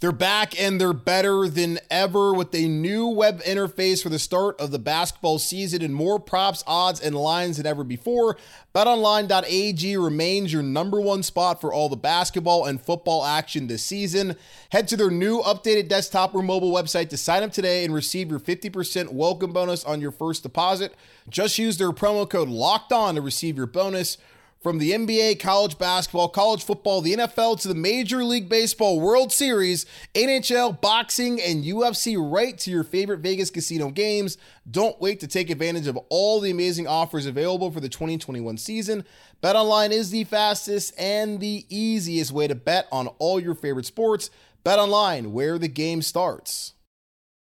They're 0.00 0.12
back 0.12 0.58
and 0.60 0.80
they're 0.80 0.92
better 0.92 1.48
than 1.48 1.80
ever 1.90 2.32
with 2.32 2.54
a 2.54 2.68
new 2.68 3.08
web 3.08 3.42
interface 3.42 4.00
for 4.00 4.10
the 4.10 4.20
start 4.20 4.60
of 4.60 4.70
the 4.70 4.78
basketball 4.78 5.40
season 5.40 5.82
and 5.82 5.92
more 5.92 6.20
props, 6.20 6.62
odds, 6.68 7.00
and 7.00 7.16
lines 7.16 7.56
than 7.56 7.66
ever 7.66 7.82
before. 7.82 8.36
BetOnline.ag 8.72 9.96
remains 9.96 10.52
your 10.52 10.62
number 10.62 11.00
one 11.00 11.24
spot 11.24 11.60
for 11.60 11.72
all 11.72 11.88
the 11.88 11.96
basketball 11.96 12.64
and 12.64 12.80
football 12.80 13.24
action 13.24 13.66
this 13.66 13.82
season. 13.82 14.36
Head 14.70 14.86
to 14.86 14.96
their 14.96 15.10
new 15.10 15.40
updated 15.40 15.88
desktop 15.88 16.32
or 16.32 16.44
mobile 16.44 16.70
website 16.72 17.08
to 17.08 17.16
sign 17.16 17.42
up 17.42 17.50
today 17.50 17.84
and 17.84 17.92
receive 17.92 18.30
your 18.30 18.38
50% 18.38 19.12
welcome 19.12 19.52
bonus 19.52 19.84
on 19.84 20.00
your 20.00 20.12
first 20.12 20.44
deposit. 20.44 20.94
Just 21.28 21.58
use 21.58 21.76
their 21.76 21.90
promo 21.90 22.28
code 22.30 22.48
LOCKED 22.48 22.92
ON 22.92 23.14
to 23.16 23.20
receive 23.20 23.56
your 23.56 23.66
bonus. 23.66 24.16
From 24.60 24.78
the 24.78 24.90
NBA, 24.90 25.38
college 25.38 25.78
basketball, 25.78 26.28
college 26.28 26.64
football, 26.64 27.00
the 27.00 27.14
NFL 27.14 27.60
to 27.60 27.68
the 27.68 27.76
Major 27.76 28.24
League 28.24 28.48
Baseball 28.48 28.98
World 28.98 29.30
Series, 29.30 29.86
NHL, 30.16 30.80
boxing, 30.80 31.40
and 31.40 31.62
UFC, 31.62 32.16
right 32.18 32.58
to 32.58 32.70
your 32.72 32.82
favorite 32.82 33.20
Vegas 33.20 33.50
casino 33.50 33.90
games. 33.90 34.36
Don't 34.68 35.00
wait 35.00 35.20
to 35.20 35.28
take 35.28 35.48
advantage 35.48 35.86
of 35.86 35.96
all 36.08 36.40
the 36.40 36.50
amazing 36.50 36.88
offers 36.88 37.24
available 37.24 37.70
for 37.70 37.78
the 37.78 37.88
2021 37.88 38.58
season. 38.58 39.04
BetOnline 39.40 39.90
is 39.92 40.10
the 40.10 40.24
fastest 40.24 40.92
and 40.98 41.38
the 41.38 41.64
easiest 41.68 42.32
way 42.32 42.48
to 42.48 42.56
bet 42.56 42.88
on 42.90 43.06
all 43.18 43.38
your 43.38 43.54
favorite 43.54 43.86
sports. 43.86 44.28
BetOnline, 44.64 45.28
where 45.28 45.56
the 45.56 45.68
game 45.68 46.02
starts. 46.02 46.74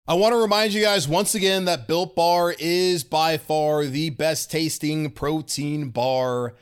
I 0.07 0.13
want 0.13 0.33
to 0.33 0.37
remind 0.37 0.73
you 0.73 0.83
guys 0.83 1.07
once 1.07 1.33
again 1.33 1.65
that 1.65 1.87
Built 1.87 2.15
Bar 2.15 2.53
is 2.59 3.03
by 3.03 3.37
far 3.37 3.85
the 3.85 4.11
best 4.11 4.51
tasting 4.51 5.09
protein 5.09 5.89
bar 5.89 6.53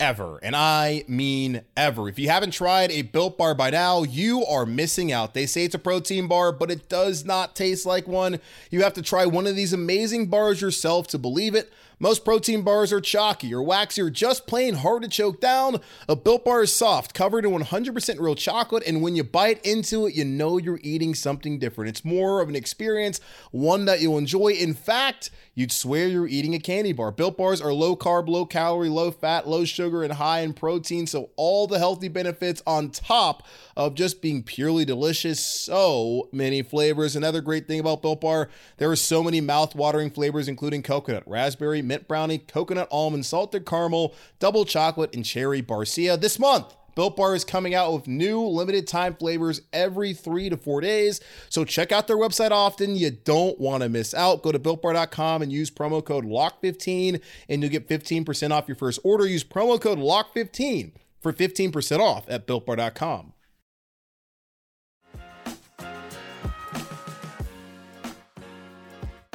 ever. 0.00 0.40
And 0.42 0.56
I 0.56 1.04
mean 1.06 1.62
ever. 1.76 2.08
If 2.08 2.18
you 2.18 2.28
haven't 2.28 2.52
tried 2.52 2.90
a 2.90 3.02
Built 3.02 3.38
Bar 3.38 3.54
by 3.54 3.70
now, 3.70 4.02
you 4.02 4.44
are 4.46 4.66
missing 4.66 5.12
out. 5.12 5.34
They 5.34 5.46
say 5.46 5.64
it's 5.64 5.74
a 5.74 5.78
protein 5.78 6.26
bar, 6.26 6.50
but 6.50 6.70
it 6.70 6.88
does 6.88 7.24
not 7.24 7.54
taste 7.54 7.86
like 7.86 8.08
one. 8.08 8.40
You 8.70 8.82
have 8.82 8.94
to 8.94 9.02
try 9.02 9.26
one 9.26 9.46
of 9.46 9.54
these 9.54 9.72
amazing 9.72 10.26
bars 10.26 10.60
yourself 10.60 11.06
to 11.08 11.18
believe 11.18 11.54
it. 11.54 11.70
Most 12.02 12.24
protein 12.24 12.62
bars 12.62 12.94
are 12.94 13.00
chalky 13.00 13.52
or 13.52 13.62
waxy 13.62 14.00
or 14.00 14.08
just 14.08 14.46
plain 14.46 14.72
hard 14.76 15.02
to 15.02 15.08
choke 15.08 15.38
down. 15.38 15.82
A 16.08 16.16
Built 16.16 16.46
Bar 16.46 16.62
is 16.62 16.74
soft, 16.74 17.12
covered 17.12 17.44
in 17.44 17.50
100% 17.50 18.18
real 18.18 18.34
chocolate, 18.34 18.82
and 18.86 19.02
when 19.02 19.16
you 19.16 19.22
bite 19.22 19.64
into 19.66 20.06
it, 20.06 20.14
you 20.14 20.24
know 20.24 20.56
you're 20.56 20.80
eating 20.82 21.14
something 21.14 21.58
different. 21.58 21.90
It's 21.90 22.02
more 22.02 22.40
of 22.40 22.48
an 22.48 22.56
experience, 22.56 23.20
one 23.50 23.84
that 23.84 24.00
you'll 24.00 24.16
enjoy. 24.16 24.52
In 24.52 24.72
fact, 24.72 25.30
you'd 25.60 25.70
swear 25.70 26.08
you're 26.08 26.26
eating 26.26 26.54
a 26.54 26.58
candy 26.58 26.92
bar. 26.92 27.12
Built 27.12 27.36
Bars 27.36 27.60
are 27.60 27.72
low 27.72 27.94
carb, 27.94 28.28
low 28.28 28.46
calorie, 28.46 28.88
low 28.88 29.10
fat, 29.10 29.46
low 29.46 29.66
sugar, 29.66 30.02
and 30.02 30.14
high 30.14 30.40
in 30.40 30.54
protein, 30.54 31.06
so 31.06 31.30
all 31.36 31.66
the 31.66 31.78
healthy 31.78 32.08
benefits 32.08 32.62
on 32.66 32.90
top 32.90 33.46
of 33.76 33.94
just 33.94 34.22
being 34.22 34.42
purely 34.42 34.86
delicious. 34.86 35.38
So 35.44 36.30
many 36.32 36.62
flavors. 36.62 37.14
Another 37.14 37.42
great 37.42 37.68
thing 37.68 37.78
about 37.78 38.00
Built 38.00 38.22
Bar, 38.22 38.48
there 38.78 38.90
are 38.90 38.96
so 38.96 39.22
many 39.22 39.42
mouth-watering 39.42 40.10
flavors, 40.10 40.48
including 40.48 40.82
coconut, 40.82 41.24
raspberry, 41.26 41.82
mint 41.82 42.08
brownie, 42.08 42.38
coconut 42.38 42.88
almond, 42.90 43.26
salted 43.26 43.66
caramel, 43.66 44.14
double 44.38 44.64
chocolate, 44.64 45.14
and 45.14 45.26
cherry 45.26 45.62
barcia. 45.62 46.18
This 46.18 46.38
month, 46.38 46.74
Built 47.00 47.16
Bar 47.16 47.34
is 47.34 47.46
coming 47.46 47.74
out 47.74 47.94
with 47.94 48.06
new 48.06 48.42
limited 48.42 48.86
time 48.86 49.14
flavors 49.14 49.62
every 49.72 50.12
three 50.12 50.50
to 50.50 50.58
four 50.58 50.82
days. 50.82 51.22
So 51.48 51.64
check 51.64 51.92
out 51.92 52.06
their 52.06 52.18
website 52.18 52.50
often. 52.50 52.94
You 52.94 53.10
don't 53.10 53.58
want 53.58 53.82
to 53.82 53.88
miss 53.88 54.12
out. 54.12 54.42
Go 54.42 54.52
to 54.52 54.58
builtbar.com 54.58 55.40
and 55.40 55.50
use 55.50 55.70
promo 55.70 56.04
code 56.04 56.26
LOCK15 56.26 57.22
and 57.48 57.62
you'll 57.62 57.72
get 57.72 57.88
15% 57.88 58.50
off 58.50 58.68
your 58.68 58.74
first 58.74 59.00
order. 59.02 59.26
Use 59.26 59.42
promo 59.42 59.80
code 59.80 59.98
LOCK15 59.98 60.92
for 61.22 61.32
15% 61.32 62.00
off 62.00 62.26
at 62.28 62.46
builtbar.com. 62.46 63.32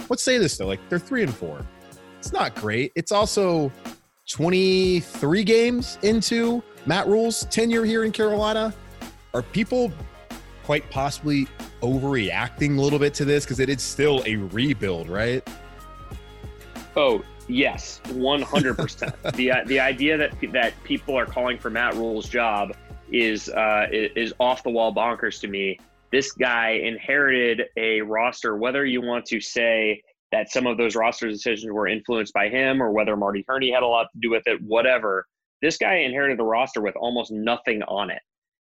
Let's 0.08 0.22
say 0.22 0.38
this 0.38 0.56
though, 0.56 0.68
like 0.68 0.88
they're 0.90 1.00
three 1.00 1.24
and 1.24 1.34
four. 1.34 1.66
It's 2.20 2.32
not 2.32 2.54
great. 2.54 2.92
It's 2.94 3.12
also 3.12 3.72
23 4.30 5.44
games 5.44 5.98
into 6.04 6.62
Matt 6.86 7.08
Rhule's 7.08 7.46
tenure 7.46 7.84
here 7.84 8.04
in 8.04 8.12
Carolina. 8.12 8.74
Are 9.34 9.42
people 9.42 9.92
quite 10.64 10.90
possibly 10.90 11.48
overreacting 11.82 12.78
a 12.78 12.82
little 12.82 13.00
bit 13.00 13.14
to 13.16 13.26
this 13.26 13.44
because 13.44 13.60
it 13.60 13.70
is 13.70 13.82
still 13.82 14.24
a 14.26 14.36
rebuild, 14.36 15.10
right? 15.10 15.48
Oh 16.96 17.24
yes, 17.48 18.02
one 18.12 18.42
hundred 18.42 18.78
percent. 18.78 19.16
the 19.34 19.52
The 19.66 19.80
idea 19.80 20.18
that 20.18 20.34
that 20.54 20.74
people 20.84 21.18
are 21.18 21.26
calling 21.26 21.58
for 21.58 21.70
Matt 21.70 21.96
Rhule's 21.96 22.30
job 22.30 22.76
is 23.12 23.50
uh, 23.50 23.88
is 23.92 24.34
off 24.40 24.64
the 24.64 24.70
wall 24.70 24.94
bonkers 24.94 25.40
to 25.42 25.48
me. 25.48 25.80
This 26.12 26.32
guy 26.32 26.72
inherited 26.72 27.64
a 27.78 28.02
roster, 28.02 28.56
whether 28.56 28.86
you 28.86 29.02
want 29.02 29.26
to 29.26 29.42
say 29.42 30.02
that 30.32 30.50
some 30.52 30.66
of 30.66 30.78
those 30.78 30.96
roster 30.96 31.28
decisions 31.28 31.72
were 31.72 31.88
influenced 31.88 32.34
by 32.34 32.48
him 32.48 32.82
or 32.82 32.92
whether 32.92 33.16
Marty 33.18 33.44
Hurney 33.48 33.72
had 33.72 33.84
a 33.84 33.88
lot 33.88 34.08
to 34.14 34.20
do 34.20 34.30
with 34.30 34.44
it, 34.46 34.62
whatever. 34.62 35.28
This 35.62 35.78
guy 35.78 35.96
inherited 35.98 36.40
a 36.40 36.44
roster 36.44 36.82
with 36.82 36.96
almost 36.96 37.32
nothing 37.32 37.82
on 37.84 38.10
it. 38.10 38.22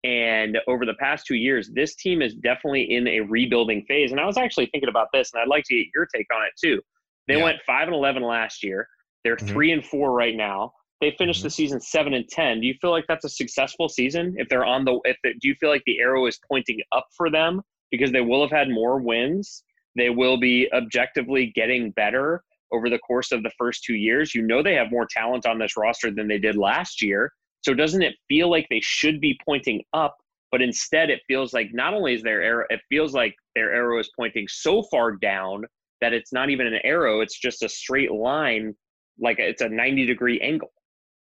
And 0.04 0.58
over 0.68 0.86
the 0.86 0.94
past 0.94 1.26
two 1.26 1.34
years, 1.34 1.70
this 1.74 1.96
team 1.96 2.22
is 2.22 2.34
definitely 2.34 2.94
in 2.94 3.08
a 3.08 3.20
rebuilding 3.20 3.84
phase. 3.88 4.12
And 4.12 4.20
I 4.20 4.26
was 4.26 4.38
actually 4.38 4.66
thinking 4.66 4.88
about 4.88 5.08
this, 5.12 5.32
and 5.32 5.42
I'd 5.42 5.48
like 5.48 5.64
to 5.64 5.74
get 5.76 5.86
your 5.94 6.06
take 6.14 6.26
on 6.34 6.42
it 6.44 6.52
too. 6.62 6.80
They 7.26 7.36
Yeah. 7.36 7.44
went 7.44 7.62
five 7.66 7.88
and 7.88 7.94
eleven 7.94 8.22
last 8.22 8.62
year. 8.62 8.88
They're 9.24 9.36
Mhm. 9.36 9.48
three 9.48 9.72
and 9.72 9.84
four 9.84 10.12
right 10.12 10.36
now. 10.36 10.72
They 11.00 11.10
finished 11.12 11.40
Mhm. 11.40 11.44
the 11.44 11.50
season 11.50 11.80
seven 11.80 12.14
and 12.14 12.28
ten. 12.28 12.60
Do 12.60 12.66
you 12.66 12.74
feel 12.74 12.90
like 12.90 13.06
that's 13.06 13.24
a 13.24 13.28
successful 13.28 13.88
season? 13.88 14.34
If 14.38 14.48
they're 14.48 14.64
on 14.64 14.84
the, 14.84 15.00
if 15.04 15.16
they, 15.22 15.32
do 15.34 15.48
you 15.48 15.54
feel 15.56 15.68
like 15.68 15.82
the 15.84 16.00
arrow 16.00 16.26
is 16.26 16.38
pointing 16.48 16.80
up 16.92 17.06
for 17.16 17.28
them 17.30 17.62
because 17.90 18.12
they 18.12 18.20
will 18.20 18.40
have 18.40 18.50
had 18.50 18.70
more 18.70 18.98
wins? 19.00 19.64
They 19.96 20.10
will 20.10 20.36
be 20.38 20.72
objectively 20.72 21.46
getting 21.46 21.90
better 21.90 22.44
over 22.72 22.90
the 22.90 22.98
course 22.98 23.32
of 23.32 23.42
the 23.42 23.52
first 23.58 23.84
two 23.84 23.94
years. 23.94 24.34
You 24.34 24.42
know 24.42 24.62
they 24.62 24.74
have 24.74 24.90
more 24.90 25.06
talent 25.10 25.46
on 25.46 25.58
this 25.58 25.76
roster 25.76 26.10
than 26.10 26.28
they 26.28 26.38
did 26.38 26.56
last 26.56 27.02
year. 27.02 27.32
So 27.62 27.74
doesn't 27.74 28.02
it 28.02 28.14
feel 28.28 28.50
like 28.50 28.66
they 28.70 28.80
should 28.82 29.20
be 29.20 29.38
pointing 29.44 29.82
up? 29.92 30.16
But 30.50 30.62
instead, 30.62 31.10
it 31.10 31.20
feels 31.28 31.52
like 31.52 31.68
not 31.72 31.92
only 31.92 32.14
is 32.14 32.22
their 32.22 32.42
arrow, 32.42 32.64
it 32.70 32.80
feels 32.88 33.12
like 33.12 33.34
their 33.54 33.74
arrow 33.74 33.98
is 33.98 34.08
pointing 34.16 34.46
so 34.48 34.82
far 34.84 35.12
down 35.16 35.64
that 36.00 36.12
it's 36.12 36.32
not 36.32 36.48
even 36.48 36.66
an 36.66 36.80
arrow; 36.84 37.20
it's 37.20 37.38
just 37.38 37.62
a 37.62 37.68
straight 37.68 38.10
line, 38.10 38.74
like 39.20 39.38
it's 39.38 39.60
a 39.60 39.68
ninety 39.68 40.06
degree 40.06 40.40
angle. 40.40 40.70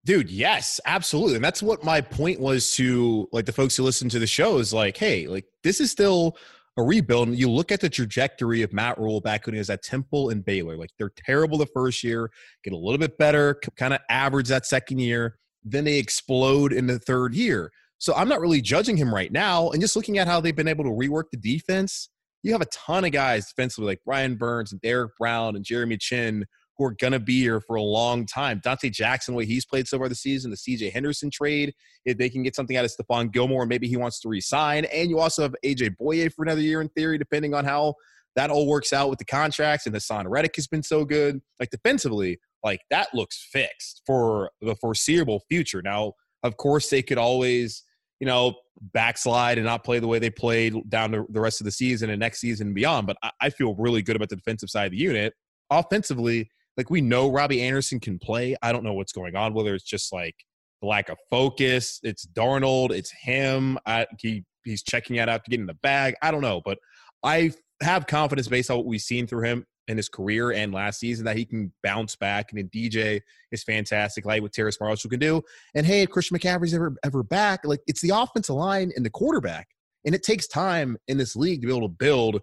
Dude, 0.06 0.30
yes, 0.30 0.80
absolutely. 0.86 1.36
And 1.36 1.44
that's 1.44 1.62
what 1.62 1.84
my 1.84 2.00
point 2.00 2.40
was 2.40 2.72
to 2.76 3.28
like 3.34 3.46
the 3.46 3.52
folks 3.52 3.76
who 3.76 3.84
listen 3.84 4.08
to 4.08 4.20
the 4.20 4.28
show 4.28 4.60
is 4.60 4.74
like, 4.74 4.96
hey, 4.96 5.28
like 5.28 5.44
this 5.64 5.82
is 5.82 5.92
still 5.92 6.38
a 6.78 6.84
rebuild. 6.84 7.30
And 7.30 7.38
you 7.38 7.50
look 7.50 7.72
at 7.72 7.82
the 7.82 7.90
trajectory 7.90 8.62
of 8.62 8.72
Matt 8.72 8.98
Rhule 9.00 9.20
back 9.20 9.46
when 9.46 9.56
he 9.56 9.60
was 9.60 9.70
at 9.70 9.84
Temple 9.84 10.30
and 10.30 10.46
Baylor. 10.46 10.78
Like 10.78 10.92
they're 10.98 11.12
terrible 11.16 11.58
the 11.58 11.66
first 11.66 12.04
year, 12.04 12.30
get 12.64 12.74
a 12.74 12.78
little 12.78 13.00
bit 13.00 13.18
better, 13.18 13.60
kind 13.76 13.94
of 13.94 14.00
average 14.10 14.48
that 14.50 14.66
second 14.66 15.00
year. 15.00 15.38
Then 15.64 15.84
they 15.84 15.98
explode 15.98 16.72
in 16.72 16.88
the 16.88 17.00
third 17.00 17.34
year. 17.34 17.72
So 17.98 18.14
I'm 18.14 18.30
not 18.30 18.40
really 18.40 18.62
judging 18.62 18.96
him 18.96 19.14
right 19.14 19.32
now. 19.32 19.72
And 19.72 19.82
just 19.82 19.96
looking 19.96 20.20
at 20.20 20.28
how 20.28 20.40
they've 20.40 20.56
been 20.56 20.68
able 20.68 20.84
to 20.84 20.92
rework 20.92 21.26
the 21.32 21.38
defense, 21.38 22.10
you 22.44 22.52
have 22.52 22.62
a 22.62 22.68
ton 22.68 23.06
of 23.06 23.12
guys 23.12 23.48
defensively 23.48 23.88
like 23.88 24.02
Brian 24.06 24.36
Burns 24.36 24.72
and 24.72 24.80
Derrick 24.82 25.12
Brown 25.18 25.56
and 25.56 25.66
Jeremy 25.66 25.98
Chinn 25.98 26.46
who 26.78 26.86
are 26.86 26.96
going 27.00 27.14
to 27.14 27.20
be 27.20 27.42
here 27.42 27.60
for 27.60 27.76
a 27.76 27.82
long 27.82 28.26
time. 28.26 28.62
Donte 28.62 28.92
Jackson, 28.92 29.34
the 29.34 29.38
way 29.38 29.46
he's 29.46 29.66
played 29.66 29.88
so 29.88 29.98
far 29.98 30.10
this 30.10 30.22
season, 30.22 30.52
the 30.52 30.58
CJ 30.58 30.92
Henderson 30.92 31.30
trade, 31.32 31.74
if 32.06 32.18
they 32.18 32.30
can 32.30 32.44
get 32.44 32.56
something 32.56 32.78
out 32.78 32.86
of 32.86 32.92
Stephon 32.92 33.32
Gilmore, 33.32 33.66
maybe 33.66 33.88
he 33.88 33.98
wants 33.98 34.20
to 34.22 34.30
resign. 34.30 34.86
And 34.86 35.10
you 35.10 35.20
also 35.20 35.42
have 35.42 35.56
AJ 35.66 35.96
Bouye 36.00 36.32
for 36.32 36.44
another 36.44 36.62
year 36.62 36.82
in 36.82 36.90
theory, 36.90 37.18
depending 37.18 37.54
on 37.54 37.66
how 37.66 37.96
that 38.36 38.52
all 38.52 38.68
works 38.68 38.94
out 38.94 39.10
with 39.10 39.18
the 39.18 39.26
contracts. 39.26 39.88
And 39.88 39.96
Haason 39.96 40.26
Reddick 40.28 40.56
has 40.56 40.68
been 40.68 40.84
so 40.84 41.04
good. 41.04 41.42
Like 41.60 41.72
defensively, 41.72 42.40
like 42.64 42.82
that 42.92 43.08
looks 43.14 43.48
fixed 43.52 44.04
for 44.06 44.52
the 44.62 44.76
foreseeable 44.76 45.42
future. 45.50 45.82
Now, 45.82 46.14
of 46.44 46.58
course, 46.58 46.90
they 46.90 47.02
could 47.02 47.18
always, 47.18 47.84
you 48.20 48.28
know, 48.28 48.54
backslide 48.94 49.58
and 49.58 49.66
not 49.66 49.84
play 49.84 49.98
the 49.98 50.08
way 50.08 50.20
they 50.20 50.30
played 50.30 50.76
down 50.90 51.12
the 51.12 51.42
rest 51.42 51.60
of 51.62 51.66
the 51.66 51.72
season 51.72 52.12
and 52.12 52.20
next 52.20 52.40
season 52.40 52.68
and 52.68 52.76
beyond. 52.76 53.08
But 53.08 53.18
I 53.42 53.50
feel 53.50 53.74
really 53.74 54.04
good 54.04 54.16
about 54.16 54.30
the 54.30 54.36
defensive 54.36 54.70
side 54.70 54.86
of 54.86 54.92
the 54.92 54.98
unit. 54.98 55.34
Offensively, 55.72 56.50
like 56.78 56.90
we 56.90 57.02
know 57.02 57.30
Robbie 57.32 57.62
Anderson 57.62 58.00
can 58.00 58.20
play. 58.20 58.56
I 58.62 58.72
don't 58.72 58.84
know 58.84 58.94
what's 58.94 59.12
going 59.12 59.36
on, 59.36 59.54
whether 59.54 59.74
it's 59.74 59.84
just 59.84 60.14
like 60.14 60.36
the 60.82 60.88
lack 60.88 61.10
of 61.10 61.18
focus. 61.30 62.00
It's 62.04 62.26
Darnold. 62.26 62.92
It's 62.92 63.12
him. 63.12 63.78
I, 63.86 64.06
he 64.20 64.46
he's 64.64 64.84
checking 64.84 65.20
out 65.20 65.30
after 65.30 65.50
getting 65.50 65.64
in 65.64 65.68
the 65.68 65.74
bag. 65.76 66.16
I 66.22 66.32
don't 66.32 66.42
know, 66.42 66.62
but 66.64 66.78
I 67.24 67.52
have 67.82 68.08
confidence 68.08 68.48
based 68.48 68.70
on 68.70 68.78
what 68.78 68.86
we've 68.86 69.02
seen 69.02 69.28
through 69.28 69.44
him 69.44 69.66
in 69.88 69.98
his 69.98 70.10
career 70.10 70.52
and 70.52 70.74
last 70.74 71.00
season 71.00 71.26
that 71.26 71.38
he 71.38 71.46
can 71.46 71.72
bounce 71.82 72.16
back. 72.16 72.52
And 72.52 72.60
then 72.60 72.70
DJ 72.70 73.22
is 73.52 73.64
fantastic, 73.64 74.26
like 74.26 74.42
what 74.42 74.54
Terrace 74.54 74.78
Marshall 74.80 75.10
can 75.10 75.20
do. 75.20 75.42
And 75.76 75.86
hey, 75.86 76.02
if 76.02 76.10
Christian 76.10 76.38
McCaffrey's 76.38 76.74
ever 76.74 76.96
ever 77.04 77.24
back, 77.24 77.62
like 77.64 77.80
it's 77.88 78.02
the 78.02 78.12
offensive 78.14 78.56
line 78.56 78.92
and 78.96 79.06
the 79.06 79.10
quarterback. 79.10 79.68
And 80.06 80.14
it 80.14 80.24
takes 80.24 80.48
time 80.48 80.98
in 81.08 81.18
this 81.18 81.36
league 81.36 81.62
to 81.62 81.68
be 81.68 81.76
able 81.76 81.88
to 81.88 81.94
build 81.94 82.42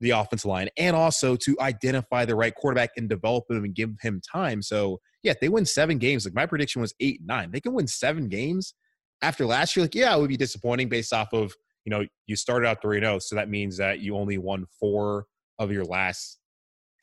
the 0.00 0.10
offensive 0.10 0.48
line 0.48 0.68
and 0.76 0.94
also 0.94 1.36
to 1.36 1.56
identify 1.60 2.24
the 2.24 2.34
right 2.34 2.54
quarterback 2.54 2.90
and 2.96 3.08
develop 3.08 3.44
him 3.50 3.64
and 3.64 3.74
give 3.74 3.90
him 4.00 4.20
time. 4.20 4.60
So 4.62 5.00
yeah, 5.22 5.34
they 5.40 5.48
win 5.48 5.64
seven 5.64 5.98
games, 5.98 6.24
like 6.24 6.34
my 6.34 6.46
prediction 6.46 6.80
was 6.82 6.94
eight, 7.00 7.20
nine. 7.24 7.50
They 7.50 7.60
can 7.60 7.72
win 7.72 7.86
seven 7.86 8.28
games 8.28 8.74
after 9.22 9.46
last 9.46 9.74
year. 9.74 9.84
Like, 9.84 9.94
yeah, 9.94 10.14
it 10.14 10.20
would 10.20 10.28
be 10.28 10.36
disappointing 10.36 10.88
based 10.88 11.12
off 11.12 11.32
of, 11.32 11.54
you 11.84 11.90
know, 11.90 12.04
you 12.26 12.36
started 12.36 12.68
out 12.68 12.82
3 12.82 13.00
0. 13.00 13.18
So 13.20 13.36
that 13.36 13.48
means 13.48 13.76
that 13.78 14.00
you 14.00 14.16
only 14.16 14.38
won 14.38 14.66
four 14.78 15.26
of 15.58 15.72
your 15.72 15.84
last 15.84 16.38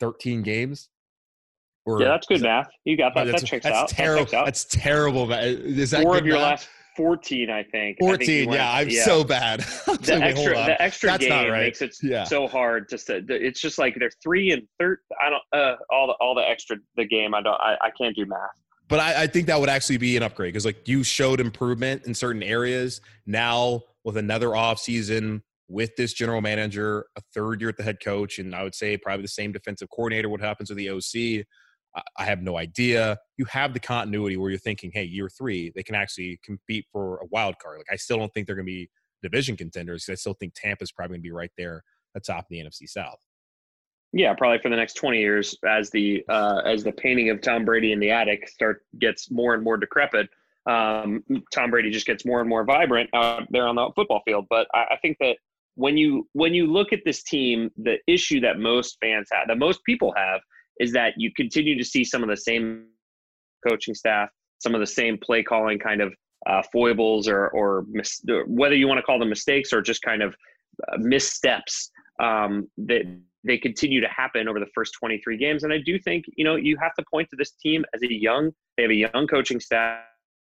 13 0.00 0.42
games. 0.42 0.88
Or, 1.84 2.00
yeah, 2.00 2.08
that's 2.08 2.28
good 2.28 2.42
math. 2.42 2.68
You 2.84 2.96
got 2.96 3.14
that. 3.16 3.26
That 3.26 3.44
checks 3.44 3.64
that's 3.64 3.76
out. 3.76 3.88
Terrible. 3.88 4.24
That 4.26 4.34
out. 4.34 4.44
That's 4.44 4.64
terrible. 4.66 5.32
Is 5.32 5.90
that 5.90 6.04
four 6.04 6.16
of 6.16 6.24
your 6.24 6.36
math? 6.36 6.44
last 6.44 6.68
14, 6.96 7.50
I 7.50 7.62
think. 7.64 7.98
14, 8.00 8.12
I 8.12 8.26
think 8.26 8.52
yeah. 8.52 8.72
I'm 8.72 8.88
yeah. 8.88 9.04
so 9.04 9.24
bad. 9.24 9.60
the 9.86 10.20
extra, 10.22 10.54
the 10.54 10.82
extra 10.82 11.10
That's 11.10 11.24
game 11.24 11.50
right. 11.50 11.62
makes 11.62 11.82
it 11.82 11.96
yeah. 12.02 12.24
so 12.24 12.46
hard. 12.46 12.88
Just 12.88 13.06
to, 13.08 13.24
it's 13.28 13.60
just 13.60 13.78
like 13.78 13.96
they're 13.98 14.10
three 14.22 14.52
and 14.52 14.62
third. 14.78 14.98
I 15.20 15.30
don't 15.30 15.42
uh, 15.52 15.76
all 15.90 16.06
the 16.06 16.14
all 16.20 16.34
the 16.34 16.48
extra 16.48 16.76
the 16.96 17.04
game. 17.04 17.34
I 17.34 17.42
don't. 17.42 17.60
I, 17.60 17.76
I 17.82 17.90
can't 17.98 18.14
do 18.14 18.26
math. 18.26 18.38
But 18.88 19.00
I, 19.00 19.22
I 19.22 19.26
think 19.26 19.46
that 19.46 19.58
would 19.58 19.68
actually 19.68 19.98
be 19.98 20.16
an 20.16 20.22
upgrade 20.22 20.52
because 20.52 20.64
like 20.64 20.86
you 20.86 21.02
showed 21.02 21.40
improvement 21.40 22.04
in 22.06 22.14
certain 22.14 22.42
areas. 22.42 23.00
Now 23.26 23.82
with 24.04 24.16
another 24.16 24.54
off 24.54 24.78
season 24.78 25.42
with 25.68 25.96
this 25.96 26.12
general 26.12 26.42
manager, 26.42 27.06
a 27.16 27.22
third 27.34 27.60
year 27.60 27.70
at 27.70 27.76
the 27.76 27.82
head 27.82 27.98
coach, 28.04 28.38
and 28.38 28.54
I 28.54 28.62
would 28.62 28.74
say 28.74 28.96
probably 28.98 29.22
the 29.22 29.28
same 29.28 29.52
defensive 29.52 29.88
coordinator. 29.88 30.28
What 30.28 30.40
happens 30.40 30.68
with 30.68 30.76
the 30.76 30.90
OC? 30.90 31.46
I 32.16 32.24
have 32.24 32.42
no 32.42 32.56
idea. 32.56 33.18
You 33.36 33.44
have 33.46 33.74
the 33.74 33.80
continuity 33.80 34.36
where 34.36 34.50
you're 34.50 34.58
thinking, 34.58 34.90
hey, 34.94 35.04
year 35.04 35.28
three, 35.28 35.72
they 35.74 35.82
can 35.82 35.94
actually 35.94 36.40
compete 36.42 36.86
for 36.90 37.16
a 37.18 37.26
wild 37.30 37.58
card. 37.58 37.78
Like 37.78 37.92
I 37.92 37.96
still 37.96 38.18
don't 38.18 38.32
think 38.32 38.46
they're 38.46 38.56
going 38.56 38.66
to 38.66 38.72
be 38.72 38.88
division 39.22 39.56
contenders. 39.56 40.08
I 40.10 40.14
still 40.14 40.34
think 40.34 40.54
Tampa's 40.54 40.92
probably 40.92 41.14
going 41.14 41.22
to 41.22 41.28
be 41.28 41.32
right 41.32 41.52
there 41.56 41.82
at 42.16 42.24
top 42.24 42.40
of 42.40 42.46
the 42.50 42.58
NFC 42.58 42.88
South. 42.88 43.18
Yeah, 44.12 44.34
probably 44.34 44.58
for 44.58 44.68
the 44.68 44.76
next 44.76 44.94
20 44.94 45.18
years 45.18 45.56
as 45.66 45.90
the 45.90 46.22
uh, 46.28 46.60
as 46.66 46.84
the 46.84 46.92
painting 46.92 47.30
of 47.30 47.40
Tom 47.40 47.64
Brady 47.64 47.92
in 47.92 48.00
the 48.00 48.10
attic 48.10 48.46
start 48.46 48.82
gets 48.98 49.30
more 49.30 49.54
and 49.54 49.64
more 49.64 49.78
decrepit. 49.78 50.28
Um, 50.66 51.24
Tom 51.52 51.70
Brady 51.70 51.90
just 51.90 52.06
gets 52.06 52.24
more 52.24 52.40
and 52.40 52.48
more 52.48 52.64
vibrant 52.64 53.08
out 53.14 53.44
there 53.50 53.66
on 53.66 53.74
the 53.74 53.90
football 53.96 54.20
field. 54.26 54.46
But 54.50 54.66
I, 54.74 54.84
I 54.92 54.96
think 55.00 55.16
that 55.20 55.36
when 55.76 55.96
you 55.96 56.28
when 56.34 56.52
you 56.52 56.66
look 56.66 56.92
at 56.92 57.00
this 57.06 57.22
team, 57.22 57.70
the 57.78 57.96
issue 58.06 58.40
that 58.40 58.58
most 58.58 58.98
fans 59.00 59.28
have, 59.32 59.48
that 59.48 59.58
most 59.58 59.82
people 59.84 60.12
have, 60.14 60.40
is 60.80 60.92
that 60.92 61.14
you 61.16 61.30
continue 61.36 61.76
to 61.76 61.84
see 61.84 62.04
some 62.04 62.22
of 62.22 62.28
the 62.28 62.36
same 62.36 62.86
coaching 63.66 63.94
staff, 63.94 64.28
some 64.58 64.74
of 64.74 64.80
the 64.80 64.86
same 64.86 65.18
play 65.18 65.42
calling 65.42 65.78
kind 65.78 66.00
of 66.00 66.12
uh, 66.46 66.62
foibles 66.72 67.28
or, 67.28 67.48
or 67.48 67.84
mis- 67.88 68.24
whether 68.46 68.74
you 68.74 68.88
want 68.88 68.98
to 68.98 69.02
call 69.02 69.18
them 69.18 69.28
mistakes 69.28 69.72
or 69.72 69.80
just 69.80 70.02
kind 70.02 70.22
of 70.22 70.34
uh, 70.92 70.96
missteps 70.98 71.90
um, 72.20 72.68
that 72.76 73.02
they 73.44 73.58
continue 73.58 74.00
to 74.00 74.08
happen 74.08 74.48
over 74.48 74.60
the 74.60 74.66
first 74.74 74.94
23 74.98 75.36
games. 75.36 75.64
And 75.64 75.72
I 75.72 75.78
do 75.78 75.98
think, 75.98 76.24
you 76.36 76.44
know, 76.44 76.56
you 76.56 76.76
have 76.80 76.94
to 76.94 77.04
point 77.10 77.28
to 77.30 77.36
this 77.36 77.52
team 77.52 77.84
as 77.94 78.02
a 78.02 78.12
young, 78.12 78.50
they 78.76 78.84
have 78.84 78.90
a 78.90 78.94
young 78.94 79.26
coaching 79.28 79.60
staff, 79.60 80.00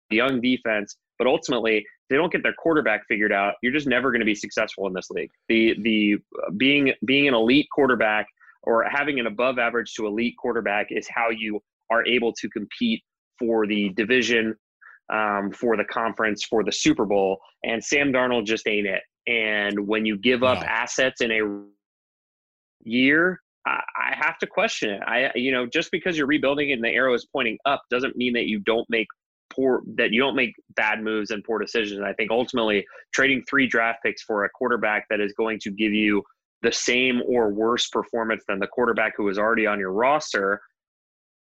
young 0.10 0.40
defense, 0.40 0.96
but 1.18 1.28
ultimately 1.28 1.86
they 2.10 2.16
don't 2.16 2.32
get 2.32 2.44
their 2.44 2.54
quarterback 2.54 3.04
figured 3.08 3.34
out. 3.34 3.56
You're 3.62 3.74
just 3.74 3.88
never 3.88 4.12
going 4.12 4.22
to 4.22 4.26
be 4.26 4.36
successful 4.36 4.88
in 4.88 4.94
this 4.94 5.10
league. 5.10 5.32
The, 5.50 5.76
the 5.82 6.16
uh, 6.46 6.52
being, 6.58 6.94
being 7.06 7.28
an 7.28 7.34
elite 7.34 7.68
quarterback 7.74 8.28
or 8.66 8.84
having 8.90 9.20
an 9.20 9.28
above 9.28 9.60
average 9.60 9.94
to 9.94 10.08
elite 10.08 10.36
quarterback 10.38 10.88
is 10.90 11.08
how 11.10 11.30
you 11.30 11.60
are 11.92 12.06
able 12.06 12.34
to 12.34 12.50
compete 12.50 13.04
for 13.40 13.68
the 13.68 13.90
division, 13.96 14.56
um, 15.14 15.52
for 15.52 15.78
the 15.78 15.86
conference, 15.86 16.44
for 16.44 16.64
the 16.64 16.72
Super 16.72 17.06
Bowl. 17.06 17.40
And 17.64 17.84
Sam 17.84 18.12
Darnold 18.12 18.46
just 18.46 18.68
ain't 18.68 18.88
it. 18.88 19.02
And 19.28 19.88
when 19.88 20.06
you 20.06 20.18
give 20.18 20.44
up 20.44 20.60
No. 20.62 20.68
assets 20.68 21.22
in 21.22 21.32
a 21.32 21.64
year, 22.84 23.42
I, 23.68 23.82
I 23.98 24.16
have 24.16 24.38
to 24.40 24.48
question 24.48 24.92
it. 24.92 25.02
I, 25.06 25.32
you 25.36 25.52
know, 25.52 25.66
just 25.66 25.92
because 25.92 26.18
you're 26.18 26.28
rebuilding 26.28 26.72
and 26.72 26.84
the 26.84 26.90
arrow 26.90 27.14
is 27.14 27.26
pointing 27.26 27.58
up 27.66 27.84
doesn't 27.90 28.16
mean 28.16 28.34
that 28.34 28.46
you 28.46 28.60
don't 28.60 28.88
make 28.90 29.08
poor, 29.52 29.82
that 29.96 30.12
you 30.12 30.20
don't 30.20 30.36
make 30.36 30.54
bad 30.76 31.02
moves 31.02 31.32
and 31.32 31.44
poor 31.44 31.60
decisions. 31.60 32.02
I 32.02 32.14
think 32.14 32.32
ultimately 32.32 32.86
trading 33.14 33.44
three 33.50 33.68
draft 33.68 34.00
picks 34.04 34.24
for 34.24 34.46
a 34.46 34.50
quarterback 34.50 35.06
that 35.10 35.20
is 35.20 35.34
going 35.34 35.60
to 35.62 35.72
give 35.72 35.94
you 35.94 36.24
the 36.66 36.72
same 36.72 37.22
or 37.28 37.50
worse 37.50 37.88
performance 37.88 38.44
than 38.48 38.58
the 38.60 38.68
quarterback 38.68 39.14
who 39.16 39.24
was 39.24 39.38
already 39.38 39.68
on 39.68 39.80
your 39.80 39.92
roster, 39.92 40.60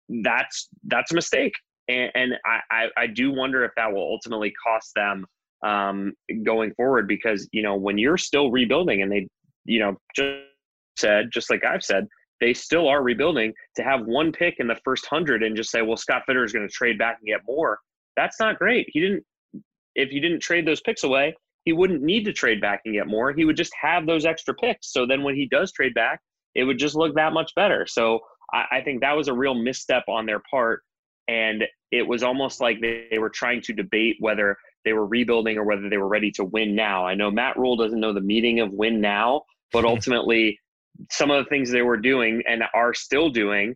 that's 0.10 0.68
that's 0.88 1.12
a 1.14 1.16
mistake. 1.16 1.54
And, 1.88 2.12
and 2.16 2.34
I, 2.46 2.60
I, 2.72 2.88
I 2.98 3.08
do 3.08 3.32
wonder 3.32 3.64
if 3.64 3.72
that 3.78 3.92
will 3.92 4.02
ultimately 4.02 4.52
cost 4.62 4.92
them 4.96 5.26
um, 5.64 6.14
going 6.44 6.74
forward 6.74 7.08
because 7.08 7.48
you 7.54 7.64
know 7.64 7.76
when 7.76 7.98
you're 7.98 8.18
still 8.18 8.52
rebuilding 8.52 9.02
and 9.02 9.12
they 9.12 9.28
you 9.64 9.80
know 9.80 9.96
just 10.16 10.44
said 10.98 11.30
just 11.32 11.50
like 11.50 11.64
I've 11.64 11.84
said 11.84 12.08
they 12.42 12.54
still 12.54 12.88
are 12.90 13.02
rebuilding 13.02 13.54
to 13.78 13.84
have 13.84 14.06
one 14.06 14.34
pick 14.34 14.56
in 14.60 14.68
the 14.68 14.78
first 14.84 15.06
hundred 15.06 15.44
and 15.44 15.56
just 15.56 15.72
say 15.72 15.82
well 15.82 15.98
Scott 15.98 16.24
Fitterer 16.30 16.46
is 16.46 16.52
going 16.52 16.68
to 16.68 16.74
trade 16.74 16.98
back 16.98 17.18
and 17.20 17.28
get 17.28 17.42
more 17.48 17.80
that's 18.16 18.40
not 18.40 18.60
great 18.60 18.88
he 18.92 19.00
didn't 19.00 19.24
if 19.96 20.12
you 20.12 20.20
didn't 20.22 20.42
trade 20.42 20.68
those 20.68 20.82
picks 20.82 21.04
away 21.04 21.34
he 21.66 21.74
wouldn't 21.74 22.04
need 22.04 22.24
to 22.26 22.34
trade 22.34 22.62
back 22.62 22.82
and 22.86 22.94
get 22.94 23.08
more. 23.08 23.34
He 23.34 23.44
would 23.44 23.58
just 23.58 23.74
have 23.80 24.06
those 24.06 24.26
extra 24.26 24.54
picks. 24.54 24.94
So 24.94 25.06
then 25.06 25.24
when 25.24 25.36
he 25.36 25.48
does 25.48 25.72
trade 25.72 25.96
back, 25.96 26.22
it 26.54 26.64
would 26.64 26.78
just 26.78 26.96
look 26.96 27.16
that 27.16 27.34
much 27.34 27.52
better. 27.56 27.86
So 27.88 28.20
I, 28.54 28.78
I 28.78 28.82
think 28.82 29.02
that 29.02 29.18
was 29.18 29.28
a 29.28 29.34
real 29.34 29.56
misstep 29.56 30.04
on 30.08 30.26
their 30.26 30.42
part. 30.50 30.82
And 31.28 31.64
it 31.92 32.08
was 32.08 32.22
almost 32.22 32.62
like 32.62 32.80
they, 32.82 33.08
they 33.10 33.18
were 33.18 33.32
trying 33.32 33.62
to 33.64 33.74
debate 33.74 34.18
whether 34.20 34.56
they 34.86 34.94
were 34.94 35.08
rebuilding 35.08 35.58
or 35.58 35.64
whether 35.64 35.90
they 35.90 35.98
were 35.98 36.08
ready 36.08 36.32
to 36.32 36.46
win 36.46 36.76
now. 36.76 37.06
I 37.06 37.16
know 37.16 37.32
Matt 37.32 37.58
Rhule 37.58 37.76
doesn't 37.76 38.00
know 38.00 38.14
the 38.14 38.22
meaning 38.22 38.60
of 38.60 38.72
win 38.72 39.02
now, 39.02 39.42
but 39.74 39.86
ultimately, 39.86 40.60
some 41.10 41.32
of 41.32 41.44
the 41.44 41.50
things 41.50 41.72
they 41.72 41.82
were 41.82 41.98
doing 41.98 42.42
and 42.48 42.64
are 42.74 42.94
still 42.94 43.30
doing 43.30 43.76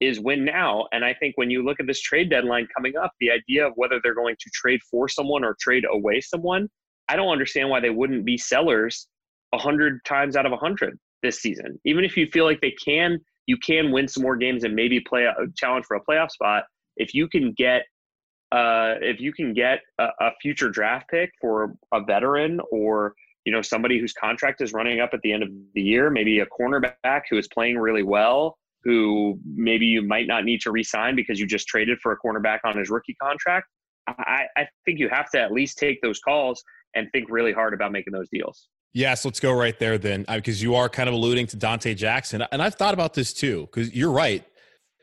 is 0.00 0.18
win 0.18 0.44
now. 0.44 0.86
And 0.92 1.04
I 1.04 1.14
think 1.14 1.38
when 1.38 1.50
you 1.50 1.64
look 1.64 1.78
at 1.78 1.86
this 1.86 2.00
trade 2.00 2.28
deadline 2.28 2.66
coming 2.76 2.96
up, 2.96 3.12
the 3.20 3.30
idea 3.30 3.66
of 3.66 3.72
whether 3.76 4.00
they're 4.02 4.14
going 4.14 4.36
to 4.40 4.50
trade 4.52 4.80
for 4.90 5.08
someone 5.08 5.44
or 5.44 5.56
trade 5.60 5.84
away 5.88 6.20
someone, 6.20 6.68
I 7.08 7.16
don't 7.16 7.28
understand 7.28 7.68
why 7.68 7.80
they 7.80 7.90
wouldn't 7.90 8.24
be 8.24 8.38
sellers 8.38 9.08
a 9.52 9.58
hundred 9.58 10.04
times 10.04 10.36
out 10.36 10.46
of 10.46 10.52
a 10.52 10.56
hundred 10.56 10.98
this 11.22 11.40
season. 11.40 11.78
Even 11.84 12.04
if 12.04 12.16
you 12.16 12.26
feel 12.32 12.44
like 12.44 12.60
they 12.60 12.74
can, 12.84 13.18
you 13.46 13.56
can 13.56 13.92
win 13.92 14.08
some 14.08 14.22
more 14.22 14.36
games 14.36 14.64
and 14.64 14.74
maybe 14.74 15.00
play 15.00 15.24
a 15.24 15.34
challenge 15.56 15.84
for 15.86 15.96
a 15.96 16.00
playoff 16.08 16.30
spot. 16.30 16.64
If 16.96 17.14
you 17.14 17.28
can 17.28 17.52
get, 17.52 17.82
uh, 18.50 18.94
if 19.00 19.20
you 19.20 19.32
can 19.32 19.52
get 19.52 19.80
a, 19.98 20.08
a 20.20 20.30
future 20.40 20.70
draft 20.70 21.08
pick 21.10 21.30
for 21.40 21.74
a 21.92 22.02
veteran 22.02 22.60
or 22.70 23.14
you 23.44 23.52
know 23.52 23.62
somebody 23.62 23.98
whose 23.98 24.12
contract 24.12 24.60
is 24.60 24.72
running 24.72 25.00
up 25.00 25.10
at 25.12 25.20
the 25.22 25.32
end 25.32 25.42
of 25.42 25.48
the 25.74 25.82
year, 25.82 26.10
maybe 26.10 26.40
a 26.40 26.46
cornerback 26.46 27.22
who 27.30 27.38
is 27.38 27.48
playing 27.48 27.78
really 27.78 28.02
well, 28.02 28.56
who 28.84 29.38
maybe 29.44 29.86
you 29.86 30.02
might 30.02 30.26
not 30.26 30.44
need 30.44 30.60
to 30.60 30.70
re-sign 30.70 31.16
because 31.16 31.40
you 31.40 31.46
just 31.46 31.66
traded 31.66 31.98
for 32.00 32.12
a 32.12 32.16
cornerback 32.18 32.58
on 32.64 32.78
his 32.78 32.90
rookie 32.90 33.16
contract. 33.20 33.66
I, 34.08 34.44
I 34.56 34.66
think 34.84 34.98
you 34.98 35.08
have 35.08 35.30
to 35.30 35.40
at 35.40 35.52
least 35.52 35.78
take 35.78 36.00
those 36.02 36.18
calls 36.18 36.62
and 36.94 37.08
think 37.12 37.26
really 37.30 37.52
hard 37.52 37.74
about 37.74 37.92
making 37.92 38.12
those 38.12 38.28
deals. 38.30 38.68
Yes, 38.94 39.24
let's 39.24 39.40
go 39.40 39.52
right 39.52 39.78
there 39.78 39.96
then, 39.96 40.24
uh, 40.28 40.36
because 40.36 40.62
you 40.62 40.74
are 40.74 40.88
kind 40.88 41.08
of 41.08 41.14
alluding 41.14 41.46
to 41.48 41.56
Donte 41.56 41.96
Jackson, 41.96 42.44
and 42.52 42.62
I've 42.62 42.74
thought 42.74 42.92
about 42.92 43.14
this 43.14 43.32
too. 43.32 43.68
Because 43.72 43.94
you're 43.94 44.12
right, 44.12 44.44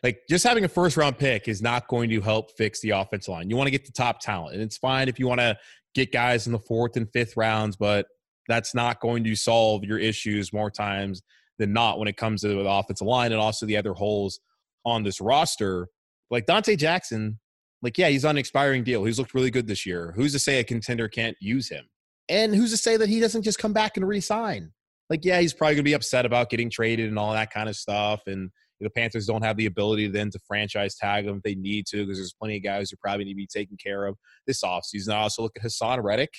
like 0.03 0.21
just 0.29 0.45
having 0.45 0.63
a 0.63 0.67
first 0.67 0.95
round 0.95 1.17
pick 1.17 1.47
is 1.47 1.61
not 1.61 1.87
going 1.87 2.09
to 2.11 2.21
help 2.21 2.55
fix 2.55 2.81
the 2.81 2.91
offensive 2.91 3.31
line. 3.31 3.49
You 3.49 3.55
want 3.55 3.67
to 3.67 3.71
get 3.71 3.85
the 3.85 3.91
top 3.91 4.19
talent, 4.19 4.53
and 4.53 4.63
it's 4.63 4.77
fine 4.77 5.07
if 5.07 5.17
you 5.17 5.27
want 5.27 5.41
to 5.41 5.57
get 5.95 6.11
guys 6.11 6.45
in 6.45 6.53
the 6.53 6.59
fourth 6.59 6.97
and 6.97 7.11
fifth 7.11 7.35
rounds, 7.35 7.75
but 7.75 8.05
that's 8.47 8.75
not 8.75 8.99
going 8.99 9.23
to 9.23 9.35
solve 9.35 9.83
your 9.83 9.97
issues 9.97 10.53
more 10.53 10.69
times 10.69 11.21
than 11.57 11.73
not 11.73 11.99
when 11.99 12.07
it 12.07 12.15
comes 12.15 12.41
to 12.41 12.47
the 12.47 12.59
offensive 12.59 13.07
line 13.07 13.31
and 13.31 13.41
also 13.41 13.65
the 13.65 13.77
other 13.77 13.93
holes 13.93 14.39
on 14.85 15.03
this 15.03 15.19
roster. 15.19 15.87
Like 16.31 16.45
Donte 16.45 16.77
Jackson, 16.77 17.39
like 17.81 17.97
yeah, 17.97 18.09
he's 18.09 18.25
on 18.25 18.31
an 18.31 18.37
expiring 18.37 18.83
deal. 18.83 19.03
He's 19.03 19.19
looked 19.19 19.33
really 19.33 19.51
good 19.51 19.67
this 19.67 19.85
year. 19.85 20.13
Who's 20.15 20.33
to 20.33 20.39
say 20.39 20.59
a 20.59 20.63
contender 20.63 21.07
can't 21.07 21.37
use 21.39 21.69
him? 21.69 21.85
And 22.27 22.53
who's 22.53 22.71
to 22.71 22.77
say 22.77 22.97
that 22.97 23.09
he 23.09 23.19
doesn't 23.19 23.43
just 23.43 23.57
come 23.57 23.73
back 23.73 23.97
and 23.97 24.07
resign? 24.07 24.71
Like, 25.09 25.25
yeah, 25.25 25.39
he's 25.39 25.53
probably 25.53 25.75
going 25.75 25.83
to 25.85 25.89
be 25.89 25.93
upset 25.93 26.25
about 26.25 26.49
getting 26.49 26.69
traded 26.69 27.09
and 27.09 27.17
all 27.17 27.33
that 27.33 27.51
kind 27.51 27.67
of 27.67 27.75
stuff. 27.75 28.21
And 28.27 28.51
the 28.79 28.89
Panthers 28.89 29.25
don't 29.25 29.43
have 29.43 29.57
the 29.57 29.65
ability 29.65 30.07
then 30.07 30.29
to 30.31 30.39
franchise 30.47 30.95
tag 30.95 31.25
him 31.25 31.37
if 31.37 31.43
they 31.43 31.55
need 31.55 31.85
to 31.87 32.05
because 32.05 32.17
there's 32.17 32.33
plenty 32.39 32.57
of 32.57 32.63
guys 32.63 32.89
who 32.89 32.97
probably 32.97 33.25
need 33.25 33.33
to 33.33 33.37
be 33.37 33.47
taken 33.47 33.77
care 33.77 34.05
of 34.05 34.15
this 34.45 34.63
offseason. 34.63 35.13
I 35.13 35.21
also 35.21 35.41
look 35.41 35.53
at 35.57 35.63
Haason 35.63 36.03
Reddick. 36.03 36.33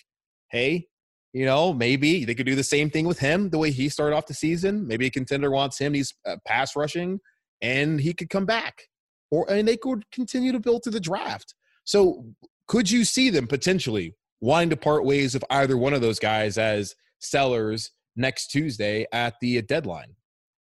Hey, 0.51 0.87
you 1.33 1.45
know, 1.45 1.73
maybe 1.73 2.25
they 2.25 2.35
could 2.35 2.47
do 2.47 2.55
the 2.55 2.65
same 2.65 2.91
thing 2.91 3.07
with 3.07 3.19
him 3.19 3.51
the 3.51 3.59
way 3.59 3.71
he 3.71 3.89
started 3.89 4.17
off 4.17 4.27
the 4.27 4.35
season. 4.35 4.87
Maybe 4.87 5.07
a 5.07 5.11
contender 5.11 5.51
wants 5.51 5.79
him. 5.79 5.95
He's 5.95 6.15
uh, 6.27 6.37
pass 6.47 6.75
rushing 6.75 7.21
and 7.61 8.01
he 8.01 8.15
could 8.15 8.31
come 8.31 8.47
back. 8.47 8.83
Or 9.31 9.51
and 9.51 9.67
they 9.67 9.77
could 9.77 10.11
continue 10.11 10.53
to 10.53 10.61
build 10.61 10.83
to 10.85 10.91
the 10.91 11.01
draft. 11.01 11.55
So 11.85 12.25
could 12.67 12.91
you 12.91 13.05
see 13.05 13.31
them 13.31 13.47
potentially 13.47 14.15
wanting 14.41 14.71
to 14.71 14.77
part 14.77 15.05
ways 15.05 15.35
with 15.35 15.45
either 15.51 15.77
one 15.77 15.93
of 15.93 16.01
those 16.01 16.19
guys 16.19 16.59
as 16.59 16.95
sellers 17.19 17.91
next 18.17 18.49
Tuesday 18.49 19.07
at 19.13 19.35
the 19.41 19.61
deadline? 19.63 20.15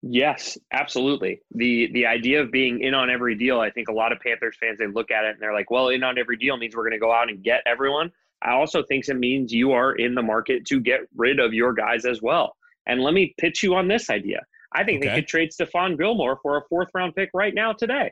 Yes, 0.02 0.58
absolutely. 0.74 1.42
The 1.52 1.90
the 1.94 2.06
idea 2.06 2.42
of 2.42 2.52
being 2.52 2.82
in 2.82 2.94
on 2.94 3.10
every 3.10 3.36
deal, 3.36 3.62
I 3.62 3.70
think 3.70 3.88
a 3.88 3.94
lot 3.94 4.12
of 4.12 4.20
Panthers 4.20 4.58
fans 4.60 4.78
they 4.78 4.88
look 4.88 5.12
at 5.12 5.24
it 5.24 5.32
and 5.32 5.42
they're 5.42 5.54
like, 5.54 5.72
well, 5.72 5.90
in 5.90 6.04
on 6.04 6.18
every 6.18 6.36
deal 6.36 6.58
means 6.58 6.76
we're 6.76 6.84
going 6.84 6.92
to 6.92 7.00
go 7.00 7.14
out 7.14 7.30
and 7.30 7.42
get 7.42 7.62
everyone. 7.66 8.12
I 8.42 8.52
also 8.52 8.84
think 8.84 9.08
it 9.08 9.14
means 9.14 9.54
you 9.54 9.72
are 9.72 9.94
in 9.94 10.14
the 10.14 10.22
market 10.22 10.66
to 10.66 10.82
get 10.82 11.02
rid 11.16 11.40
of 11.40 11.54
your 11.54 11.72
guys 11.72 12.04
as 12.04 12.22
well. 12.22 12.58
And 12.86 13.02
let 13.02 13.14
me 13.14 13.34
pitch 13.38 13.64
you 13.64 13.76
on 13.76 13.88
this 13.88 14.10
idea. 14.10 14.42
I 14.74 14.84
think 14.84 15.00
okay. 15.00 15.08
they 15.08 15.16
could 15.16 15.28
trade 15.28 15.52
Stephon 15.52 15.98
Gilmore 15.98 16.38
for 16.42 16.58
a 16.58 16.62
fourth 16.68 16.90
round 16.94 17.16
pick 17.16 17.30
right 17.34 17.54
now 17.54 17.72
today. 17.72 18.12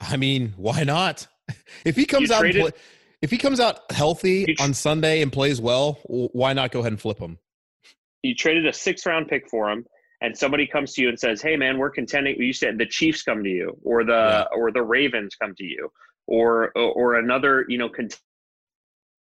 I 0.00 0.16
mean, 0.16 0.54
why 0.56 0.84
not? 0.84 1.26
If 1.84 1.96
he 1.96 2.04
comes 2.04 2.28
you 2.28 2.34
out, 2.34 2.42
play, 2.42 2.70
if 3.22 3.30
he 3.30 3.38
comes 3.38 3.58
out 3.58 3.90
healthy 3.90 4.54
on 4.58 4.74
Sunday 4.74 5.22
and 5.22 5.32
plays 5.32 5.60
well, 5.60 5.98
why 6.04 6.52
not 6.52 6.72
go 6.72 6.80
ahead 6.80 6.92
and 6.92 7.00
flip 7.00 7.18
him? 7.18 7.38
You 8.22 8.34
traded 8.34 8.66
a 8.66 8.72
six 8.72 9.06
round 9.06 9.28
pick 9.28 9.48
for 9.48 9.70
him, 9.70 9.86
and 10.20 10.36
somebody 10.36 10.66
comes 10.66 10.92
to 10.94 11.02
you 11.02 11.08
and 11.08 11.18
says, 11.18 11.40
"Hey, 11.40 11.56
man, 11.56 11.78
we're 11.78 11.90
contending." 11.90 12.36
You 12.36 12.52
said 12.52 12.76
the 12.76 12.86
Chiefs 12.86 13.22
come 13.22 13.42
to 13.42 13.48
you, 13.48 13.78
or 13.82 14.04
the 14.04 14.46
yeah. 14.50 14.56
or 14.56 14.70
the 14.70 14.82
Ravens 14.82 15.36
come 15.36 15.54
to 15.56 15.64
you, 15.64 15.90
or 16.26 16.70
or 16.76 17.14
another 17.14 17.64
you 17.68 17.78
know 17.78 17.88
cont- 17.88 18.20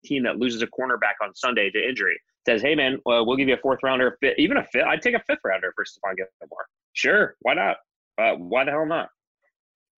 team 0.03 0.23
that 0.23 0.37
loses 0.37 0.61
a 0.61 0.67
cornerback 0.67 1.21
on 1.21 1.35
Sunday 1.35 1.69
to 1.69 1.87
injury 1.87 2.19
says, 2.45 2.61
"Hey, 2.61 2.75
man, 2.75 2.99
well, 3.05 3.25
we'll 3.25 3.37
give 3.37 3.47
you 3.47 3.53
a 3.53 3.57
fourth 3.57 3.79
rounder, 3.83 4.17
even 4.37 4.57
a 4.57 4.63
fifth. 4.63 4.85
I'd 4.85 5.01
take 5.01 5.15
a 5.15 5.23
fifth 5.27 5.41
rounder 5.43 5.71
for 5.75 5.83
Stephon 5.83 6.15
Gilmore. 6.15 6.65
Sure, 6.93 7.35
why 7.41 7.53
not? 7.53 7.77
Uh, 8.17 8.35
why 8.35 8.63
the 8.63 8.71
hell 8.71 8.85
not?" 8.85 9.09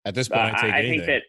At 0.05 0.15
this 0.15 0.29
point, 0.29 0.55
uh, 0.55 0.67
I, 0.67 0.77
I 0.77 0.81
think 0.81 1.05
that 1.05 1.23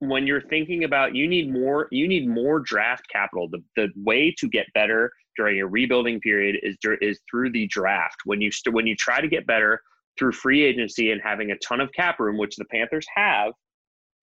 when 0.00 0.26
you're 0.26 0.42
thinking 0.42 0.84
about 0.84 1.14
you 1.14 1.26
need 1.26 1.52
more 1.52 1.88
you 1.90 2.06
need 2.06 2.28
more 2.28 2.60
draft 2.60 3.06
capital. 3.10 3.48
The, 3.48 3.62
the 3.76 3.88
way 3.96 4.34
to 4.38 4.48
get 4.48 4.66
better 4.74 5.10
during 5.36 5.60
a 5.60 5.66
rebuilding 5.66 6.20
period 6.20 6.56
is 6.62 6.76
is 7.00 7.20
through 7.30 7.52
the 7.52 7.66
draft. 7.68 8.16
When 8.24 8.40
you 8.40 8.50
st- 8.50 8.74
when 8.74 8.86
you 8.86 8.94
try 8.96 9.20
to 9.20 9.28
get 9.28 9.46
better 9.46 9.80
through 10.18 10.32
free 10.32 10.62
agency 10.62 11.10
and 11.10 11.20
having 11.22 11.50
a 11.50 11.58
ton 11.58 11.80
of 11.80 11.92
cap 11.92 12.18
room 12.20 12.38
which 12.38 12.56
the 12.56 12.64
panthers 12.66 13.06
have 13.14 13.52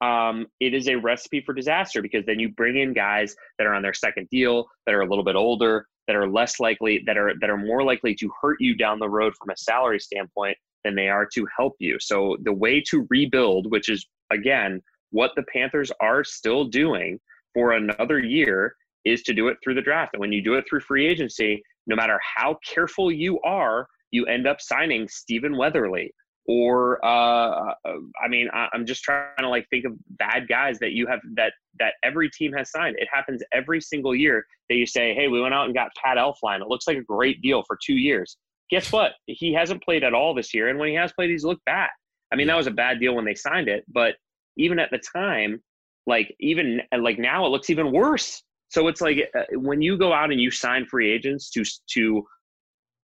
um, 0.02 0.48
it 0.60 0.74
is 0.74 0.88
a 0.90 0.96
recipe 0.96 1.42
for 1.42 1.54
disaster 1.54 2.02
because 2.02 2.26
then 2.26 2.40
you 2.40 2.50
bring 2.50 2.78
in 2.78 2.94
guys 2.94 3.36
that 3.58 3.66
are 3.66 3.74
on 3.74 3.82
their 3.82 3.94
second 3.94 4.28
deal 4.30 4.66
that 4.86 4.94
are 4.94 5.02
a 5.02 5.08
little 5.08 5.24
bit 5.24 5.36
older 5.36 5.88
that 6.08 6.16
are 6.16 6.28
less 6.28 6.60
likely 6.60 7.02
that 7.06 7.18
are 7.18 7.34
that 7.40 7.50
are 7.50 7.58
more 7.58 7.84
likely 7.84 8.14
to 8.16 8.30
hurt 8.42 8.58
you 8.60 8.76
down 8.76 9.00
the 9.00 9.10
road 9.10 9.34
from 9.40 9.50
a 9.50 9.58
salary 9.58 10.00
standpoint 10.00 10.58
than 10.84 10.96
they 10.96 11.10
are 11.10 11.28
to 11.34 11.48
help 11.58 11.76
you. 11.80 11.98
So 12.00 12.38
the 12.44 12.54
way 12.54 12.82
to 12.90 13.08
rebuild, 13.10 13.72
which 13.72 13.90
is 13.90 14.06
again 14.32 14.82
what 15.12 15.32
the 15.36 15.44
Panthers 15.54 15.92
are 16.02 16.24
still 16.24 16.66
doing 16.66 17.20
for 17.54 17.74
another 17.74 18.20
year, 18.20 18.76
is 19.06 19.22
to 19.24 19.34
do 19.34 19.48
it 19.48 19.58
through 19.64 19.76
the 19.76 19.82
draft. 19.82 20.14
And 20.14 20.22
when 20.22 20.32
you 20.32 20.42
do 20.42 20.56
it 20.56 20.66
through 20.70 20.82
free 20.82 21.06
agency, 21.06 21.62
no 21.88 21.96
matter 21.96 22.20
how 22.38 22.58
careful 22.66 23.12
you 23.12 23.40
are, 23.42 23.88
you 24.12 24.26
end 24.26 24.48
up 24.48 24.62
signing 24.62 25.08
Stephen 25.08 25.58
Weatherly. 25.58 26.14
Or 26.46 27.04
uh, 27.06 27.74
uh 27.86 27.96
I 28.24 28.28
mean, 28.28 28.50
I'm 28.54 28.86
just 28.86 29.04
trying 29.04 29.30
to 29.40 29.48
like 29.48 29.66
think 29.70 29.86
of 29.86 29.94
bad 30.18 30.48
guys 30.50 30.78
that 30.80 30.92
you 30.92 31.08
have 31.08 31.20
that 31.36 31.54
that 31.80 31.94
every 32.04 32.30
team 32.30 32.52
has 32.54 32.70
signed. 32.70 32.98
It 33.00 33.08
happens 33.12 33.42
every 33.54 33.80
single 33.80 34.14
year 34.14 34.46
that 34.70 34.76
you 34.76 34.86
say, 34.86 35.14
"Hey, 35.14 35.30
we 35.30 35.40
went 35.40 35.54
out 35.54 35.66
and 35.66 35.74
got 35.74 35.92
Pat 36.04 36.18
Elflein. 36.18 36.60
It 36.60 36.68
looks 36.68 36.86
like 36.86 36.98
a 36.98 37.04
great 37.04 37.42
deal 37.42 37.64
for 37.66 37.78
two 37.86 37.96
years." 37.96 38.38
Guess 38.70 38.92
what? 38.92 39.12
He 39.26 39.54
hasn't 39.54 39.84
played 39.84 40.04
at 40.04 40.14
all 40.14 40.34
this 40.34 40.54
year, 40.54 40.70
and 40.70 40.80
when 40.80 40.90
he 40.90 40.96
has 40.96 41.14
played, 41.14 41.30
he's 41.30 41.46
looked 41.46 41.66
bad. 41.66 41.90
I 42.32 42.36
mean, 42.36 42.48
that 42.48 42.58
was 42.58 42.68
a 42.68 42.72
bad 42.72 43.00
deal 43.00 43.16
when 43.16 43.26
they 43.26 43.36
signed 43.36 43.68
it, 43.68 43.84
but 43.88 44.16
even 44.58 44.80
at 44.80 44.90
the 44.92 45.00
time, 45.16 45.62
like 46.08 46.36
even 46.40 46.82
like 46.98 47.20
now, 47.20 47.46
it 47.46 47.50
looks 47.50 47.70
even 47.70 47.92
worse. 47.92 48.42
So 48.70 48.88
it's 48.88 49.02
like 49.02 49.18
uh, 49.38 49.44
when 49.54 49.82
you 49.82 49.98
go 49.98 50.12
out 50.12 50.32
and 50.32 50.42
you 50.42 50.50
sign 50.52 50.86
free 50.86 51.12
agents 51.12 51.50
to 51.52 51.64
to 51.92 52.24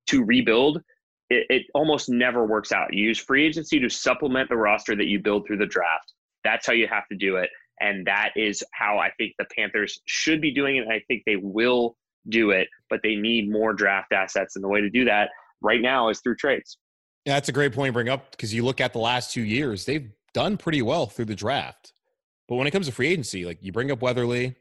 to 0.08 0.24
rebuild, 0.24 0.82
it, 1.30 1.45
it 1.50 1.63
almost 1.76 2.10
never 2.10 2.45
works 2.45 2.72
out. 2.72 2.93
You 2.93 3.06
use 3.08 3.19
free 3.19 3.45
agency 3.45 3.80
to 3.80 3.89
supplement 3.89 4.50
the 4.50 4.58
roster 4.58 4.95
that 4.95 5.06
you 5.06 5.19
build 5.19 5.45
through 5.45 5.58
the 5.58 5.65
draft. 5.67 6.13
That's 6.43 6.65
how 6.65 6.74
you 6.74 6.88
have 6.88 7.08
to 7.12 7.17
do 7.17 7.36
it, 7.36 7.50
and 7.80 8.06
that 8.08 8.32
is 8.36 8.63
how 8.74 8.98
I 8.98 9.12
think 9.17 9.34
the 9.38 9.45
Panthers 9.56 10.02
should 10.06 10.41
be 10.41 10.52
doing 10.52 10.78
it. 10.78 10.80
And 10.82 10.91
I 10.91 11.04
think 11.08 11.24
they 11.26 11.36
will 11.36 11.95
do 12.30 12.52
it, 12.52 12.67
but 12.89 13.02
they 13.04 13.15
need 13.15 13.52
more 13.52 13.74
draft 13.74 14.12
assets, 14.12 14.56
and 14.56 14.63
the 14.63 14.69
way 14.69 14.82
to 14.82 14.89
do 14.89 15.06
that 15.06 15.30
right 15.62 15.82
now 15.82 16.10
is 16.10 16.19
through 16.19 16.36
trades. 16.36 16.78
Yeah, 17.26 17.34
that's 17.34 17.50
a 17.50 17.54
great 17.54 17.74
point 17.74 17.89
to 17.89 17.93
bring 17.93 18.10
up 18.10 18.32
because 18.32 18.54
you 18.54 18.63
look 18.63 18.82
at 18.82 18.93
the 18.93 19.00
last 19.00 19.34
two 19.34 19.43
years, 19.43 19.86
they've 19.86 20.10
done 20.34 20.58
pretty 20.58 20.82
well 20.82 21.08
through 21.08 21.26
the 21.26 21.36
draft. 21.36 21.93
But 22.48 22.56
when 22.56 22.65
it 22.65 22.72
comes 22.72 22.88
to 22.88 22.91
free 22.91 23.08
agency, 23.08 23.45
like 23.45 23.60
you 23.62 23.72
bring 23.72 23.91
up 23.91 24.02
Weatherly, 24.02 24.56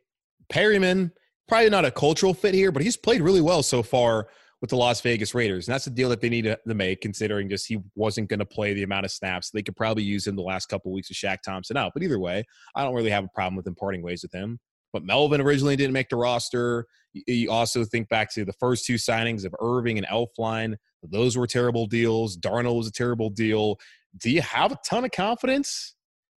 Perryman, 0.50 1.12
probably 1.46 1.70
not 1.70 1.84
a 1.84 1.90
cultural 1.90 2.34
fit 2.34 2.54
here, 2.54 2.70
but 2.72 2.82
he's 2.82 2.96
played 2.96 3.22
really 3.22 3.40
well 3.40 3.62
so 3.62 3.82
far 3.82 4.28
with 4.60 4.70
the 4.70 4.76
Las 4.76 5.00
Vegas 5.00 5.34
Raiders. 5.34 5.68
And 5.68 5.74
that's 5.74 5.84
the 5.84 5.90
deal 5.90 6.08
that 6.08 6.20
they 6.20 6.28
need 6.28 6.42
to, 6.42 6.58
make, 6.66 7.00
considering 7.00 7.48
just 7.48 7.66
he 7.66 7.78
wasn't 7.94 8.28
going 8.28 8.40
to 8.40 8.44
play 8.44 8.74
the 8.74 8.82
amount 8.82 9.04
of 9.04 9.12
snaps. 9.12 9.50
They 9.50 9.62
could 9.62 9.76
probably 9.76 10.02
use 10.02 10.26
him 10.26 10.36
the 10.36 10.42
last 10.42 10.66
couple 10.66 10.90
of 10.90 10.94
weeks 10.94 11.10
of 11.10 11.16
Shaq 11.16 11.42
Thompson 11.42 11.76
out. 11.76 11.92
But 11.94 12.02
either 12.02 12.18
way, 12.18 12.44
I 12.74 12.82
don't 12.82 12.94
really 12.94 13.10
have 13.10 13.24
a 13.24 13.28
problem 13.28 13.56
with 13.56 13.66
him 13.66 13.76
parting 13.76 14.02
ways 14.02 14.22
with 14.22 14.32
him. 14.32 14.58
But 14.92 15.04
Melvin 15.04 15.40
originally 15.40 15.76
didn't 15.76 15.92
make 15.92 16.08
the 16.08 16.16
roster. 16.16 16.86
You 17.12 17.50
also 17.50 17.84
think 17.84 18.08
back 18.08 18.32
to 18.34 18.44
the 18.44 18.54
first 18.54 18.84
two 18.84 18.94
signings 18.94 19.44
of 19.44 19.54
Erving 19.60 19.96
and 19.96 20.06
Elflein. 20.06 20.76
Those 21.02 21.36
were 21.36 21.46
terrible 21.46 21.86
deals. 21.86 22.36
Darnold 22.36 22.76
was 22.76 22.88
a 22.88 22.92
terrible 22.92 23.30
deal. 23.30 23.78
Do 24.16 24.30
you 24.30 24.42
have 24.42 24.72
a 24.72 24.78
ton 24.84 25.04
of 25.04 25.10
confidence 25.10 25.94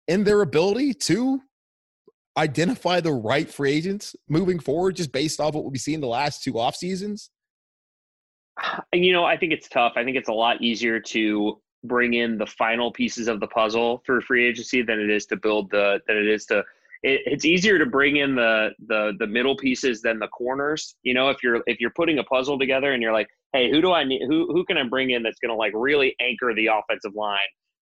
in 0.07 0.25
their 0.25 0.42
ability 0.42 0.94
to 0.94 1.40
identify 2.37 3.01
the 3.01 3.12
right 3.12 3.49
free 3.49 3.73
agents 3.73 4.14
moving 4.29 4.59
forward, 4.59 4.97
just 4.97 5.12
based 5.12 5.40
off 5.40 5.55
what 5.55 5.71
we've 5.71 5.81
seen 5.81 6.01
the 6.01 6.07
last 6.07 6.42
two 6.42 6.59
off 6.59 6.77
seasons? 6.77 7.31
You 8.92 9.12
know, 9.12 9.25
I 9.25 9.37
think 9.37 9.53
it's 9.53 9.68
tough. 9.68 9.92
I 9.97 10.05
think 10.05 10.16
it's 10.16 10.29
a 10.29 10.33
lot 10.33 10.62
easier 10.62 10.99
to 10.99 11.61
bring 11.85 12.14
in 12.14 12.38
the 12.38 12.47
final 12.47 12.90
pieces 12.90 13.29
of 13.29 13.38
the 13.38 13.47
puzzle 13.47 14.03
through 14.05 14.21
free 14.23 14.47
agency 14.49 14.83
than 14.83 14.99
it 14.99 15.11
is 15.11 15.27
to 15.27 15.37
build 15.37 15.71
the 15.71 16.01
than 16.09 16.16
it 16.16 16.27
is 16.27 16.44
to 16.47 16.59
it, 17.03 17.21
it's 17.27 17.44
easier 17.44 17.79
to 17.79 17.87
bring 17.87 18.16
in 18.16 18.35
the 18.35 18.71
the 18.88 19.12
the 19.18 19.27
middle 19.27 19.57
pieces 19.57 20.03
than 20.03 20.18
the 20.18 20.29
corners. 20.29 20.97
You 21.03 21.14
know, 21.14 21.29
if 21.31 21.42
you're 21.42 21.62
if 21.66 21.81
you're 21.81 21.92
putting 21.94 22.18
a 22.18 22.25
puzzle 22.25 22.59
together 22.59 22.92
and 22.92 23.03
you're 23.03 23.12
like, 23.12 23.29
hey, 23.53 23.71
who 23.71 23.81
do 23.81 23.93
I 23.93 24.05
need? 24.05 24.23
Who 24.27 24.53
who 24.53 24.65
can 24.65 24.77
I 24.77 24.85
bring 24.85 25.11
in 25.11 25.23
that's 25.23 25.39
going 25.39 25.51
to 25.51 25.57
like 25.57 25.73
really 25.75 26.15
anchor 26.21 26.55
the 26.55 26.69
offensive 26.69 27.15
line? 27.15 27.39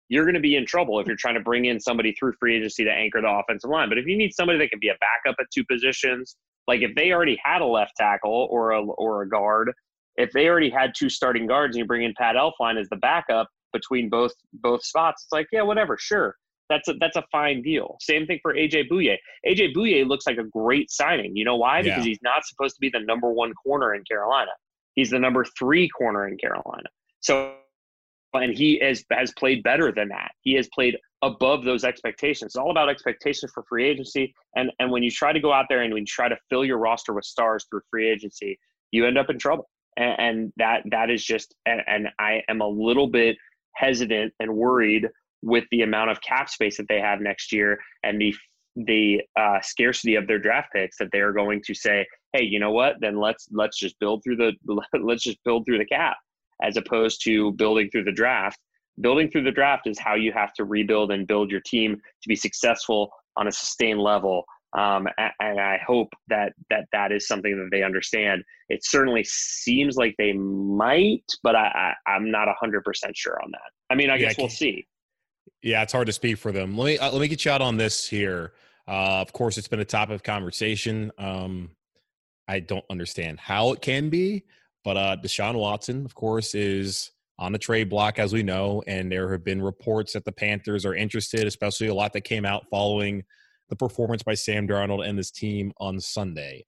You're 0.08 0.24
going 0.24 0.34
to 0.34 0.40
be 0.40 0.56
in 0.56 0.66
trouble 0.66 1.00
if 1.00 1.06
you're 1.06 1.16
trying 1.16 1.34
to 1.34 1.40
bring 1.40 1.64
in 1.64 1.80
somebody 1.80 2.12
through 2.12 2.34
free 2.38 2.56
agency 2.56 2.84
to 2.84 2.92
anchor 2.92 3.20
the 3.20 3.28
offensive 3.28 3.70
line. 3.70 3.88
But 3.88 3.98
if 3.98 4.06
you 4.06 4.16
need 4.16 4.32
somebody 4.32 4.58
that 4.60 4.70
can 4.70 4.78
be 4.78 4.88
a 4.88 4.96
backup 5.00 5.36
at 5.40 5.46
two 5.52 5.64
positions, 5.64 6.36
like 6.68 6.82
if 6.82 6.94
they 6.94 7.12
already 7.12 7.38
had 7.44 7.60
a 7.60 7.66
left 7.66 7.92
tackle 7.96 8.48
or 8.50 8.70
a 8.70 8.82
or 8.82 9.22
a 9.22 9.28
guard, 9.28 9.72
if 10.16 10.30
they 10.32 10.48
already 10.48 10.70
had 10.70 10.92
two 10.96 11.08
starting 11.08 11.46
guards 11.46 11.76
and 11.76 11.80
you 11.80 11.86
bring 11.86 12.04
in 12.04 12.14
Pat 12.16 12.36
Elflein 12.36 12.80
as 12.80 12.88
the 12.88 12.96
backup 12.96 13.48
between 13.72 14.08
both 14.08 14.32
both 14.54 14.84
spots, 14.84 15.24
it's 15.24 15.32
like 15.32 15.46
yeah, 15.52 15.62
whatever, 15.62 15.96
sure 15.98 16.36
that's 16.68 16.88
a 16.88 16.94
that's 16.94 17.16
a 17.16 17.24
fine 17.30 17.62
deal. 17.62 17.96
Same 18.00 18.26
thing 18.26 18.38
for 18.42 18.54
AJ 18.54 18.88
Bouye. 18.90 19.16
AJ 19.46 19.74
Bouye 19.74 20.06
looks 20.06 20.26
like 20.26 20.38
a 20.38 20.44
great 20.44 20.90
signing. 20.90 21.36
You 21.36 21.44
know 21.44 21.56
why? 21.56 21.78
Yeah. 21.78 21.94
Because 21.94 22.04
he's 22.04 22.18
not 22.22 22.44
supposed 22.44 22.74
to 22.74 22.80
be 22.80 22.90
the 22.90 23.00
number 23.00 23.30
one 23.32 23.52
corner 23.54 23.94
in 23.94 24.02
Carolina. 24.04 24.50
He's 24.96 25.10
the 25.10 25.18
number 25.18 25.44
three 25.56 25.88
corner 25.88 26.26
in 26.26 26.36
Carolina. 26.36 26.88
So 27.20 27.54
and 28.34 28.56
he 28.56 28.78
has 28.82 29.04
has 29.12 29.32
played 29.38 29.62
better 29.62 29.92
than 29.92 30.08
that. 30.08 30.32
He 30.40 30.54
has 30.54 30.68
played 30.74 30.96
above 31.22 31.64
those 31.64 31.84
expectations. 31.84 32.50
It's 32.50 32.56
all 32.56 32.70
about 32.70 32.88
expectations 32.88 33.52
for 33.54 33.62
free 33.68 33.86
agency. 33.86 34.34
And 34.56 34.70
and 34.78 34.90
when 34.90 35.02
you 35.02 35.10
try 35.10 35.32
to 35.32 35.40
go 35.40 35.52
out 35.52 35.66
there 35.68 35.82
and 35.82 35.92
when 35.92 36.02
you 36.02 36.06
try 36.06 36.28
to 36.28 36.36
fill 36.50 36.64
your 36.64 36.78
roster 36.78 37.12
with 37.12 37.24
stars 37.24 37.66
through 37.70 37.82
free 37.90 38.10
agency, 38.10 38.58
you 38.90 39.06
end 39.06 39.18
up 39.18 39.30
in 39.30 39.38
trouble. 39.38 39.68
And, 39.96 40.18
and 40.18 40.52
that 40.56 40.82
that 40.90 41.10
is 41.10 41.24
just 41.24 41.54
and, 41.66 41.80
and 41.86 42.08
I 42.18 42.42
am 42.48 42.60
a 42.60 42.68
little 42.68 43.08
bit 43.08 43.36
hesitant 43.74 44.32
and 44.40 44.54
worried 44.54 45.08
with 45.42 45.64
the 45.70 45.82
amount 45.82 46.10
of 46.10 46.20
cap 46.22 46.48
space 46.48 46.76
that 46.78 46.88
they 46.88 47.00
have 47.00 47.20
next 47.20 47.52
year 47.52 47.78
and 48.02 48.20
the 48.20 48.34
the 48.76 49.22
uh, 49.38 49.60
scarcity 49.62 50.16
of 50.16 50.26
their 50.26 50.38
draft 50.38 50.68
picks 50.72 50.98
that 50.98 51.08
they 51.12 51.20
are 51.20 51.32
going 51.32 51.62
to 51.64 51.74
say, 51.74 52.06
hey, 52.32 52.42
you 52.42 52.60
know 52.60 52.72
what? 52.72 52.96
Then 53.00 53.18
let's 53.18 53.48
let's 53.50 53.78
just 53.78 53.98
build 53.98 54.22
through 54.22 54.36
the 54.36 54.52
let's 55.02 55.22
just 55.22 55.42
build 55.44 55.64
through 55.66 55.78
the 55.78 55.86
cap 55.86 56.16
as 56.62 56.76
opposed 56.76 57.22
to 57.24 57.52
building 57.52 57.88
through 57.90 58.04
the 58.04 58.12
draft. 58.12 58.58
Building 59.00 59.30
through 59.30 59.44
the 59.44 59.52
draft 59.52 59.86
is 59.86 59.98
how 59.98 60.14
you 60.14 60.32
have 60.32 60.54
to 60.54 60.64
rebuild 60.64 61.10
and 61.10 61.26
build 61.26 61.50
your 61.50 61.60
team 61.60 61.96
to 61.96 62.28
be 62.28 62.36
successful 62.36 63.10
on 63.36 63.46
a 63.46 63.52
sustained 63.52 64.00
level. 64.00 64.44
Um, 64.76 65.06
and 65.40 65.60
I 65.60 65.78
hope 65.86 66.08
that 66.28 66.52
that 66.70 66.84
that 66.92 67.12
is 67.12 67.26
something 67.26 67.56
that 67.56 67.68
they 67.70 67.82
understand. 67.82 68.42
It 68.68 68.84
certainly 68.84 69.24
seems 69.24 69.96
like 69.96 70.14
they 70.18 70.32
might, 70.32 71.24
but 71.42 71.54
I, 71.54 71.94
I 72.06 72.16
am 72.16 72.30
not 72.30 72.48
hundred 72.58 72.84
percent 72.84 73.16
sure 73.16 73.38
on 73.42 73.50
that. 73.52 73.70
I 73.90 73.94
mean, 73.94 74.10
I 74.10 74.16
yeah, 74.16 74.28
guess 74.28 74.38
we'll 74.38 74.48
see. 74.48 74.86
Yeah, 75.62 75.82
it's 75.82 75.92
hard 75.92 76.06
to 76.06 76.12
speak 76.12 76.38
for 76.38 76.52
them. 76.52 76.76
Let 76.76 76.86
me 76.86 76.98
uh, 76.98 77.10
let 77.10 77.20
me 77.20 77.28
get 77.28 77.44
you 77.44 77.50
out 77.50 77.62
on 77.62 77.76
this 77.76 78.08
here. 78.08 78.52
Uh, 78.88 79.20
of 79.20 79.32
course, 79.32 79.58
it's 79.58 79.68
been 79.68 79.80
a 79.80 79.84
topic 79.84 80.14
of 80.14 80.22
conversation. 80.22 81.10
Um, 81.18 81.70
I 82.48 82.60
don't 82.60 82.84
understand 82.90 83.40
how 83.40 83.72
it 83.72 83.80
can 83.80 84.08
be, 84.08 84.44
but 84.84 84.96
uh, 84.96 85.16
Deshaun 85.22 85.56
Watson, 85.56 86.04
of 86.04 86.14
course, 86.14 86.54
is 86.54 87.10
on 87.38 87.52
the 87.52 87.58
trade 87.58 87.90
block, 87.90 88.18
as 88.18 88.32
we 88.32 88.42
know, 88.42 88.82
and 88.86 89.10
there 89.10 89.30
have 89.32 89.44
been 89.44 89.60
reports 89.60 90.12
that 90.12 90.24
the 90.24 90.32
Panthers 90.32 90.86
are 90.86 90.94
interested, 90.94 91.46
especially 91.46 91.88
a 91.88 91.94
lot 91.94 92.12
that 92.12 92.22
came 92.22 92.46
out 92.46 92.66
following 92.70 93.24
the 93.68 93.76
performance 93.76 94.22
by 94.22 94.34
Sam 94.34 94.68
Darnold 94.68 95.06
and 95.06 95.18
this 95.18 95.30
team 95.30 95.72
on 95.78 96.00
Sunday, 96.00 96.64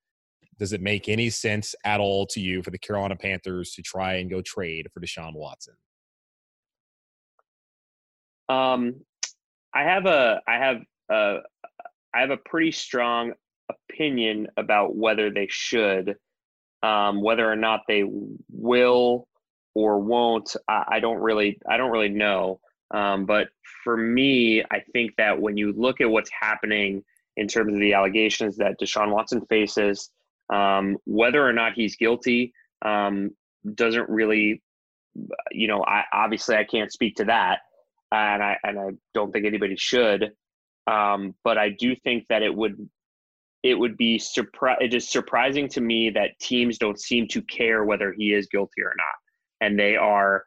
does 0.58 0.72
it 0.72 0.80
make 0.80 1.08
any 1.08 1.30
sense 1.30 1.74
at 1.84 2.00
all 2.00 2.26
to 2.26 2.40
you 2.40 2.62
for 2.62 2.70
the 2.70 2.78
Carolina 2.78 3.16
Panthers 3.16 3.72
to 3.74 3.82
try 3.82 4.14
and 4.14 4.28
go 4.28 4.42
trade 4.42 4.88
for 4.92 5.00
Deshaun 5.00 5.34
Watson? 5.34 5.74
Um, 8.48 9.02
I 9.74 9.82
have 9.84 10.06
a 10.06 10.40
I 10.48 10.54
have 10.54 10.78
a 11.10 11.38
I 12.18 12.22
have 12.22 12.30
a 12.30 12.36
pretty 12.36 12.72
strong 12.72 13.32
opinion 13.70 14.48
about 14.56 14.96
whether 14.96 15.30
they 15.30 15.46
should, 15.48 16.16
um, 16.82 17.22
whether 17.22 17.48
or 17.48 17.54
not 17.54 17.82
they 17.86 18.02
will 18.50 19.28
or 19.76 20.00
won't. 20.00 20.56
I, 20.68 20.84
I 20.88 21.00
don't 21.00 21.18
really 21.18 21.60
I 21.70 21.76
don't 21.76 21.92
really 21.92 22.08
know. 22.08 22.58
Um, 22.92 23.24
but 23.24 23.48
for 23.84 23.96
me, 23.96 24.64
I 24.68 24.80
think 24.92 25.12
that 25.18 25.40
when 25.40 25.56
you 25.56 25.72
look 25.76 26.00
at 26.00 26.10
what's 26.10 26.30
happening 26.30 27.04
in 27.36 27.46
terms 27.46 27.72
of 27.72 27.78
the 27.78 27.94
allegations 27.94 28.56
that 28.56 28.80
Deshaun 28.80 29.12
Watson 29.12 29.42
faces, 29.48 30.10
um, 30.52 30.96
whether 31.04 31.46
or 31.46 31.52
not 31.52 31.74
he's 31.74 31.94
guilty 31.94 32.52
um, 32.84 33.30
doesn't 33.74 34.08
really, 34.08 34.60
you 35.52 35.68
know, 35.68 35.84
I 35.84 36.02
obviously 36.12 36.56
I 36.56 36.64
can't 36.64 36.92
speak 36.92 37.14
to 37.16 37.26
that, 37.26 37.60
and 38.10 38.42
I 38.42 38.56
and 38.64 38.76
I 38.76 38.88
don't 39.14 39.30
think 39.30 39.46
anybody 39.46 39.76
should. 39.76 40.32
Um, 40.88 41.34
but 41.44 41.58
I 41.58 41.70
do 41.70 41.94
think 41.96 42.24
that 42.28 42.42
it 42.42 42.54
would 42.54 42.88
it 43.62 43.74
would 43.74 43.96
be 43.96 44.18
surpri- 44.18 44.80
it 44.80 44.94
is 44.94 45.10
surprising 45.10 45.68
to 45.68 45.80
me 45.80 46.10
that 46.10 46.38
teams 46.40 46.78
don't 46.78 46.98
seem 46.98 47.26
to 47.28 47.42
care 47.42 47.84
whether 47.84 48.14
he 48.16 48.32
is 48.32 48.46
guilty 48.46 48.82
or 48.82 48.94
not, 48.96 49.66
and 49.66 49.78
they 49.78 49.96
are 49.96 50.44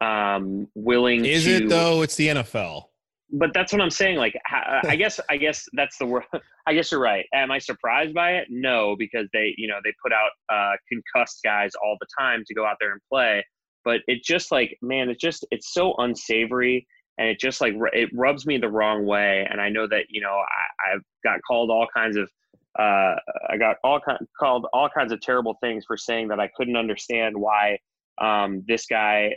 um, 0.00 0.68
willing. 0.74 1.24
Is 1.24 1.44
to, 1.44 1.56
it 1.56 1.68
though? 1.68 2.02
It's 2.02 2.16
the 2.16 2.28
NFL. 2.28 2.84
But 3.32 3.54
that's 3.54 3.72
what 3.72 3.80
I'm 3.80 3.90
saying. 3.90 4.16
Like, 4.16 4.34
I 4.50 4.96
guess, 4.96 5.20
I 5.30 5.36
guess 5.36 5.64
that's 5.72 5.96
the 5.98 6.06
word. 6.06 6.24
I 6.66 6.74
guess 6.74 6.90
you're 6.90 7.00
right. 7.00 7.24
Am 7.32 7.50
I 7.50 7.58
surprised 7.58 8.12
by 8.12 8.32
it? 8.32 8.48
No, 8.50 8.96
because 8.98 9.28
they, 9.32 9.54
you 9.56 9.68
know, 9.68 9.78
they 9.84 9.92
put 10.02 10.12
out 10.12 10.30
uh, 10.52 10.76
concussed 10.88 11.40
guys 11.44 11.70
all 11.82 11.96
the 12.00 12.06
time 12.18 12.42
to 12.46 12.54
go 12.54 12.66
out 12.66 12.76
there 12.80 12.92
and 12.92 13.00
play. 13.08 13.44
But 13.84 14.00
it 14.08 14.24
just 14.24 14.50
like, 14.50 14.76
man, 14.82 15.08
it 15.08 15.20
just, 15.20 15.46
it's 15.50 15.72
so 15.72 15.94
unsavory, 15.98 16.86
and 17.20 17.28
it 17.28 17.38
just 17.38 17.60
like 17.60 17.74
it 17.92 18.08
rubs 18.14 18.46
me 18.46 18.56
the 18.56 18.68
wrong 18.68 19.04
way. 19.04 19.46
And 19.48 19.60
I 19.60 19.68
know 19.68 19.86
that 19.86 20.06
you 20.08 20.22
know 20.22 20.32
I, 20.32 20.94
I've 20.94 21.02
got 21.22 21.38
called 21.46 21.70
all 21.70 21.86
kinds 21.94 22.16
of 22.16 22.30
uh, 22.78 23.14
I 23.50 23.58
got 23.58 23.76
all 23.84 24.00
kind, 24.00 24.18
called 24.38 24.66
all 24.72 24.88
kinds 24.88 25.12
of 25.12 25.20
terrible 25.20 25.58
things 25.60 25.84
for 25.86 25.98
saying 25.98 26.28
that 26.28 26.40
I 26.40 26.48
couldn't 26.56 26.76
understand 26.76 27.36
why 27.36 27.78
um, 28.20 28.64
this 28.66 28.86
guy 28.86 29.34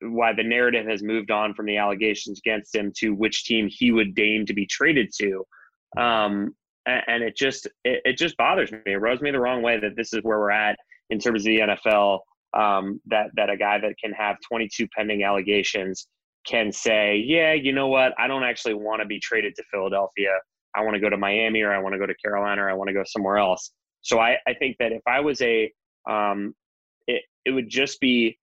why 0.00 0.32
the 0.32 0.44
narrative 0.44 0.86
has 0.86 1.02
moved 1.02 1.32
on 1.32 1.54
from 1.54 1.66
the 1.66 1.76
allegations 1.76 2.38
against 2.38 2.74
him 2.74 2.92
to 2.98 3.10
which 3.14 3.44
team 3.44 3.68
he 3.68 3.90
would 3.90 4.14
deign 4.14 4.46
to 4.46 4.54
be 4.54 4.66
traded 4.66 5.10
to. 5.18 5.44
Um, 5.96 6.54
and, 6.86 7.02
and, 7.06 7.22
it 7.22 7.36
just 7.36 7.66
it, 7.84 8.00
it, 8.04 8.18
just 8.18 8.36
bothers 8.36 8.70
me. 8.70 8.78
It 8.86 8.96
rubs 8.96 9.22
me 9.22 9.30
the 9.30 9.40
wrong 9.40 9.62
way 9.62 9.80
that 9.80 9.96
this 9.96 10.12
is 10.12 10.20
where 10.22 10.38
we're 10.38 10.50
at 10.50 10.76
in 11.10 11.18
terms 11.18 11.40
of 11.40 11.46
the 11.46 11.58
NFL. 11.58 12.20
Um, 12.52 13.00
that 13.06 13.30
that 13.34 13.50
a 13.50 13.56
guy 13.56 13.80
that 13.80 13.94
can 14.02 14.12
have 14.12 14.36
22 14.48 14.86
pending 14.96 15.24
allegations 15.24 16.06
can 16.46 16.72
say, 16.72 17.16
yeah, 17.16 17.52
you 17.52 17.72
know 17.72 17.88
what, 17.88 18.12
I 18.18 18.26
don't 18.26 18.44
actually 18.44 18.74
want 18.74 19.00
to 19.02 19.06
be 19.06 19.18
traded 19.20 19.54
to 19.56 19.64
Philadelphia. 19.70 20.30
I 20.74 20.82
want 20.82 20.94
to 20.94 21.00
go 21.00 21.08
to 21.08 21.16
Miami 21.16 21.62
or 21.62 21.72
I 21.72 21.78
want 21.78 21.94
to 21.94 21.98
go 21.98 22.06
to 22.06 22.14
Carolina 22.14 22.64
or 22.64 22.70
I 22.70 22.74
want 22.74 22.88
to 22.88 22.94
go 22.94 23.02
somewhere 23.06 23.38
else. 23.38 23.70
So 24.02 24.18
I, 24.18 24.36
I 24.46 24.54
think 24.54 24.76
that 24.80 24.92
if 24.92 25.02
I 25.06 25.20
was 25.20 25.40
a, 25.40 25.72
um, 26.08 26.54
it, 27.06 27.22
it 27.44 27.52
would 27.52 27.68
just 27.68 28.00
be 28.00 28.38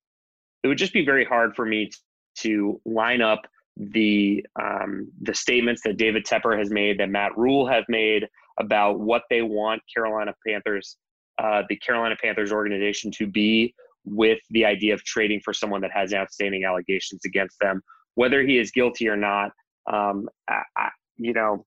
it 0.64 0.68
would 0.68 0.78
just 0.78 0.94
be 0.94 1.06
very 1.06 1.26
hard 1.26 1.56
for 1.56 1.66
me 1.66 1.90
to 2.36 2.80
line 2.86 3.22
up 3.22 3.42
the 3.78 4.46
um, 4.62 5.12
the 5.22 5.34
statements 5.34 5.82
that 5.84 5.98
David 5.98 6.26
Tepper 6.26 6.58
has 6.58 6.70
made, 6.70 7.00
that 7.00 7.10
Matt 7.10 7.38
Rhule 7.38 7.68
have 7.68 7.86
made 7.90 8.28
about 8.60 9.00
what 9.00 9.24
they 9.30 9.42
want 9.42 9.82
Carolina 9.94 10.34
Panthers, 10.46 10.98
uh, 11.42 11.64
the 11.70 11.78
Carolina 11.78 12.16
Panthers 12.22 12.52
organization 12.52 13.12
to 13.12 13.28
be, 13.28 13.74
with 14.06 14.40
the 14.50 14.66
idea 14.66 14.94
of 14.94 15.04
trading 15.04 15.42
for 15.44 15.54
someone 15.54 15.82
that 15.82 15.92
has 15.94 16.14
outstanding 16.14 16.66
allegations 16.66 17.22
against 17.26 17.58
them, 17.60 17.82
whether 18.16 18.42
he 18.42 18.58
is 18.58 18.72
guilty 18.72 19.08
or 19.08 19.18
not. 19.18 19.52
Um, 19.92 20.30
I, 20.50 20.62
I, 20.78 20.90
you 21.18 21.34
know, 21.34 21.66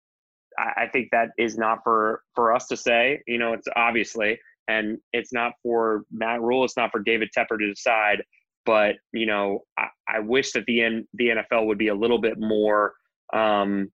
I, 0.59 0.85
I 0.85 0.87
think 0.89 1.09
that 1.13 1.29
is 1.39 1.57
not 1.57 1.79
for 1.85 2.23
for 2.35 2.55
us 2.55 2.67
to 2.69 2.77
say. 2.77 3.23
You 3.27 3.39
know, 3.39 3.53
it's 3.53 3.69
obviously, 3.77 4.39
and 4.69 4.99
it's 5.13 5.33
not 5.33 5.53
for 5.63 6.03
Matt 6.11 6.41
Rhule, 6.41 6.65
It's 6.65 6.77
not 6.77 6.91
for 6.91 7.01
David 7.01 7.31
Tepper 7.37 7.59
to 7.59 7.69
decide. 7.69 8.23
But 8.67 8.97
you 9.13 9.27
know, 9.27 9.61
I, 9.79 9.89
I 10.09 10.21
wish 10.21 10.53
that 10.53 10.65
the 10.67 10.83
N, 10.83 11.09
the 11.15 11.29
NFL 11.29 11.67
would 11.67 11.79
be 11.79 11.89
a 11.89 11.95
little 11.95 12.21
bit 12.21 12.39
more 12.39 12.95
um, 13.33 13.91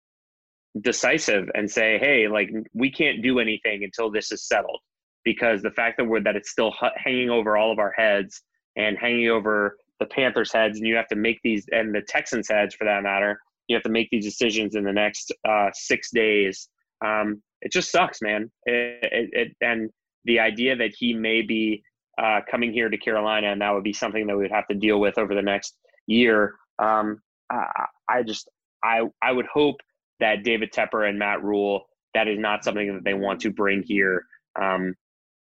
decisive 0.80 1.48
and 1.54 1.70
say, 1.70 1.98
hey, 1.98 2.28
like 2.28 2.50
we 2.74 2.90
can't 2.90 3.22
do 3.22 3.38
anything 3.38 3.84
until 3.84 4.10
this 4.10 4.30
is 4.32 4.46
settled, 4.46 4.80
because 5.28 5.60
the 5.60 5.70
fact 5.70 5.98
that 5.98 6.04
we're 6.04 6.22
that 6.22 6.36
it's 6.36 6.50
still 6.50 6.72
hanging 6.96 7.28
over 7.28 7.58
all 7.58 7.70
of 7.70 7.78
our 7.78 7.92
heads 7.92 8.40
and 8.76 8.96
hanging 8.96 9.28
over 9.28 9.76
the 10.00 10.06
Panthers' 10.06 10.50
heads, 10.50 10.78
and 10.78 10.86
you 10.86 10.96
have 10.96 11.08
to 11.08 11.16
make 11.16 11.38
these 11.44 11.66
and 11.70 11.94
the 11.94 12.00
Texans' 12.00 12.48
heads 12.48 12.74
for 12.74 12.84
that 12.84 13.02
matter. 13.02 13.38
You 13.66 13.76
have 13.76 13.82
to 13.82 13.90
make 13.90 14.08
these 14.10 14.24
decisions 14.24 14.74
in 14.74 14.84
the 14.84 14.92
next 14.92 15.30
uh, 15.46 15.68
six 15.74 16.10
days. 16.10 16.70
Um, 17.04 17.42
it 17.60 17.72
just 17.72 17.92
sucks, 17.92 18.22
man. 18.22 18.50
It, 18.64 19.04
it, 19.12 19.30
it, 19.32 19.56
and 19.60 19.90
the 20.24 20.40
idea 20.40 20.74
that 20.76 20.92
he 20.96 21.12
may 21.12 21.42
be 21.42 21.82
uh, 22.18 22.40
coming 22.50 22.72
here 22.72 22.88
to 22.88 22.96
Carolina, 22.96 23.52
and 23.52 23.60
that 23.60 23.74
would 23.74 23.84
be 23.84 23.92
something 23.92 24.26
that 24.26 24.34
we 24.34 24.44
would 24.44 24.50
have 24.50 24.66
to 24.68 24.74
deal 24.74 24.98
with 24.98 25.18
over 25.18 25.34
the 25.34 25.42
next 25.42 25.76
year. 26.06 26.54
Um, 26.78 27.20
I, 27.50 27.84
I 28.08 28.22
just 28.22 28.48
I 28.82 29.02
I 29.20 29.32
would 29.32 29.46
hope 29.52 29.76
that 30.20 30.42
David 30.42 30.72
Tepper 30.72 31.06
and 31.06 31.18
Matt 31.18 31.42
Rhule 31.42 31.84
that 32.14 32.28
is 32.28 32.38
not 32.38 32.64
something 32.64 32.94
that 32.94 33.04
they 33.04 33.12
want 33.12 33.40
to 33.40 33.50
bring 33.50 33.82
here 33.82 34.24
um, 34.60 34.94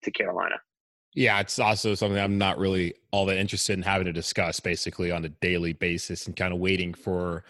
to 0.02 0.10
Carolina. 0.10 0.56
Yeah, 1.14 1.40
it's 1.40 1.58
also 1.58 1.94
something 1.94 2.18
I'm 2.18 2.38
not 2.38 2.58
really 2.58 2.94
all 3.10 3.26
that 3.26 3.38
interested 3.38 3.72
in 3.72 3.82
having 3.82 4.06
to 4.06 4.12
discuss 4.12 4.60
basically 4.60 5.10
on 5.10 5.24
a 5.24 5.30
daily 5.30 5.72
basis 5.72 6.26
and 6.26 6.36
kind 6.36 6.52
of 6.52 6.60
waiting 6.60 6.94
for 6.94 7.44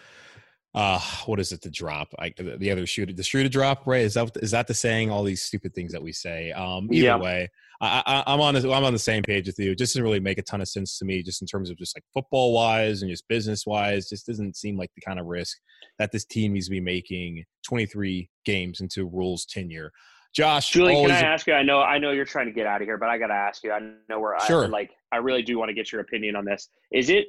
uh 0.75 0.99
what 1.25 1.39
is 1.39 1.53
it 1.53 1.61
to 1.61 1.69
drop 1.69 2.13
I, 2.19 2.33
the 2.37 2.69
other 2.71 2.85
shoe 2.85 3.05
the 3.05 3.23
shoe 3.23 3.41
to 3.41 3.47
drop 3.47 3.87
right 3.87 4.01
is 4.01 4.15
that 4.15 4.31
is 4.41 4.51
that 4.51 4.67
the 4.67 4.73
saying 4.73 5.09
all 5.09 5.23
these 5.23 5.41
stupid 5.41 5.73
things 5.73 5.93
that 5.93 6.03
we 6.03 6.11
say 6.11 6.51
um 6.51 6.89
either 6.91 7.05
yeah. 7.05 7.15
way 7.15 7.49
I, 7.79 8.23
I, 8.27 8.33
am 8.33 8.41
on 8.41 8.55
I'm 8.55 8.83
on 8.83 8.93
the 8.93 8.99
same 8.99 9.21
page 9.21 9.45
with 9.45 9.59
you. 9.59 9.71
It 9.71 9.77
just 9.77 9.93
doesn't 9.93 10.03
really 10.03 10.19
make 10.19 10.39
a 10.39 10.43
ton 10.43 10.61
of 10.61 10.67
sense 10.67 10.97
to 10.97 11.05
me, 11.05 11.21
just 11.21 11.41
in 11.41 11.47
terms 11.47 11.69
of 11.69 11.77
just 11.77 11.95
like 11.95 12.03
football 12.13 12.53
wise 12.53 13.01
and 13.01 13.11
just 13.11 13.27
business 13.27 13.67
wise. 13.67 14.09
Just 14.09 14.25
doesn't 14.25 14.55
seem 14.55 14.77
like 14.77 14.89
the 14.95 15.01
kind 15.01 15.19
of 15.19 15.27
risk 15.27 15.57
that 15.99 16.11
this 16.11 16.25
team 16.25 16.53
needs 16.53 16.67
to 16.67 16.71
be 16.71 16.81
making 16.81 17.43
23 17.67 18.29
games 18.45 18.81
into 18.81 19.05
Rhule's 19.05 19.45
tenure. 19.45 19.91
Josh, 20.35 20.69
Julie, 20.71 20.95
can 20.95 21.11
I 21.11 21.21
ask 21.21 21.47
you? 21.47 21.53
I 21.53 21.63
know 21.63 21.81
I 21.81 21.97
know 21.97 22.11
you're 22.11 22.25
trying 22.25 22.45
to 22.45 22.51
get 22.51 22.67
out 22.67 22.81
of 22.81 22.87
here, 22.87 22.97
but 22.97 23.09
I 23.09 23.17
got 23.17 23.27
to 23.27 23.33
ask 23.33 23.63
you. 23.63 23.71
I 23.71 23.79
know 24.09 24.19
where 24.19 24.37
sure. 24.45 24.65
I 24.65 24.67
like. 24.67 24.91
I 25.11 25.17
really 25.17 25.41
do 25.41 25.57
want 25.57 25.69
to 25.69 25.73
get 25.73 25.91
your 25.91 26.01
opinion 26.01 26.35
on 26.35 26.45
this. 26.45 26.69
Is 26.91 27.09
it 27.09 27.27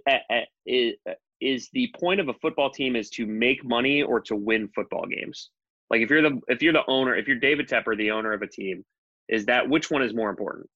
is, 0.66 0.94
is 1.40 1.68
the 1.72 1.92
point 1.98 2.20
of 2.20 2.28
a 2.28 2.34
football 2.34 2.70
team 2.70 2.96
is 2.96 3.08
to 3.10 3.26
make 3.26 3.64
money 3.64 4.02
or 4.02 4.20
to 4.20 4.36
win 4.36 4.68
football 4.74 5.06
games? 5.06 5.50
Like 5.90 6.02
if 6.02 6.10
you're 6.10 6.22
the 6.22 6.40
if 6.48 6.62
you're 6.62 6.72
the 6.72 6.84
owner, 6.88 7.16
if 7.16 7.26
you're 7.26 7.38
David 7.38 7.68
Tepper, 7.68 7.96
the 7.96 8.10
owner 8.10 8.32
of 8.32 8.42
a 8.42 8.46
team, 8.46 8.84
is 9.28 9.46
that 9.46 9.68
which 9.68 9.90
one 9.90 10.02
is 10.02 10.14
more 10.14 10.30
important? 10.30 10.68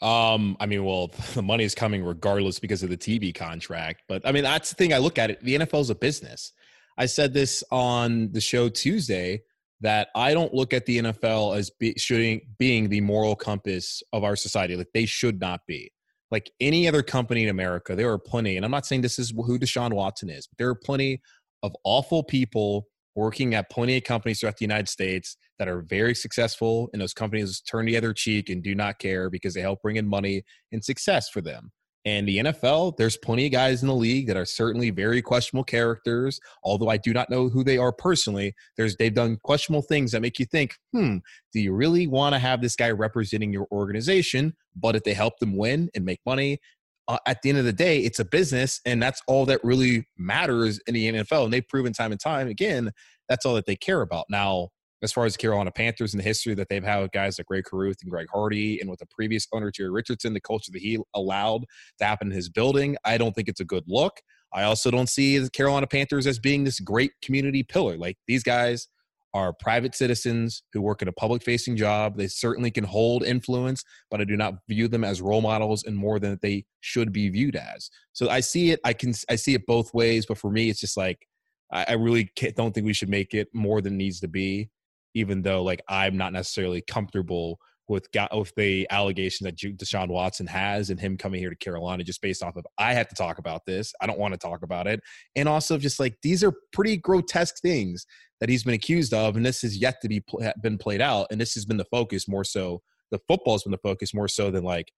Um, 0.00 0.56
I 0.60 0.66
mean, 0.66 0.84
well, 0.84 1.08
the 1.34 1.42
money 1.42 1.64
is 1.64 1.74
coming 1.74 2.04
regardless 2.04 2.58
because 2.58 2.82
of 2.82 2.90
the 2.90 2.96
TV 2.96 3.34
contract. 3.34 4.02
But 4.08 4.26
I 4.26 4.32
mean, 4.32 4.44
that's 4.44 4.70
the 4.70 4.76
thing 4.76 4.94
I 4.94 4.98
look 4.98 5.18
at 5.18 5.30
it. 5.30 5.42
The 5.42 5.56
NFL 5.56 5.80
is 5.80 5.90
a 5.90 5.94
business. 5.94 6.52
I 6.96 7.06
said 7.06 7.32
this 7.32 7.62
on 7.70 8.32
the 8.32 8.40
show 8.40 8.68
Tuesday 8.68 9.42
that 9.80 10.08
I 10.14 10.34
don't 10.34 10.52
look 10.52 10.72
at 10.72 10.86
the 10.86 10.98
NFL 10.98 11.56
as 11.56 11.70
be, 11.70 11.94
shooting, 11.96 12.40
being 12.58 12.88
the 12.88 13.00
moral 13.00 13.36
compass 13.36 14.02
of 14.12 14.24
our 14.24 14.36
society. 14.36 14.76
Like 14.76 14.88
they 14.92 15.06
should 15.06 15.40
not 15.40 15.60
be. 15.66 15.92
Like 16.30 16.50
any 16.60 16.86
other 16.86 17.02
company 17.02 17.44
in 17.44 17.48
America, 17.48 17.96
there 17.96 18.10
are 18.10 18.18
plenty, 18.18 18.56
and 18.56 18.64
I'm 18.64 18.70
not 18.70 18.84
saying 18.84 19.00
this 19.00 19.18
is 19.18 19.30
who 19.30 19.58
Deshaun 19.58 19.94
Watson 19.94 20.28
is, 20.28 20.46
but 20.46 20.58
there 20.58 20.68
are 20.68 20.74
plenty 20.74 21.22
of 21.62 21.74
awful 21.84 22.22
people 22.22 22.86
working 23.14 23.54
at 23.54 23.70
plenty 23.70 23.96
of 23.96 24.04
companies 24.04 24.40
throughout 24.40 24.58
the 24.58 24.64
United 24.64 24.88
States 24.88 25.36
that 25.58 25.68
are 25.68 25.80
very 25.80 26.14
successful, 26.14 26.90
and 26.92 27.00
those 27.00 27.14
companies 27.14 27.60
turn 27.60 27.86
the 27.86 27.96
other 27.96 28.12
cheek 28.12 28.50
and 28.50 28.62
do 28.62 28.74
not 28.74 28.98
care 28.98 29.30
because 29.30 29.54
they 29.54 29.60
help 29.60 29.80
bring 29.82 29.96
in 29.96 30.06
money 30.06 30.42
and 30.70 30.84
success 30.84 31.28
for 31.28 31.40
them. 31.40 31.72
And 32.04 32.26
the 32.26 32.38
NFL, 32.38 32.96
there's 32.96 33.16
plenty 33.16 33.46
of 33.46 33.52
guys 33.52 33.82
in 33.82 33.88
the 33.88 33.94
league 33.94 34.28
that 34.28 34.36
are 34.36 34.44
certainly 34.44 34.90
very 34.90 35.20
questionable 35.20 35.64
characters. 35.64 36.40
Although 36.62 36.88
I 36.88 36.96
do 36.96 37.12
not 37.12 37.28
know 37.28 37.48
who 37.48 37.64
they 37.64 37.76
are 37.76 37.92
personally, 37.92 38.54
there's 38.76 38.96
they've 38.96 39.12
done 39.12 39.38
questionable 39.42 39.82
things 39.82 40.12
that 40.12 40.22
make 40.22 40.38
you 40.38 40.46
think, 40.46 40.76
hmm, 40.92 41.18
do 41.52 41.60
you 41.60 41.72
really 41.72 42.06
want 42.06 42.34
to 42.34 42.38
have 42.38 42.62
this 42.62 42.76
guy 42.76 42.90
representing 42.90 43.52
your 43.52 43.66
organization? 43.72 44.54
But 44.76 44.96
if 44.96 45.04
they 45.04 45.14
help 45.14 45.38
them 45.38 45.56
win 45.56 45.90
and 45.94 46.04
make 46.04 46.20
money, 46.24 46.60
uh, 47.08 47.18
at 47.26 47.42
the 47.42 47.48
end 47.48 47.58
of 47.58 47.64
the 47.64 47.72
day, 47.72 48.00
it's 48.00 48.20
a 48.20 48.24
business, 48.24 48.80
and 48.84 49.02
that's 49.02 49.22
all 49.26 49.46
that 49.46 49.64
really 49.64 50.06
matters 50.18 50.78
in 50.86 50.94
the 50.94 51.12
NFL. 51.12 51.44
And 51.44 51.52
they've 51.52 51.66
proven 51.66 51.92
time 51.92 52.12
and 52.12 52.20
time 52.20 52.48
again 52.48 52.92
that's 53.28 53.44
all 53.44 53.54
that 53.54 53.66
they 53.66 53.76
care 53.76 54.00
about. 54.00 54.26
Now, 54.28 54.70
as 55.02 55.12
far 55.12 55.24
as 55.24 55.36
Carolina 55.36 55.70
Panthers 55.70 56.12
and 56.12 56.20
the 56.20 56.24
history 56.24 56.54
that 56.54 56.68
they've 56.68 56.84
had 56.84 57.00
with 57.00 57.12
guys 57.12 57.38
like 57.38 57.46
Greg 57.46 57.64
Carruth 57.64 57.98
and 58.02 58.10
Greg 58.10 58.26
Hardy, 58.32 58.80
and 58.80 58.90
with 58.90 58.98
the 58.98 59.06
previous 59.06 59.46
owner 59.52 59.70
Jerry 59.70 59.90
Richardson, 59.90 60.34
the 60.34 60.40
culture 60.40 60.72
that 60.72 60.82
he 60.82 60.98
allowed 61.14 61.64
to 61.98 62.04
happen 62.04 62.28
in 62.28 62.34
his 62.34 62.48
building, 62.48 62.96
I 63.04 63.18
don't 63.18 63.34
think 63.34 63.48
it's 63.48 63.60
a 63.60 63.64
good 63.64 63.84
look. 63.86 64.20
I 64.52 64.62
also 64.62 64.90
don't 64.90 65.08
see 65.08 65.38
the 65.38 65.50
Carolina 65.50 65.86
Panthers 65.86 66.26
as 66.26 66.38
being 66.38 66.64
this 66.64 66.80
great 66.80 67.12
community 67.22 67.62
pillar. 67.62 67.96
Like 67.96 68.16
these 68.26 68.42
guys 68.42 68.88
are 69.34 69.52
private 69.52 69.94
citizens 69.94 70.62
who 70.72 70.80
work 70.80 71.02
in 71.02 71.08
a 71.08 71.12
public 71.12 71.42
facing 71.42 71.76
job. 71.76 72.16
They 72.16 72.28
certainly 72.28 72.70
can 72.70 72.84
hold 72.84 73.24
influence, 73.24 73.84
but 74.10 74.20
I 74.20 74.24
do 74.24 74.36
not 74.36 74.54
view 74.68 74.88
them 74.88 75.04
as 75.04 75.20
role 75.20 75.42
models 75.42 75.84
and 75.84 75.96
more 75.96 76.18
than 76.18 76.38
they 76.40 76.64
should 76.80 77.12
be 77.12 77.28
viewed 77.28 77.56
as. 77.56 77.90
So 78.12 78.30
I 78.30 78.40
see 78.40 78.70
it. 78.70 78.80
I 78.84 78.94
can 78.94 79.12
I 79.28 79.36
see 79.36 79.54
it 79.54 79.66
both 79.66 79.92
ways, 79.92 80.24
but 80.26 80.38
for 80.38 80.50
me, 80.50 80.70
it's 80.70 80.80
just 80.80 80.96
like 80.96 81.26
I, 81.70 81.86
I 81.90 81.92
really 81.92 82.30
don't 82.56 82.72
think 82.72 82.86
we 82.86 82.94
should 82.94 83.10
make 83.10 83.34
it 83.34 83.48
more 83.52 83.80
than 83.80 83.96
needs 83.96 84.20
to 84.20 84.28
be, 84.28 84.70
even 85.18 85.42
though 85.42 85.62
like 85.62 85.82
I'm 85.88 86.16
not 86.16 86.32
necessarily 86.32 86.82
comfortable 86.82 87.58
with 87.88 88.08
with 88.32 88.52
the 88.56 88.86
allegation 88.90 89.44
that 89.44 89.56
Deshaun 89.56 90.08
Watson 90.08 90.46
has 90.46 90.90
and 90.90 91.00
him 91.00 91.16
coming 91.16 91.40
here 91.40 91.50
to 91.50 91.56
Carolina 91.56 92.04
just 92.04 92.20
based 92.20 92.42
off 92.42 92.56
of 92.56 92.66
I 92.78 92.92
have 92.94 93.08
to 93.08 93.14
talk 93.14 93.38
about 93.38 93.64
this. 93.66 93.92
I 94.00 94.06
don't 94.06 94.18
want 94.18 94.34
to 94.34 94.38
talk 94.38 94.62
about 94.62 94.86
it. 94.86 95.00
And 95.36 95.48
also 95.48 95.78
just 95.78 95.98
like 95.98 96.16
these 96.22 96.44
are 96.44 96.52
pretty 96.72 96.96
grotesque 96.98 97.60
things 97.60 98.06
that 98.40 98.48
he's 98.48 98.64
been 98.64 98.74
accused 98.74 99.14
of 99.14 99.36
and 99.36 99.44
this 99.44 99.62
has 99.62 99.76
yet 99.76 100.00
to 100.02 100.08
be 100.08 100.22
been 100.62 100.78
played 100.78 101.00
out 101.00 101.26
and 101.30 101.40
this 101.40 101.54
has 101.54 101.64
been 101.64 101.78
the 101.78 101.86
focus 101.86 102.28
more 102.28 102.44
so 102.44 102.82
the 103.10 103.20
football's 103.26 103.64
been 103.64 103.72
the 103.72 103.78
focus 103.78 104.12
more 104.12 104.28
so 104.28 104.50
than 104.50 104.64
like 104.64 104.92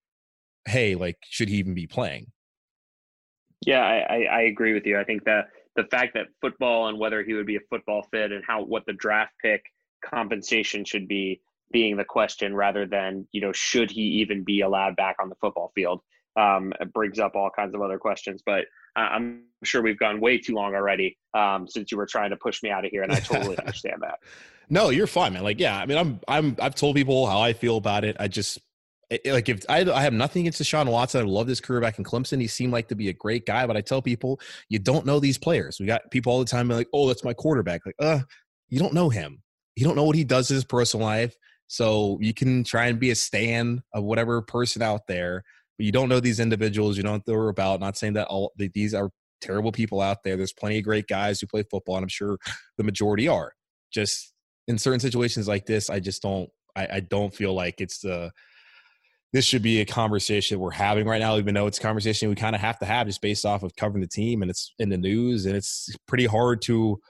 hey, 0.66 0.94
like 0.94 1.16
should 1.22 1.48
he 1.48 1.56
even 1.56 1.74
be 1.74 1.86
playing? 1.86 2.26
Yeah, 3.66 3.82
I, 3.82 4.24
I 4.24 4.40
agree 4.42 4.72
with 4.72 4.86
you. 4.86 4.98
I 4.98 5.04
think 5.04 5.24
that 5.24 5.48
the 5.76 5.84
fact 5.90 6.14
that 6.14 6.26
football 6.40 6.88
and 6.88 6.98
whether 6.98 7.22
he 7.22 7.34
would 7.34 7.46
be 7.46 7.56
a 7.56 7.60
football 7.68 8.06
fit 8.10 8.32
and 8.32 8.42
how 8.46 8.62
what 8.64 8.84
the 8.86 8.94
draft 8.94 9.32
pick 9.42 9.62
compensation 10.04 10.84
should 10.84 11.08
be 11.08 11.40
being 11.72 11.96
the 11.96 12.04
question 12.04 12.54
rather 12.54 12.86
than 12.86 13.26
you 13.32 13.40
know 13.40 13.52
should 13.52 13.90
he 13.90 14.02
even 14.02 14.44
be 14.44 14.60
allowed 14.60 14.96
back 14.96 15.16
on 15.20 15.28
the 15.28 15.34
football 15.36 15.70
field 15.74 16.00
um, 16.36 16.72
it 16.80 16.92
brings 16.92 17.18
up 17.18 17.34
all 17.34 17.50
kinds 17.50 17.74
of 17.74 17.82
other 17.82 17.98
questions 17.98 18.42
but 18.44 18.64
i'm 18.96 19.44
sure 19.62 19.82
we've 19.82 19.98
gone 19.98 20.20
way 20.20 20.38
too 20.38 20.54
long 20.54 20.74
already 20.74 21.16
um, 21.34 21.68
since 21.68 21.92
you 21.92 21.98
were 21.98 22.06
trying 22.06 22.30
to 22.30 22.36
push 22.36 22.62
me 22.62 22.70
out 22.70 22.84
of 22.84 22.90
here 22.90 23.02
and 23.02 23.12
i 23.12 23.20
totally 23.20 23.56
understand 23.64 24.00
that 24.00 24.18
no 24.68 24.90
you're 24.90 25.06
fine 25.06 25.32
man 25.32 25.42
like 25.42 25.60
yeah 25.60 25.78
i 25.78 25.86
mean 25.86 25.98
i'm 25.98 26.20
i'm 26.28 26.56
i've 26.60 26.74
told 26.74 26.96
people 26.96 27.26
how 27.26 27.40
i 27.40 27.52
feel 27.52 27.76
about 27.76 28.04
it 28.04 28.16
i 28.18 28.26
just 28.26 28.58
it, 29.10 29.26
like 29.26 29.48
if 29.48 29.64
I, 29.68 29.80
I 29.90 30.02
have 30.02 30.12
nothing 30.12 30.42
against 30.42 30.62
Deshaun 30.62 30.88
Watson, 30.88 31.20
I 31.20 31.24
love 31.24 31.48
his 31.48 31.60
career 31.60 31.80
back 31.80 31.98
in 31.98 32.04
Clemson. 32.04 32.40
He 32.40 32.46
seemed 32.46 32.72
like 32.72 32.86
to 32.88 32.94
be 32.94 33.08
a 33.08 33.12
great 33.12 33.44
guy, 33.44 33.66
but 33.66 33.76
I 33.76 33.80
tell 33.80 34.00
people 34.00 34.40
you 34.68 34.78
don't 34.78 35.04
know 35.04 35.18
these 35.18 35.36
players. 35.36 35.80
We 35.80 35.86
got 35.86 36.08
people 36.12 36.32
all 36.32 36.38
the 36.38 36.44
time 36.44 36.68
like, 36.68 36.88
"Oh, 36.92 37.08
that's 37.08 37.24
my 37.24 37.34
quarterback." 37.34 37.84
Like, 37.84 37.96
uh, 37.98 38.20
you 38.68 38.78
don't 38.78 38.94
know 38.94 39.08
him. 39.08 39.42
You 39.76 39.84
don't 39.84 39.96
know 39.96 40.04
what 40.04 40.16
he 40.16 40.24
does 40.24 40.50
in 40.50 40.54
his 40.54 40.64
personal 40.64 41.06
life. 41.06 41.34
So 41.66 42.18
you 42.20 42.34
can 42.34 42.64
try 42.64 42.86
and 42.86 42.98
be 42.98 43.10
a 43.10 43.14
stand 43.14 43.82
of 43.94 44.02
whatever 44.02 44.42
person 44.42 44.82
out 44.82 45.06
there, 45.06 45.44
but 45.78 45.86
you 45.86 45.92
don't 45.92 46.08
know 46.08 46.18
these 46.18 46.40
individuals. 46.40 46.96
You 46.96 47.04
don't 47.04 47.12
know 47.12 47.16
what 47.18 47.26
they're 47.26 47.48
about. 47.48 47.78
Not 47.78 47.96
saying 47.96 48.14
that 48.14 48.26
all 48.26 48.52
that 48.56 48.72
these 48.72 48.92
are 48.92 49.10
terrible 49.40 49.70
people 49.70 50.00
out 50.00 50.24
there. 50.24 50.36
There's 50.36 50.52
plenty 50.52 50.78
of 50.78 50.84
great 50.84 51.06
guys 51.06 51.40
who 51.40 51.46
play 51.46 51.62
football, 51.62 51.96
and 51.96 52.02
I'm 52.02 52.08
sure 52.08 52.38
the 52.76 52.82
majority 52.82 53.28
are. 53.28 53.52
Just 53.92 54.32
in 54.66 54.78
certain 54.78 54.98
situations 54.98 55.46
like 55.46 55.66
this, 55.66 55.90
I 55.90 56.00
just 56.00 56.22
don't. 56.22 56.50
I, 56.74 56.88
I 56.94 57.00
don't 57.00 57.32
feel 57.32 57.54
like 57.54 57.80
it's 57.80 58.00
the. 58.00 58.32
This 59.32 59.44
should 59.44 59.62
be 59.62 59.80
a 59.80 59.86
conversation 59.86 60.58
we're 60.58 60.72
having 60.72 61.06
right 61.06 61.20
now, 61.20 61.36
even 61.36 61.54
though 61.54 61.68
it's 61.68 61.78
a 61.78 61.82
conversation 61.82 62.28
we 62.28 62.34
kind 62.34 62.56
of 62.56 62.60
have 62.60 62.80
to 62.80 62.84
have 62.84 63.06
just 63.06 63.22
based 63.22 63.46
off 63.46 63.62
of 63.62 63.76
covering 63.76 64.00
the 64.00 64.08
team 64.08 64.42
and 64.42 64.50
it's 64.50 64.74
in 64.80 64.88
the 64.88 64.98
news, 64.98 65.46
and 65.46 65.54
it's 65.54 65.88
pretty 66.08 66.26
hard 66.26 66.62
to 66.62 67.00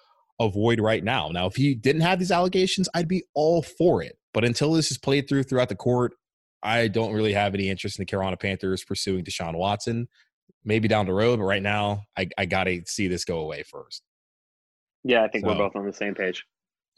avoid 0.41 0.80
right 0.80 1.05
now. 1.05 1.28
Now, 1.28 1.47
if 1.47 1.55
he 1.55 1.74
didn't 1.74 2.01
have 2.01 2.18
these 2.18 2.32
allegations, 2.32 2.88
I'd 2.95 3.07
be 3.07 3.22
all 3.34 3.62
for 3.62 4.03
it. 4.03 4.18
But 4.32 4.45
until 4.45 4.72
this 4.72 4.91
is 4.91 4.99
played 4.99 5.28
through 5.28 5.45
throughout 5.45 5.68
the 5.68 5.76
court, 5.76 6.14
I 6.62 6.88
don't 6.88 7.12
really 7.12 7.34
have 7.34 7.55
any 7.55 7.68
interest 7.68 7.99
in 7.99 8.03
the 8.03 8.07
Carolina 8.07 8.36
Panthers 8.36 8.84
pursuing 8.84 9.24
Deshaun 9.24 9.57
Watson. 9.57 10.09
Maybe 10.64 10.88
down 10.88 11.07
the 11.07 11.14
road, 11.14 11.38
but 11.38 11.45
right 11.45 11.62
now, 11.62 12.05
I, 12.16 12.28
I 12.36 12.47
got 12.47 12.64
to 12.64 12.82
see 12.86 13.09
this 13.09 13.24
go 13.24 13.38
away 13.38 13.62
first. 13.62 14.03
Yeah, 15.05 15.22
I 15.22 15.28
think 15.28 15.45
so, 15.45 15.51
we're 15.51 15.57
both 15.57 15.76
on 15.76 15.86
the 15.86 15.93
same 15.93 16.14
page. 16.14 16.45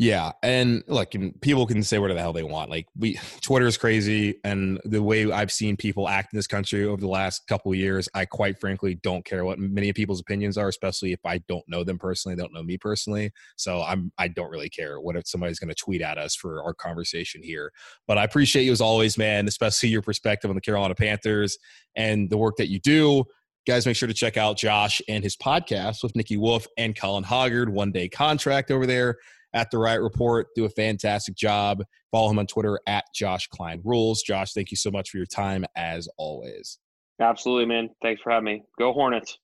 Yeah, 0.03 0.33
and 0.43 0.83
look, 0.89 1.15
and 1.15 1.41
people 1.43 1.65
can 1.65 1.85
say 1.85 2.01
whatever 2.01 2.17
the 2.17 2.23
hell 2.23 2.33
they 2.33 2.43
want. 2.43 2.71
Like 2.71 2.89
we, 2.99 3.21
Twitter 3.41 3.69
is 3.69 3.77
crazy, 3.77 4.35
and 4.43 4.81
the 4.85 5.01
way 5.01 5.31
I've 5.31 5.53
seen 5.53 5.77
people 5.77 6.09
act 6.09 6.33
in 6.33 6.39
this 6.39 6.49
country 6.49 6.85
over 6.85 7.01
the 7.01 7.07
last 7.07 7.47
couple 7.47 7.73
years, 7.73 8.09
I 8.13 8.25
quite 8.25 8.59
frankly 8.59 8.97
don't 8.97 9.25
care 9.25 9.45
what 9.45 9.61
many 9.61 9.93
people's 9.93 10.19
opinions 10.19 10.59
are, 10.59 10.67
especially 10.67 11.13
if 11.13 11.21
I 11.25 11.39
don't 11.47 11.63
know 11.69 11.85
them 11.85 12.01
personally, 12.01 12.35
don't 12.35 12.53
know 12.53 12.65
me 12.65 12.79
personally. 12.79 13.31
So 13.55 13.81
I'm, 13.81 14.11
I 14.19 14.27
don't 14.27 14.51
really 14.51 14.69
care 14.69 15.01
what 15.01 15.15
if 15.15 15.29
somebody's 15.29 15.61
going 15.61 15.69
to 15.69 15.75
tweet 15.77 16.03
at 16.03 16.19
us 16.19 16.35
for 16.35 16.65
our 16.65 16.75
conversation 16.75 17.41
here. 17.41 17.71
But 18.09 18.19
I 18.19 18.25
appreciate 18.25 18.65
you 18.65 18.73
as 18.73 18.81
always, 18.81 19.17
man, 19.17 19.47
especially 19.47 19.91
your 19.91 20.03
perspective 20.03 20.51
on 20.51 20.57
the 20.57 20.61
Carolina 20.61 20.97
Panthers 20.97 21.59
and 21.95 22.29
the 22.29 22.39
work 22.39 22.57
that 22.57 22.71
you 22.71 22.81
do 22.81 23.25
guys 23.65 23.87
make 23.87 23.95
sure 23.95 24.09
to 24.09 24.15
check 24.15 24.37
out 24.37 24.57
josh 24.57 25.01
and 25.09 25.23
his 25.23 25.37
podcast 25.37 26.03
with 26.03 26.17
nikki 26.17 26.37
wolf 26.37 26.67
and 26.77 26.97
colin 26.97 27.23
hoggard 27.23 27.69
one 27.69 27.93
day 27.93 28.09
contract 28.09 28.73
over 28.73 28.87
there 28.87 29.19
at 29.55 29.71
the 29.71 29.79
Riot 29.79 30.03
Report. 30.03 30.49
Do 30.55 30.65
a 30.65 30.71
fantastic 30.71 31.35
job. 31.35 31.83
Follow 32.11 32.31
him 32.31 32.39
on 32.39 32.47
Twitter 32.47 32.81
at 32.87 33.05
Josh 33.15 33.47
Klein 33.49 33.81
Rules. 33.85 34.23
Josh, 34.23 34.53
thank 34.53 34.71
you 34.71 34.77
so 34.77 34.91
much 34.91 35.11
for 35.11 35.17
your 35.17 35.27
time 35.27 35.65
as 35.77 36.09
always. 36.17 36.79
Absolutely, 37.21 37.67
man. 37.67 37.91
Thanks 38.03 38.21
for 38.23 38.31
having 38.31 38.45
me. 38.45 38.63
Go 38.79 38.93
Hornets. 38.93 39.39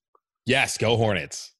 Yes, 0.46 0.78
go 0.78 0.96
Hornets. 0.96 1.52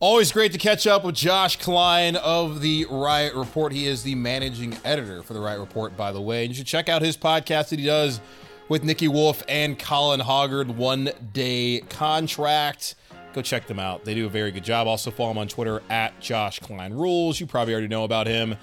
Always 0.00 0.32
great 0.32 0.52
to 0.52 0.58
catch 0.58 0.86
up 0.86 1.04
with 1.04 1.14
Josh 1.14 1.56
Klein 1.56 2.16
of 2.16 2.62
the 2.62 2.86
Riot 2.90 3.34
Report. 3.34 3.70
He 3.70 3.86
is 3.86 4.02
the 4.02 4.14
managing 4.14 4.74
editor 4.82 5.22
for 5.22 5.34
the 5.34 5.40
Riot 5.40 5.60
Report, 5.60 5.94
by 5.96 6.10
the 6.10 6.20
way. 6.20 6.44
And 6.44 6.48
you 6.48 6.54
should 6.54 6.66
check 6.66 6.88
out 6.88 7.02
his 7.02 7.18
podcast 7.18 7.68
that 7.68 7.78
he 7.78 7.84
does 7.84 8.20
with 8.70 8.82
Nikki 8.82 9.08
Wolf 9.08 9.42
and 9.46 9.78
Colin 9.78 10.20
Hoggard, 10.20 10.74
One 10.74 11.10
Day 11.34 11.82
Contract 11.90 12.94
go 13.32 13.42
check 13.42 13.66
them 13.66 13.78
out. 13.78 14.04
They 14.04 14.14
do 14.14 14.26
a 14.26 14.30
very 14.30 14.50
good 14.50 14.64
job. 14.64 14.86
Also 14.86 15.10
follow 15.10 15.30
him 15.32 15.38
on 15.38 15.48
Twitter 15.48 15.82
at 15.88 16.18
Josh 16.20 16.58
Klein 16.60 16.92
Rules. 16.92 17.40
You 17.40 17.46
probably 17.46 17.74
already 17.74 17.88
know 17.88 18.04
about 18.04 18.26
him. 18.26 18.56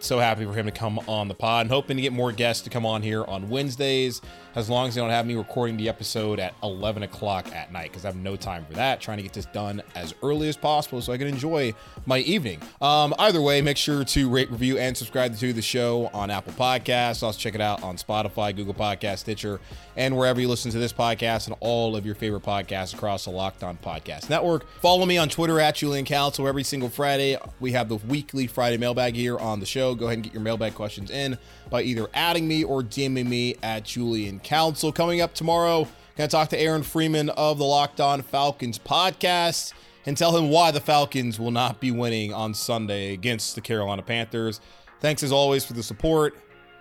So 0.00 0.18
happy 0.18 0.44
for 0.46 0.54
him 0.54 0.66
to 0.66 0.72
come 0.72 0.98
on 1.06 1.28
the 1.28 1.34
pod 1.34 1.62
and 1.62 1.70
hoping 1.70 1.96
to 1.96 2.02
get 2.02 2.12
more 2.12 2.32
guests 2.32 2.62
to 2.64 2.70
come 2.70 2.86
on 2.86 3.02
here 3.02 3.24
on 3.24 3.50
Wednesdays 3.50 4.22
as 4.54 4.68
long 4.68 4.88
as 4.88 4.94
they 4.94 5.00
don't 5.00 5.10
have 5.10 5.26
me 5.26 5.36
recording 5.36 5.76
the 5.76 5.88
episode 5.88 6.40
at 6.40 6.54
11 6.62 7.02
o'clock 7.02 7.54
at 7.54 7.70
night 7.72 7.90
because 7.90 8.04
I 8.04 8.08
have 8.08 8.16
no 8.16 8.34
time 8.34 8.64
for 8.64 8.72
that. 8.74 9.00
Trying 9.00 9.18
to 9.18 9.22
get 9.22 9.32
this 9.32 9.46
done 9.46 9.82
as 9.94 10.14
early 10.22 10.48
as 10.48 10.56
possible 10.56 11.00
so 11.00 11.12
I 11.12 11.18
can 11.18 11.28
enjoy 11.28 11.74
my 12.06 12.18
evening. 12.20 12.60
Um, 12.80 13.14
either 13.18 13.40
way, 13.40 13.60
make 13.62 13.76
sure 13.76 14.02
to 14.02 14.28
rate, 14.28 14.50
review, 14.50 14.78
and 14.78 14.96
subscribe 14.96 15.36
to 15.36 15.52
the 15.52 15.62
show 15.62 16.10
on 16.12 16.30
Apple 16.30 16.52
Podcasts. 16.54 17.22
Also, 17.22 17.38
check 17.38 17.54
it 17.54 17.60
out 17.60 17.82
on 17.82 17.96
Spotify, 17.96 18.54
Google 18.56 18.74
Podcast, 18.74 19.18
Stitcher, 19.18 19.60
and 19.96 20.16
wherever 20.16 20.40
you 20.40 20.48
listen 20.48 20.70
to 20.72 20.78
this 20.78 20.92
podcast 20.92 21.46
and 21.46 21.56
all 21.60 21.94
of 21.94 22.06
your 22.06 22.14
favorite 22.14 22.42
podcasts 22.42 22.94
across 22.94 23.26
the 23.26 23.30
Locked 23.30 23.62
On 23.62 23.76
Podcast 23.76 24.30
Network. 24.30 24.66
Follow 24.80 25.06
me 25.06 25.18
on 25.18 25.28
Twitter 25.28 25.60
at 25.60 25.76
Julian 25.76 26.04
Council. 26.04 26.48
Every 26.48 26.64
single 26.64 26.88
Friday, 26.88 27.36
we 27.60 27.72
have 27.72 27.88
the 27.88 27.96
weekly 27.96 28.46
Friday 28.46 28.78
mailbag 28.78 29.14
here 29.14 29.38
on 29.38 29.60
the 29.60 29.66
show. 29.66 29.89
Go 29.94 30.06
ahead 30.06 30.18
and 30.18 30.24
get 30.24 30.32
your 30.32 30.42
mailbag 30.42 30.74
questions 30.74 31.10
in 31.10 31.38
by 31.70 31.82
either 31.82 32.08
adding 32.14 32.46
me 32.46 32.64
or 32.64 32.82
DMing 32.82 33.26
me 33.26 33.56
at 33.62 33.84
Julian 33.84 34.40
Council. 34.40 34.92
Coming 34.92 35.20
up 35.20 35.34
tomorrow, 35.34 35.86
gonna 36.16 36.28
talk 36.28 36.48
to 36.50 36.60
Aaron 36.60 36.82
Freeman 36.82 37.30
of 37.30 37.58
the 37.58 37.64
Locked 37.64 38.00
On 38.00 38.22
Falcons 38.22 38.78
podcast 38.78 39.72
and 40.06 40.16
tell 40.16 40.36
him 40.36 40.50
why 40.50 40.70
the 40.70 40.80
Falcons 40.80 41.38
will 41.38 41.50
not 41.50 41.80
be 41.80 41.90
winning 41.90 42.32
on 42.32 42.54
Sunday 42.54 43.12
against 43.12 43.54
the 43.54 43.60
Carolina 43.60 44.02
Panthers. 44.02 44.60
Thanks 45.00 45.22
as 45.22 45.32
always 45.32 45.64
for 45.64 45.72
the 45.72 45.82
support. 45.82 46.36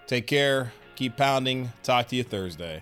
Take 0.08 0.28
care. 0.28 0.72
Keep 0.96 1.18
pounding. 1.18 1.72
Talk 1.84 2.08
to 2.10 2.16
you 2.16 2.24
Thursday. 2.24 2.82